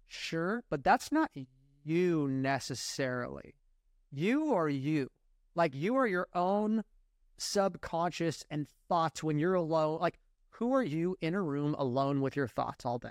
Sure, 0.08 0.63
but 0.69 0.84
that's 0.84 1.12
not 1.12 1.32
you 1.84 2.28
necessarily. 2.28 3.56
You 4.12 4.54
are 4.54 4.69
you. 4.69 5.10
Like 5.56 5.74
you 5.74 5.96
are 5.96 6.08
your 6.08 6.28
own 6.34 6.84
subconscious 7.38 8.43
and 8.50 8.67
thoughts 8.89 9.24
when 9.24 9.39
you're 9.39 9.54
alone. 9.54 10.00
Like, 10.00 10.19
who 10.50 10.74
are 10.74 10.84
you 10.84 11.15
in 11.22 11.34
a 11.34 11.41
room 11.41 11.76
alone 11.78 12.22
with 12.22 12.36
your 12.36 12.48
thoughts 12.48 12.86
all 12.86 13.00
day? 13.00 13.10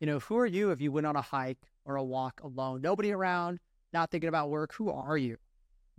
You 0.00 0.06
know, 0.06 0.18
who 0.18 0.38
are 0.38 0.46
you 0.46 0.70
if 0.70 0.80
you 0.80 0.90
went 0.90 1.06
on 1.06 1.14
a 1.14 1.22
hike 1.22 1.70
or 1.84 1.96
a 1.96 2.02
walk 2.02 2.40
alone, 2.42 2.80
nobody 2.80 3.12
around, 3.12 3.60
not 3.92 4.10
thinking 4.10 4.28
about 4.28 4.48
work? 4.48 4.72
Who 4.74 4.90
are 4.90 5.18
you? 5.18 5.36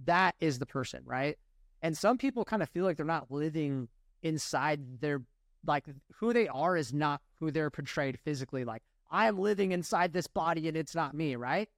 That 0.06 0.36
is 0.40 0.58
the 0.58 0.66
person, 0.66 1.02
right? 1.06 1.38
And 1.84 1.96
some 1.96 2.18
people 2.18 2.44
kind 2.44 2.64
of 2.64 2.70
feel 2.70 2.84
like 2.84 2.98
they're 2.98 3.06
not 3.06 3.30
living 3.30 3.88
inside 4.24 5.02
their, 5.02 5.22
like, 5.66 5.86
who 6.16 6.34
they 6.34 6.48
are 6.48 6.76
is 6.76 6.92
not 6.92 7.22
who 7.40 7.52
they're 7.52 7.70
portrayed 7.70 8.20
physically. 8.20 8.66
Like, 8.66 8.82
I 9.12 9.28
am 9.28 9.38
living 9.38 9.72
inside 9.72 10.14
this 10.14 10.28
body 10.28 10.68
and 10.68 10.76
it's 10.76 10.96
not 10.96 11.14
me, 11.14 11.36
right? 11.36 11.70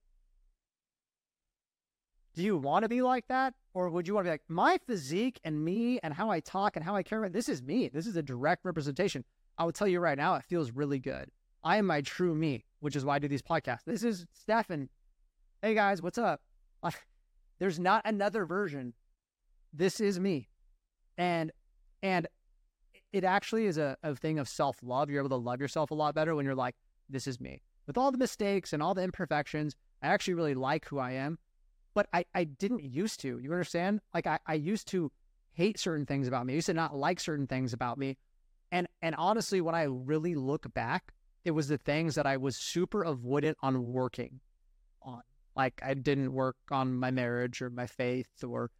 Do 2.35 2.41
you 2.41 2.57
want 2.57 2.83
to 2.83 2.89
be 2.89 3.01
like 3.01 3.27
that? 3.27 3.53
Or 3.73 3.89
would 3.89 4.07
you 4.07 4.13
want 4.13 4.25
to 4.25 4.29
be 4.29 4.33
like, 4.33 4.43
my 4.47 4.79
physique 4.87 5.39
and 5.43 5.63
me 5.63 5.99
and 6.03 6.13
how 6.13 6.29
I 6.29 6.39
talk 6.39 6.75
and 6.75 6.85
how 6.85 6.95
I 6.95 7.03
care 7.03 7.27
this 7.27 7.49
is 7.49 7.61
me. 7.61 7.89
This 7.89 8.07
is 8.07 8.15
a 8.15 8.23
direct 8.23 8.63
representation. 8.63 9.25
I 9.57 9.65
will 9.65 9.71
tell 9.71 9.87
you 9.87 9.99
right 9.99 10.17
now, 10.17 10.35
it 10.35 10.43
feels 10.43 10.71
really 10.71 10.99
good. 10.99 11.29
I 11.63 11.77
am 11.77 11.85
my 11.85 12.01
true 12.01 12.35
me, 12.35 12.65
which 12.81 12.95
is 12.95 13.05
why 13.05 13.15
I 13.15 13.19
do 13.19 13.27
these 13.27 13.41
podcasts. 13.41 13.85
This 13.85 14.03
is 14.03 14.25
Stefan. 14.33 14.89
Hey 15.61 15.73
guys, 15.73 16.01
what's 16.01 16.17
up? 16.17 16.41
There's 17.59 17.79
not 17.79 18.01
another 18.05 18.45
version. 18.45 18.93
This 19.71 20.01
is 20.01 20.19
me. 20.19 20.49
And 21.17 21.51
and 22.01 22.27
it 23.13 23.23
actually 23.23 23.65
is 23.65 23.77
a, 23.77 23.95
a 24.03 24.15
thing 24.15 24.39
of 24.39 24.49
self-love. 24.49 25.09
You're 25.09 25.21
able 25.21 25.29
to 25.29 25.35
love 25.35 25.61
yourself 25.61 25.91
a 25.91 25.95
lot 25.95 26.15
better 26.15 26.35
when 26.35 26.45
you're 26.45 26.55
like, 26.55 26.75
this 27.09 27.27
is 27.27 27.39
me. 27.39 27.61
With 27.87 27.97
all 27.97 28.11
the 28.11 28.17
mistakes 28.17 28.73
and 28.73 28.83
all 28.83 28.93
the 28.93 29.03
imperfections, 29.03 29.75
I 30.01 30.07
actually 30.07 30.33
really 30.33 30.55
like 30.55 30.85
who 30.87 30.99
I 30.99 31.11
am. 31.11 31.37
But 31.93 32.07
I, 32.11 32.25
I 32.33 32.43
didn't 32.43 32.83
used 32.83 33.21
to. 33.21 33.39
You 33.39 33.51
understand? 33.51 34.01
Like 34.13 34.27
I, 34.27 34.39
I 34.47 34.55
used 34.55 34.87
to 34.89 35.11
hate 35.53 35.79
certain 35.79 36.05
things 36.05 36.27
about 36.27 36.45
me. 36.45 36.53
I 36.53 36.55
used 36.55 36.65
to 36.65 36.73
not 36.73 36.95
like 36.95 37.19
certain 37.19 37.47
things 37.47 37.71
about 37.71 37.97
me. 37.97 38.17
And 38.71 38.87
and 39.01 39.15
honestly, 39.15 39.61
when 39.61 39.75
I 39.75 39.83
really 39.83 40.35
look 40.35 40.73
back, 40.73 41.13
it 41.45 41.51
was 41.51 41.67
the 41.67 41.77
things 41.77 42.15
that 42.15 42.25
I 42.25 42.37
was 42.37 42.57
super 42.57 43.03
avoidant 43.05 43.55
on 43.61 43.87
working 43.93 44.39
on. 45.01 45.21
Like 45.55 45.81
I 45.83 45.93
didn't 45.95 46.33
work 46.33 46.57
on 46.71 46.95
my 46.95 47.11
marriage 47.11 47.61
or 47.61 47.69
my 47.69 47.87
faith 47.87 48.29
or 48.43 48.71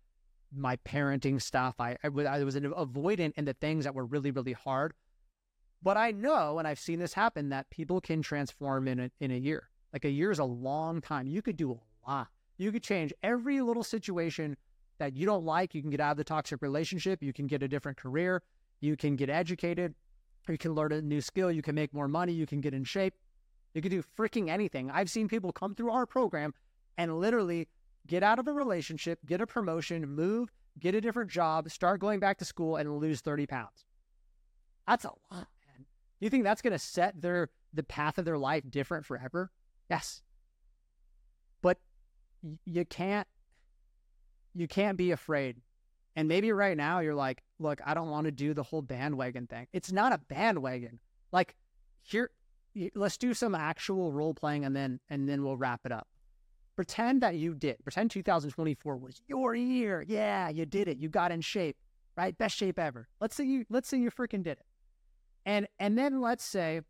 my 0.56 0.78
parenting 0.78 1.42
stuff. 1.42 1.76
I, 1.80 1.98
I, 2.04 2.08
I 2.08 2.44
was 2.44 2.56
avoidant 2.56 3.34
in 3.38 3.46
the 3.46 3.54
things 3.56 3.86
that 3.86 3.96
were 3.96 4.06
really, 4.06 4.32
really 4.32 4.54
hard 4.54 4.94
But 5.82 5.98
I 5.98 6.12
know, 6.12 6.60
and 6.60 6.68
I've 6.68 6.80
seen 6.80 7.00
this 7.00 7.14
happen, 7.14 7.50
that 7.50 7.70
people 7.70 8.02
can 8.02 8.22
transform 8.22 8.88
in 8.88 9.00
a, 9.00 9.12
in 9.20 9.32
a 9.32 9.38
year. 9.38 9.70
Like 9.92 10.06
a 10.06 10.10
year 10.10 10.32
is 10.32 10.40
a 10.40 10.46
long 10.46 11.02
time. 11.02 11.28
You 11.28 11.42
could 11.42 11.58
do 11.58 11.72
a 11.74 12.10
lot. 12.10 12.28
You 12.58 12.72
could 12.72 12.84
change 12.84 13.14
every 13.24 13.62
little 13.62 13.84
situation 13.84 14.56
that 15.00 15.16
you 15.16 15.26
don't 15.26 15.46
like. 15.46 15.76
You 15.76 15.82
can 15.82 15.92
get 15.92 16.00
out 16.00 16.12
of 16.12 16.18
the 16.18 16.24
toxic 16.24 16.62
relationship. 16.62 17.22
You 17.22 17.34
can 17.34 17.48
get 17.48 17.64
a 17.64 17.68
different 17.68 17.98
career. 17.98 18.42
You 18.82 18.96
can 18.98 19.16
get 19.16 19.30
educated. 19.30 19.96
You 20.48 20.58
can 20.58 20.74
learn 20.74 20.92
a 20.92 21.02
new 21.02 21.22
skill. 21.22 21.52
You 21.52 21.62
can 21.62 21.76
make 21.76 21.94
more 21.94 22.08
money. 22.08 22.34
You 22.34 22.46
can 22.46 22.62
get 22.62 22.74
in 22.74 22.84
shape. 22.84 23.16
You 23.74 23.82
can 23.82 23.92
do 23.92 24.04
freaking 24.18 24.50
anything. 24.50 24.92
I've 24.92 25.10
seen 25.10 25.28
people 25.28 25.52
come 25.52 25.74
through 25.74 25.92
our 25.92 26.06
program 26.06 26.54
and 26.98 27.20
literally 27.20 27.68
get 28.08 28.24
out 28.24 28.40
of 28.40 28.48
a 28.48 28.54
relationship, 28.54 29.20
get 29.26 29.42
a 29.42 29.48
promotion, 29.48 30.08
move, 30.08 30.52
get 30.80 30.96
a 30.96 31.02
different 31.02 31.32
job, 31.32 31.70
start 31.70 32.00
going 32.00 32.20
back 32.20 32.38
to 32.40 32.46
school, 32.46 32.76
and 32.76 32.98
lose 32.98 33.22
30 33.22 33.48
pounds. 33.48 33.86
That's 34.88 35.06
a 35.06 35.10
lot, 35.32 35.48
man. 35.68 35.86
You 36.20 36.30
think 36.30 36.44
that's 36.44 36.62
going 36.62 36.74
to 36.74 36.80
set 36.80 37.22
their 37.22 37.50
the 37.74 37.84
path 37.84 38.18
of 38.18 38.26
their 38.26 38.38
life 38.38 38.64
different 38.70 39.06
forever? 39.06 39.50
Yes. 39.90 40.22
But 41.62 41.80
you 42.66 42.86
can't 42.86 43.28
you 44.54 44.68
can't 44.68 44.98
be 44.98 45.12
afraid. 45.12 45.62
And 46.16 46.28
maybe 46.28 46.52
right 46.52 46.78
now 46.78 47.00
you're 47.00 47.16
like, 47.16 47.42
look, 47.60 47.80
I 47.86 47.94
don't 47.94 48.10
want 48.10 48.26
to 48.26 48.32
do 48.32 48.54
the 48.54 48.64
whole 48.64 48.82
bandwagon 48.82 49.48
thing. 49.48 49.68
It's 49.74 49.92
not 49.92 50.14
a 50.14 50.20
bandwagon. 50.30 51.00
Like 51.32 51.56
here 52.04 52.32
let's 52.96 53.18
do 53.18 53.34
some 53.34 53.56
actual 53.56 54.12
role 54.12 54.34
playing 54.34 54.66
and 54.66 54.76
then 54.76 55.00
and 55.10 55.28
then 55.28 55.44
we'll 55.44 55.58
wrap 55.58 55.82
it 55.86 55.92
up. 55.92 56.08
Pretend 56.76 57.22
that 57.22 57.36
you 57.36 57.54
did. 57.54 57.78
Pretend 57.84 58.12
2024 58.12 58.98
was 58.98 59.22
your 59.28 59.56
year. 59.56 60.04
Yeah, 60.08 60.50
you 60.50 60.66
did 60.66 60.88
it. 60.88 60.98
You 60.98 61.10
got 61.10 61.32
in 61.32 61.42
shape, 61.42 61.78
right? 62.18 62.36
Best 62.38 62.56
shape 62.56 62.80
ever. 62.80 63.08
Let's 63.20 63.36
say 63.36 63.46
you 63.46 63.66
let's 63.70 63.88
say 63.90 63.98
you 63.98 64.12
freaking 64.12 64.44
did 64.44 64.58
it. 64.58 64.66
And 65.46 65.68
and 65.80 65.98
then 65.98 66.22
let's 66.22 66.44
say 66.44 66.82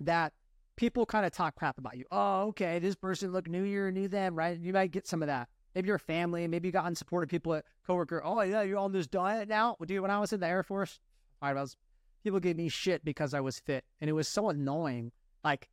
that 0.00 0.32
people 0.76 1.06
kind 1.06 1.24
of 1.24 1.32
talk 1.32 1.54
crap 1.54 1.78
about 1.78 1.96
you. 1.96 2.04
Oh, 2.10 2.48
okay, 2.48 2.78
this 2.78 2.94
person 2.96 3.32
look 3.32 3.48
new 3.48 3.62
year, 3.62 3.90
new 3.90 4.08
them, 4.08 4.34
right? 4.34 4.58
You 4.58 4.72
might 4.72 4.90
get 4.90 5.06
some 5.06 5.22
of 5.22 5.28
that. 5.28 5.48
Maybe 5.74 5.88
your 5.88 5.98
family, 5.98 6.46
maybe 6.46 6.68
you 6.68 6.72
got 6.72 6.86
unsupported 6.86 7.28
people 7.28 7.54
at 7.54 7.64
coworker. 7.86 8.22
Oh 8.24 8.40
yeah, 8.42 8.62
you're 8.62 8.78
on 8.78 8.92
this 8.92 9.06
diet 9.06 9.48
now. 9.48 9.76
Dude, 9.84 10.00
when 10.00 10.10
I 10.10 10.20
was 10.20 10.32
in 10.32 10.40
the 10.40 10.46
Air 10.46 10.62
Force, 10.62 11.00
I 11.42 11.52
was 11.52 11.76
people 12.22 12.40
gave 12.40 12.56
me 12.56 12.68
shit 12.68 13.04
because 13.04 13.34
I 13.34 13.40
was 13.40 13.58
fit, 13.60 13.84
and 14.00 14.08
it 14.08 14.14
was 14.14 14.28
so 14.28 14.48
annoying. 14.48 15.12
Like, 15.42 15.68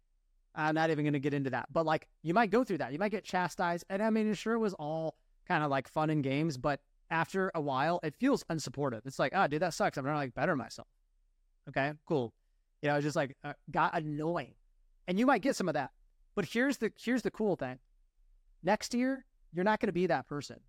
I'm 0.56 0.76
not 0.76 0.90
even 0.90 1.06
going 1.06 1.14
to 1.14 1.20
get 1.20 1.34
into 1.34 1.50
that, 1.52 1.68
but 1.72 1.86
like, 1.86 2.08
you 2.24 2.34
might 2.34 2.50
go 2.50 2.64
through 2.64 2.80
that. 2.80 2.92
You 2.92 3.00
might 3.00 3.12
get 3.12 3.24
chastised, 3.24 3.86
and 3.90 4.04
I 4.04 4.10
mean, 4.10 4.34
sure, 4.34 4.54
it 4.54 4.60
was 4.60 4.74
all 4.74 5.16
kind 5.48 5.64
of 5.64 5.70
like 5.70 5.88
fun 5.88 6.10
and 6.10 6.24
games, 6.24 6.58
but 6.58 6.82
after 7.10 7.52
a 7.56 7.62
while, 7.62 8.00
it 8.04 8.16
feels 8.20 8.44
unsupportive. 8.46 9.02
It's 9.06 9.20
like, 9.20 9.34
oh, 9.36 9.48
dude, 9.48 9.62
that 9.62 9.74
sucks. 9.74 9.98
I'm 9.98 10.04
trying 10.04 10.16
to 10.16 10.20
like 10.20 10.34
better 10.34 10.56
myself. 10.56 10.88
Okay, 11.70 11.94
cool. 12.08 12.34
You 12.82 12.90
know, 12.90 12.96
it's 12.96 13.04
just 13.04 13.16
like 13.16 13.36
uh, 13.44 13.54
got 13.70 13.96
annoying, 13.96 14.56
and 15.08 15.20
you 15.20 15.26
might 15.26 15.42
get 15.42 15.56
some 15.56 15.68
of 15.68 15.76
that. 15.76 15.92
But 16.36 16.46
here's 16.46 16.78
the 16.78 16.92
here's 16.98 17.22
the 17.22 17.32
cool 17.32 17.56
thing. 17.56 17.80
Next 18.64 18.94
year, 18.94 19.26
you're 19.54 19.66
not 19.66 19.80
going 19.80 19.88
to 19.88 19.94
be 19.94 20.08
that 20.08 20.28
person. 20.28 20.60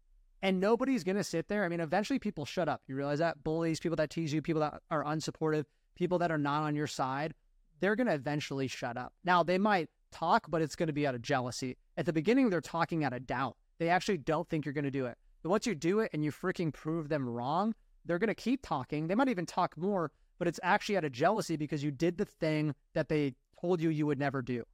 And 0.43 0.59
nobody's 0.59 1.05
going 1.05 1.17
to 1.17 1.25
sit 1.25 1.49
there. 1.49 1.65
I 1.65 1.69
mean, 1.69 1.81
eventually 1.81 2.19
people 2.19 2.45
shut 2.45 2.69
up. 2.69 2.83
You 2.89 2.97
realize 2.97 3.21
that? 3.21 3.45
Bullies, 3.45 3.79
people 3.79 3.97
that 3.97 4.11
tease 4.11 4.33
you, 4.33 4.43
people 4.43 4.61
that 4.61 4.83
are 4.91 5.05
unsupportive, 5.05 5.67
people 5.95 6.19
that 6.19 6.33
are 6.33 6.39
not 6.39 6.65
on 6.65 6.75
your 6.75 6.89
side, 6.89 7.33
they're 7.81 7.95
going 7.95 8.09
to 8.09 8.15
eventually 8.15 8.67
shut 8.67 8.97
up. 8.97 9.13
Now, 9.25 9.45
they 9.45 9.59
might 9.59 9.89
talk, 10.11 10.47
but 10.49 10.61
it's 10.61 10.75
going 10.75 10.89
to 10.89 10.93
be 10.93 11.07
out 11.07 11.15
of 11.15 11.23
jealousy. 11.23 11.77
At 11.97 12.07
the 12.07 12.13
beginning, 12.13 12.51
they're 12.51 12.61
talking 12.61 13.05
out 13.05 13.13
of 13.13 13.27
doubt. 13.27 13.57
They 13.79 13.89
actually 13.89 14.19
don't 14.19 14.49
think 14.49 14.65
you're 14.65 14.75
going 14.75 14.85
to 14.85 14.91
do 14.91 15.07
it. 15.07 15.17
But 15.43 15.51
once 15.51 15.67
you 15.67 15.75
do 15.77 16.01
it 16.01 16.11
and 16.13 16.25
you 16.25 16.33
freaking 16.33 16.73
prove 16.73 17.09
them 17.09 17.29
wrong, 17.29 17.75
they're 18.05 18.19
going 18.19 18.29
to 18.29 18.35
keep 18.35 18.63
talking. 18.63 19.07
They 19.07 19.15
might 19.15 19.29
even 19.29 19.47
talk 19.47 19.77
more, 19.77 20.11
but 20.39 20.49
it's 20.49 20.61
actually 20.63 20.97
out 20.97 21.05
of 21.05 21.13
jealousy 21.13 21.57
because 21.57 21.85
you 21.85 21.93
did 21.93 22.19
the 22.19 22.25
thing 22.25 22.75
that 22.95 23.09
they 23.09 23.35
told 23.61 23.81
you 23.81 23.91
you 23.91 24.07
would 24.07 24.19
never 24.19 24.43
do. 24.43 24.65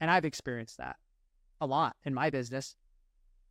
And 0.00 0.08
I've 0.08 0.24
experienced 0.24 0.78
that 0.78 0.96
a 1.60 1.66
lot 1.66 1.96
in 2.04 2.14
my 2.14 2.30
business. 2.30 2.76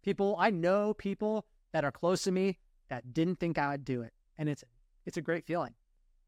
People, 0.04 0.36
I 0.40 0.50
know 0.50 0.94
people 0.94 1.46
that 1.74 1.84
are 1.84 1.92
close 1.92 2.24
to 2.24 2.32
me 2.32 2.58
that 2.90 3.14
didn't 3.14 3.40
think 3.40 3.58
I 3.58 3.72
would 3.72 3.86
do 3.86 4.02
it. 4.02 4.14
And 4.38 4.50
it's 4.50 4.64
it's 5.06 5.18
a 5.18 5.22
great 5.22 5.46
feeling. 5.46 5.74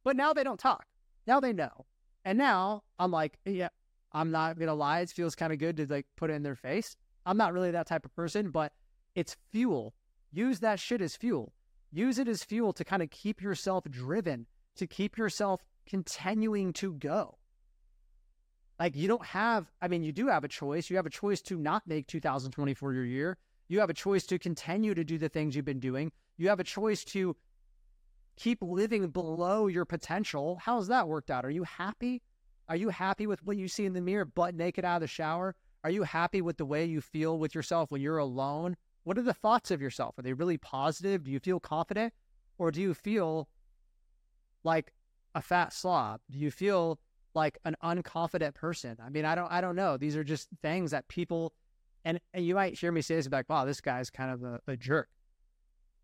But 0.04 0.16
now 0.16 0.34
they 0.34 0.44
don't 0.44 0.60
talk. 0.60 0.86
Now 1.28 1.40
they 1.40 1.54
know. 1.54 1.86
And 2.24 2.38
now 2.38 2.84
I'm 2.98 3.12
like, 3.12 3.38
yeah, 3.46 3.70
I'm 4.12 4.32
not 4.32 4.58
gonna 4.60 4.74
lie, 4.74 5.02
it 5.02 5.10
feels 5.10 5.36
kind 5.36 5.54
of 5.54 5.60
good 5.60 5.78
to 5.78 5.88
like 5.88 6.08
put 6.16 6.30
it 6.30 6.34
in 6.34 6.44
their 6.44 6.56
face. 6.56 6.96
I'm 7.26 7.38
not 7.38 7.54
really 7.54 7.72
that 7.72 7.88
type 7.88 8.06
of 8.06 8.16
person, 8.16 8.52
but 8.52 8.74
it's 9.16 9.36
fuel. 9.52 9.94
Use 10.32 10.60
that 10.60 10.80
shit 10.80 11.02
as 11.02 11.16
fuel. 11.16 11.54
Use 11.92 12.20
it 12.20 12.28
as 12.28 12.44
fuel 12.44 12.74
to 12.74 12.86
kind 12.86 13.02
of 13.02 13.10
keep 13.10 13.42
yourself 13.42 13.84
driven, 13.90 14.46
to 14.76 14.86
keep 14.86 15.18
yourself 15.18 15.64
continuing 15.88 16.72
to 16.74 16.94
go. 16.94 17.39
Like 18.80 18.96
you 18.96 19.08
don't 19.10 19.26
have, 19.26 19.70
I 19.82 19.90
mean, 19.90 20.04
you 20.04 20.14
do 20.14 20.28
have 20.28 20.46
a 20.46 20.48
choice. 20.48 20.90
You 20.90 20.96
have 20.96 21.06
a 21.06 21.12
choice 21.12 21.42
to 21.44 21.58
not 21.58 21.84
make 21.86 22.08
2024 22.08 22.94
your 22.94 23.06
year. 23.06 23.38
You 23.68 23.82
have 23.82 23.90
a 23.90 23.94
choice 23.94 24.26
to 24.28 24.40
continue 24.40 24.96
to 24.96 25.04
do 25.04 25.18
the 25.18 25.30
things 25.30 25.56
you've 25.56 25.66
been 25.66 25.80
doing. 25.80 26.12
You 26.38 26.48
have 26.48 26.62
a 26.62 26.64
choice 26.64 27.04
to 27.06 27.36
keep 28.38 28.60
living 28.62 29.10
below 29.10 29.68
your 29.68 29.84
potential. 29.84 30.60
How's 30.62 30.88
that 30.88 31.08
worked 31.08 31.30
out? 31.30 31.46
Are 31.46 31.52
you 31.52 31.64
happy? 31.64 32.22
Are 32.70 32.78
you 32.78 32.90
happy 32.90 33.28
with 33.28 33.44
what 33.44 33.58
you 33.58 33.68
see 33.68 33.86
in 33.86 33.94
the 33.94 34.02
mirror, 34.02 34.26
butt 34.26 34.56
naked 34.56 34.86
out 34.86 34.96
of 34.96 35.02
the 35.02 35.08
shower? 35.08 35.56
Are 35.84 35.90
you 35.90 36.04
happy 36.04 36.42
with 36.42 36.58
the 36.58 36.66
way 36.66 36.86
you 36.86 37.02
feel 37.02 37.38
with 37.38 37.54
yourself 37.54 37.92
when 37.92 38.02
you're 38.02 38.18
alone? 38.18 38.78
What 39.04 39.18
are 39.18 39.24
the 39.24 39.34
thoughts 39.34 39.72
of 39.72 39.82
yourself? 39.82 40.18
Are 40.18 40.22
they 40.22 40.34
really 40.34 40.58
positive? 40.58 41.24
Do 41.24 41.32
you 41.32 41.40
feel 41.40 41.60
confident? 41.60 42.14
Or 42.58 42.72
do 42.72 42.82
you 42.82 42.94
feel 42.94 43.50
like 44.64 44.94
a 45.36 45.42
fat 45.42 45.74
slob? 45.74 46.22
Do 46.30 46.38
you 46.38 46.52
feel 46.52 47.00
like 47.34 47.58
an 47.66 47.76
unconfident 47.84 48.56
person? 48.56 48.98
I 49.04 49.10
mean, 49.10 49.26
I 49.26 49.36
don't 49.36 49.52
I 49.52 49.62
don't 49.62 49.76
know. 49.76 49.98
These 49.98 50.16
are 50.16 50.24
just 50.24 50.48
things 50.62 50.92
that 50.92 51.08
people 51.08 51.54
and, 52.06 52.20
and 52.34 52.46
you 52.46 52.56
might 52.56 52.78
hear 52.78 52.92
me 52.92 53.02
say 53.02 53.16
this 53.16 53.30
like, 53.30 53.50
wow, 53.50 53.66
this 53.66 53.82
guy's 53.82 54.10
kind 54.10 54.32
of 54.32 54.44
a, 54.44 54.60
a 54.68 54.78
jerk. 54.78 55.10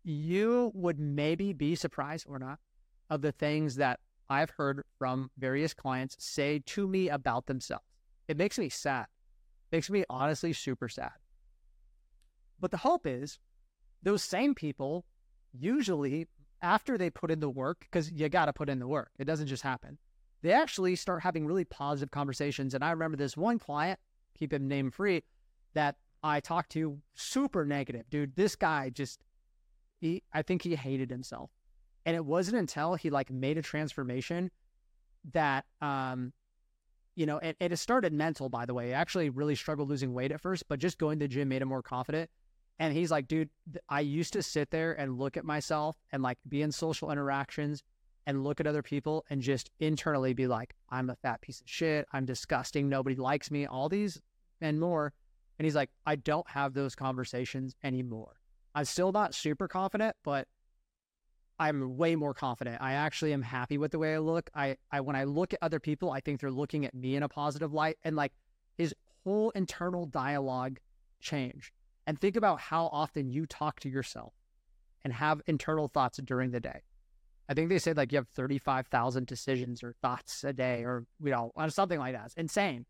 You 0.04 0.70
would 0.74 0.98
maybe 0.98 1.52
be 1.52 1.74
surprised 1.74 2.26
or 2.28 2.38
not 2.38 2.58
of 3.10 3.22
the 3.22 3.32
things 3.32 3.76
that 3.76 4.00
I've 4.28 4.50
heard 4.50 4.82
from 4.98 5.30
various 5.38 5.72
clients 5.72 6.16
say 6.18 6.62
to 6.66 6.86
me 6.86 7.08
about 7.08 7.46
themselves. 7.46 7.84
It 8.28 8.36
makes 8.36 8.58
me 8.58 8.68
sad. 8.68 9.06
It 9.70 9.76
makes 9.76 9.90
me 9.90 10.04
honestly 10.10 10.52
super 10.52 10.88
sad. 10.88 11.12
But 12.60 12.70
the 12.70 12.76
hope 12.76 13.06
is 13.06 13.38
those 14.02 14.22
same 14.22 14.54
people 14.54 15.04
usually 15.52 16.28
after 16.62 16.96
they 16.98 17.10
put 17.10 17.30
in 17.30 17.40
the 17.40 17.50
work, 17.50 17.80
because 17.80 18.10
you 18.10 18.28
got 18.28 18.46
to 18.46 18.52
put 18.52 18.68
in 18.68 18.78
the 18.78 18.88
work, 18.88 19.10
it 19.18 19.24
doesn't 19.24 19.46
just 19.46 19.62
happen. 19.62 19.98
They 20.42 20.52
actually 20.52 20.96
start 20.96 21.22
having 21.22 21.46
really 21.46 21.64
positive 21.64 22.10
conversations. 22.10 22.74
And 22.74 22.84
I 22.84 22.90
remember 22.90 23.16
this 23.16 23.36
one 23.36 23.58
client, 23.58 23.98
keep 24.38 24.52
him 24.52 24.68
name 24.68 24.90
free, 24.90 25.22
that 25.74 25.96
I 26.22 26.40
talked 26.40 26.70
to 26.72 26.98
super 27.14 27.64
negative. 27.64 28.08
Dude, 28.10 28.36
this 28.36 28.56
guy 28.56 28.90
just 28.90 29.24
he 29.98 30.22
I 30.32 30.42
think 30.42 30.62
he 30.62 30.74
hated 30.74 31.10
himself. 31.10 31.50
And 32.04 32.14
it 32.14 32.24
wasn't 32.24 32.58
until 32.58 32.94
he 32.94 33.10
like 33.10 33.30
made 33.30 33.58
a 33.58 33.62
transformation 33.62 34.50
that 35.32 35.64
um 35.80 36.32
you 37.14 37.24
know, 37.24 37.38
it, 37.38 37.56
it 37.58 37.74
started 37.78 38.12
mental, 38.12 38.50
by 38.50 38.66
the 38.66 38.74
way. 38.74 38.88
He 38.88 38.92
actually 38.92 39.30
really 39.30 39.54
struggled 39.54 39.88
losing 39.88 40.12
weight 40.12 40.32
at 40.32 40.40
first, 40.40 40.68
but 40.68 40.78
just 40.78 40.98
going 40.98 41.18
to 41.18 41.24
the 41.24 41.28
gym 41.28 41.48
made 41.48 41.62
him 41.62 41.68
more 41.68 41.82
confident. 41.82 42.28
And 42.78 42.92
he's 42.92 43.10
like, 43.10 43.26
dude, 43.26 43.48
I 43.88 44.00
used 44.00 44.34
to 44.34 44.42
sit 44.42 44.70
there 44.70 44.92
and 44.92 45.18
look 45.18 45.38
at 45.38 45.44
myself 45.44 45.96
and 46.12 46.22
like 46.22 46.36
be 46.46 46.60
in 46.60 46.70
social 46.70 47.10
interactions 47.10 47.82
and 48.26 48.44
look 48.44 48.60
at 48.60 48.66
other 48.66 48.82
people 48.82 49.24
and 49.30 49.40
just 49.40 49.70
internally 49.78 50.34
be 50.34 50.46
like, 50.46 50.74
I'm 50.90 51.10
a 51.10 51.16
fat 51.16 51.40
piece 51.40 51.60
of 51.60 51.68
shit. 51.68 52.06
I'm 52.12 52.24
disgusting. 52.24 52.88
Nobody 52.88 53.16
likes 53.16 53.50
me. 53.50 53.66
All 53.66 53.88
these 53.88 54.20
and 54.60 54.80
more. 54.80 55.12
And 55.58 55.64
he's 55.64 55.74
like, 55.74 55.90
I 56.04 56.16
don't 56.16 56.48
have 56.50 56.74
those 56.74 56.94
conversations 56.94 57.74
anymore. 57.82 58.36
I'm 58.74 58.84
still 58.84 59.12
not 59.12 59.34
super 59.34 59.68
confident, 59.68 60.16
but 60.22 60.48
I'm 61.58 61.96
way 61.96 62.16
more 62.16 62.34
confident. 62.34 62.82
I 62.82 62.92
actually 62.92 63.32
am 63.32 63.42
happy 63.42 63.78
with 63.78 63.92
the 63.92 63.98
way 63.98 64.14
I 64.14 64.18
look. 64.18 64.50
I, 64.54 64.76
I 64.90 65.00
when 65.00 65.16
I 65.16 65.24
look 65.24 65.54
at 65.54 65.60
other 65.62 65.80
people, 65.80 66.10
I 66.10 66.20
think 66.20 66.40
they're 66.40 66.50
looking 66.50 66.84
at 66.84 66.94
me 66.94 67.16
in 67.16 67.22
a 67.22 67.28
positive 67.28 67.72
light. 67.72 67.96
And 68.04 68.16
like 68.16 68.32
his 68.76 68.94
whole 69.24 69.50
internal 69.50 70.04
dialogue 70.04 70.78
changed. 71.20 71.72
And 72.06 72.20
think 72.20 72.36
about 72.36 72.60
how 72.60 72.86
often 72.86 73.30
you 73.30 73.46
talk 73.46 73.80
to 73.80 73.88
yourself 73.88 74.34
and 75.04 75.12
have 75.12 75.40
internal 75.46 75.88
thoughts 75.88 76.18
during 76.18 76.50
the 76.50 76.60
day. 76.60 76.82
I 77.48 77.54
think 77.54 77.68
they 77.68 77.78
said 77.78 77.96
like 77.96 78.12
you 78.12 78.18
have 78.18 78.28
35,000 78.28 79.26
decisions 79.26 79.82
or 79.82 79.92
thoughts 80.02 80.42
a 80.44 80.52
day 80.52 80.82
or, 80.84 81.06
you 81.22 81.30
know, 81.30 81.52
something 81.68 81.98
like 81.98 82.14
that. 82.14 82.26
It's 82.26 82.34
insane. 82.34 82.86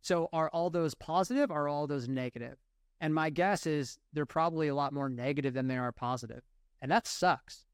So 0.00 0.28
are 0.32 0.50
all 0.50 0.70
those 0.70 0.94
positive? 0.94 1.50
Or 1.50 1.62
are 1.62 1.68
all 1.68 1.86
those 1.86 2.08
negative? 2.08 2.56
And 3.00 3.14
my 3.14 3.30
guess 3.30 3.66
is 3.66 3.98
they're 4.12 4.26
probably 4.26 4.68
a 4.68 4.74
lot 4.74 4.92
more 4.92 5.08
negative 5.08 5.54
than 5.54 5.68
they 5.68 5.76
are 5.76 5.92
positive. 5.92 6.42
And 6.80 6.90
that 6.90 7.06
sucks 7.06 7.64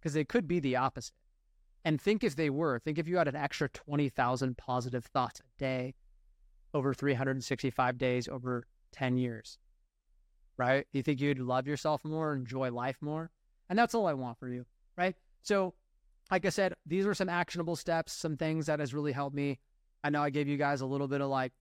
because 0.00 0.14
they 0.14 0.24
could 0.24 0.48
be 0.48 0.60
the 0.60 0.76
opposite. 0.76 1.14
And 1.84 2.00
think 2.00 2.24
if 2.24 2.34
they 2.34 2.50
were, 2.50 2.80
think 2.80 2.98
if 2.98 3.08
you 3.08 3.16
had 3.16 3.28
an 3.28 3.36
extra 3.36 3.68
20,000 3.68 4.56
positive 4.56 5.04
thoughts 5.04 5.40
a 5.40 5.44
day 5.58 5.94
over 6.74 6.92
365 6.92 7.98
days 7.98 8.28
over 8.28 8.66
10 8.92 9.16
years, 9.16 9.58
right? 10.56 10.86
You 10.92 11.02
think 11.02 11.20
you'd 11.20 11.38
love 11.38 11.66
yourself 11.66 12.04
more, 12.04 12.34
enjoy 12.34 12.70
life 12.72 12.98
more? 13.00 13.30
And 13.70 13.78
that's 13.78 13.94
all 13.94 14.06
I 14.06 14.14
want 14.14 14.38
for 14.38 14.48
you, 14.48 14.66
right? 14.96 15.14
So 15.48 15.72
like 16.30 16.44
I 16.44 16.50
said, 16.50 16.74
these 16.84 17.06
are 17.06 17.14
some 17.14 17.30
actionable 17.30 17.74
steps, 17.74 18.12
some 18.12 18.36
things 18.36 18.66
that 18.66 18.80
has 18.80 18.92
really 18.92 19.12
helped 19.12 19.34
me. 19.34 19.58
I 20.04 20.10
know 20.10 20.22
I 20.22 20.28
gave 20.28 20.46
you 20.46 20.58
guys 20.58 20.82
a 20.82 20.86
little 20.86 21.08
bit 21.08 21.22
of 21.22 21.30
like 21.30 21.52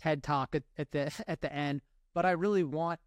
TED 0.00 0.24
talk 0.24 0.56
at, 0.56 0.64
at 0.76 0.90
the 0.90 1.12
at 1.28 1.40
the 1.40 1.52
end, 1.52 1.82
but 2.14 2.26
I 2.26 2.32
really 2.32 2.64
want 2.64 2.98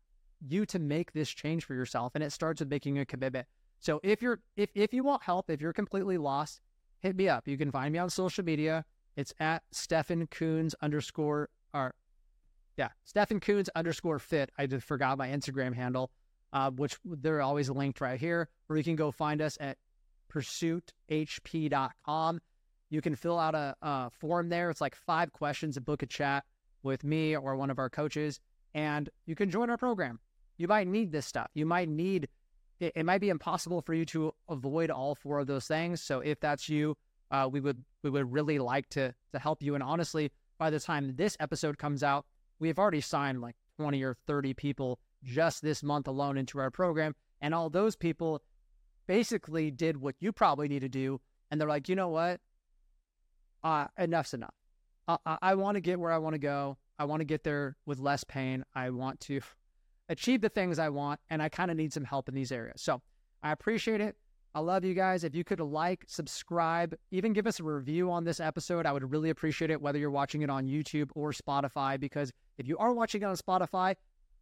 you 0.47 0.65
to 0.67 0.79
make 0.79 1.11
this 1.11 1.29
change 1.29 1.65
for 1.65 1.73
yourself, 1.73 2.13
and 2.15 2.23
it 2.23 2.31
starts 2.31 2.61
with 2.61 2.69
making 2.69 2.97
a 2.97 3.05
commitment. 3.05 3.45
So 3.79 3.99
if 4.03 4.21
you're 4.21 4.39
if 4.55 4.69
if 4.73 4.93
you 4.93 5.03
want 5.03 5.21
help, 5.21 5.49
if 5.49 5.59
you're 5.59 5.73
completely 5.73 6.17
lost, 6.17 6.61
hit 6.99 7.17
me 7.17 7.27
up. 7.27 7.45
You 7.45 7.57
can 7.57 7.69
find 7.69 7.91
me 7.91 7.99
on 7.99 8.09
social 8.09 8.45
media. 8.45 8.85
It's 9.17 9.33
at 9.41 9.63
Stefan 9.71 10.27
Coons 10.27 10.75
underscore 10.81 11.49
or 11.73 11.93
yeah, 12.77 12.89
Stefan 13.03 13.41
Coons 13.41 13.69
underscore 13.75 14.19
fit. 14.19 14.49
I 14.57 14.65
just 14.65 14.87
forgot 14.87 15.17
my 15.17 15.27
Instagram 15.27 15.75
handle, 15.75 16.09
uh, 16.53 16.71
which 16.71 16.95
they're 17.03 17.41
always 17.41 17.69
linked 17.69 17.99
right 17.99 18.19
here, 18.19 18.47
or 18.69 18.77
you 18.77 18.83
can 18.83 18.95
go 18.95 19.11
find 19.11 19.41
us 19.41 19.57
at 19.59 19.77
pursuithp.com. 20.31 22.39
You 22.89 23.01
can 23.01 23.15
fill 23.15 23.39
out 23.39 23.55
a, 23.55 23.75
a 23.81 24.09
form 24.11 24.49
there. 24.49 24.69
It's 24.69 24.79
like 24.79 24.95
five 24.95 25.33
questions 25.33 25.77
and 25.77 25.85
book 25.85 26.03
a 26.03 26.05
chat 26.05 26.45
with 26.83 27.03
me 27.03 27.35
or 27.35 27.55
one 27.55 27.71
of 27.71 27.79
our 27.79 27.89
coaches, 27.89 28.39
and 28.73 29.09
you 29.25 29.35
can 29.35 29.49
join 29.49 29.69
our 29.69 29.77
program. 29.77 30.19
You 30.57 30.67
might 30.67 30.87
need 30.87 31.11
this 31.11 31.25
stuff. 31.25 31.49
You 31.55 31.65
might 31.65 31.89
need 31.89 32.29
it, 32.79 32.93
it 32.95 33.05
might 33.05 33.21
be 33.21 33.29
impossible 33.29 33.81
for 33.81 33.93
you 33.93 34.05
to 34.07 34.33
avoid 34.49 34.91
all 34.91 35.15
four 35.15 35.39
of 35.39 35.47
those 35.47 35.67
things. 35.67 36.01
So 36.01 36.19
if 36.19 36.39
that's 36.39 36.69
you, 36.69 36.97
uh, 37.31 37.49
we 37.51 37.59
would 37.59 37.83
we 38.03 38.09
would 38.09 38.31
really 38.31 38.59
like 38.59 38.89
to 38.89 39.15
to 39.31 39.39
help 39.39 39.63
you. 39.63 39.73
And 39.73 39.83
honestly, 39.83 40.31
by 40.59 40.69
the 40.69 40.79
time 40.79 41.15
this 41.15 41.35
episode 41.39 41.79
comes 41.79 42.03
out, 42.03 42.25
we 42.59 42.67
have 42.67 42.77
already 42.77 43.01
signed 43.01 43.41
like 43.41 43.55
20 43.77 44.03
or 44.03 44.15
30 44.27 44.53
people 44.53 44.99
just 45.23 45.61
this 45.61 45.83
month 45.83 46.07
alone 46.07 46.37
into 46.37 46.59
our 46.59 46.71
program. 46.71 47.15
And 47.41 47.53
all 47.53 47.69
those 47.69 47.95
people 47.95 48.41
basically 49.07 49.71
did 49.71 49.97
what 49.97 50.15
you 50.19 50.31
probably 50.31 50.67
need 50.67 50.81
to 50.81 50.89
do. 50.89 51.19
And 51.51 51.59
they're 51.59 51.67
like, 51.67 51.89
you 51.89 51.95
know 51.95 52.09
what? 52.09 52.41
Uh, 53.63 53.87
enough's 53.97 54.33
enough. 54.33 54.53
Uh, 55.07 55.17
I, 55.25 55.37
I 55.41 55.55
want 55.55 55.75
to 55.75 55.81
get 55.81 55.99
where 55.99 56.11
I 56.11 56.17
want 56.17 56.33
to 56.33 56.39
go. 56.39 56.77
I 56.99 57.05
want 57.05 57.21
to 57.21 57.25
get 57.25 57.43
there 57.43 57.75
with 57.85 57.99
less 57.99 58.23
pain. 58.23 58.63
I 58.75 58.89
want 58.89 59.19
to 59.21 59.41
achieve 60.09 60.41
the 60.41 60.49
things 60.49 60.79
I 60.79 60.89
want. 60.89 61.19
And 61.29 61.41
I 61.41 61.49
kind 61.49 61.71
of 61.71 61.77
need 61.77 61.93
some 61.93 62.03
help 62.03 62.29
in 62.29 62.35
these 62.35 62.51
areas. 62.51 62.81
So 62.81 63.01
I 63.41 63.51
appreciate 63.51 64.01
it. 64.01 64.15
I 64.55 64.59
love 64.59 64.85
you 64.85 64.93
guys. 64.93 65.23
If 65.23 65.33
you 65.33 65.43
could 65.43 65.59
like, 65.59 66.05
subscribe, 66.07 66.95
even 67.09 67.33
give 67.33 67.47
us 67.47 67.59
a 67.59 67.63
review 67.63 68.11
on 68.11 68.23
this 68.23 68.39
episode, 68.39 68.85
I 68.85 68.91
would 68.91 69.11
really 69.11 69.31
appreciate 69.31 69.71
it, 69.71 69.81
whether 69.81 69.97
you're 69.97 70.11
watching 70.11 70.43
it 70.43 70.49
on 70.49 70.67
YouTube 70.67 71.09
or 71.15 71.31
Spotify. 71.31 71.99
Because 71.99 72.31
if 72.59 72.67
you 72.67 72.77
are 72.77 72.93
watching 72.93 73.23
it 73.23 73.25
on 73.25 73.35
Spotify, 73.35 73.95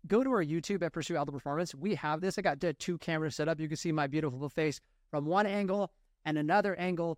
go 0.08 0.24
to 0.24 0.30
our 0.32 0.44
YouTube 0.44 0.84
at 0.84 0.94
Pursue 0.94 1.16
Alpha 1.16 1.32
Performance. 1.32 1.76
We 1.76 1.96
have 1.96 2.22
this. 2.22 2.38
I 2.38 2.42
got 2.42 2.60
two 2.80 2.98
cameras 2.98 3.36
set 3.36 3.48
up. 3.48 3.60
You 3.60 3.68
can 3.68 3.78
see 3.78 3.92
my 3.92 4.08
beautiful 4.08 4.50
face 4.50 4.80
from 5.10 5.26
one 5.26 5.46
angle 5.46 5.92
and 6.26 6.38
another 6.38 6.76
angle. 6.76 7.18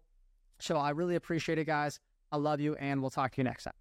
So 0.60 0.78
I 0.78 0.92
really 0.92 1.16
appreciate 1.16 1.58
it, 1.58 1.66
guys. 1.66 2.00
I 2.32 2.38
love 2.38 2.60
you, 2.60 2.76
and 2.76 3.02
we'll 3.02 3.12
talk 3.12 3.32
to 3.34 3.38
you 3.38 3.44
next 3.44 3.64
time. 3.66 3.74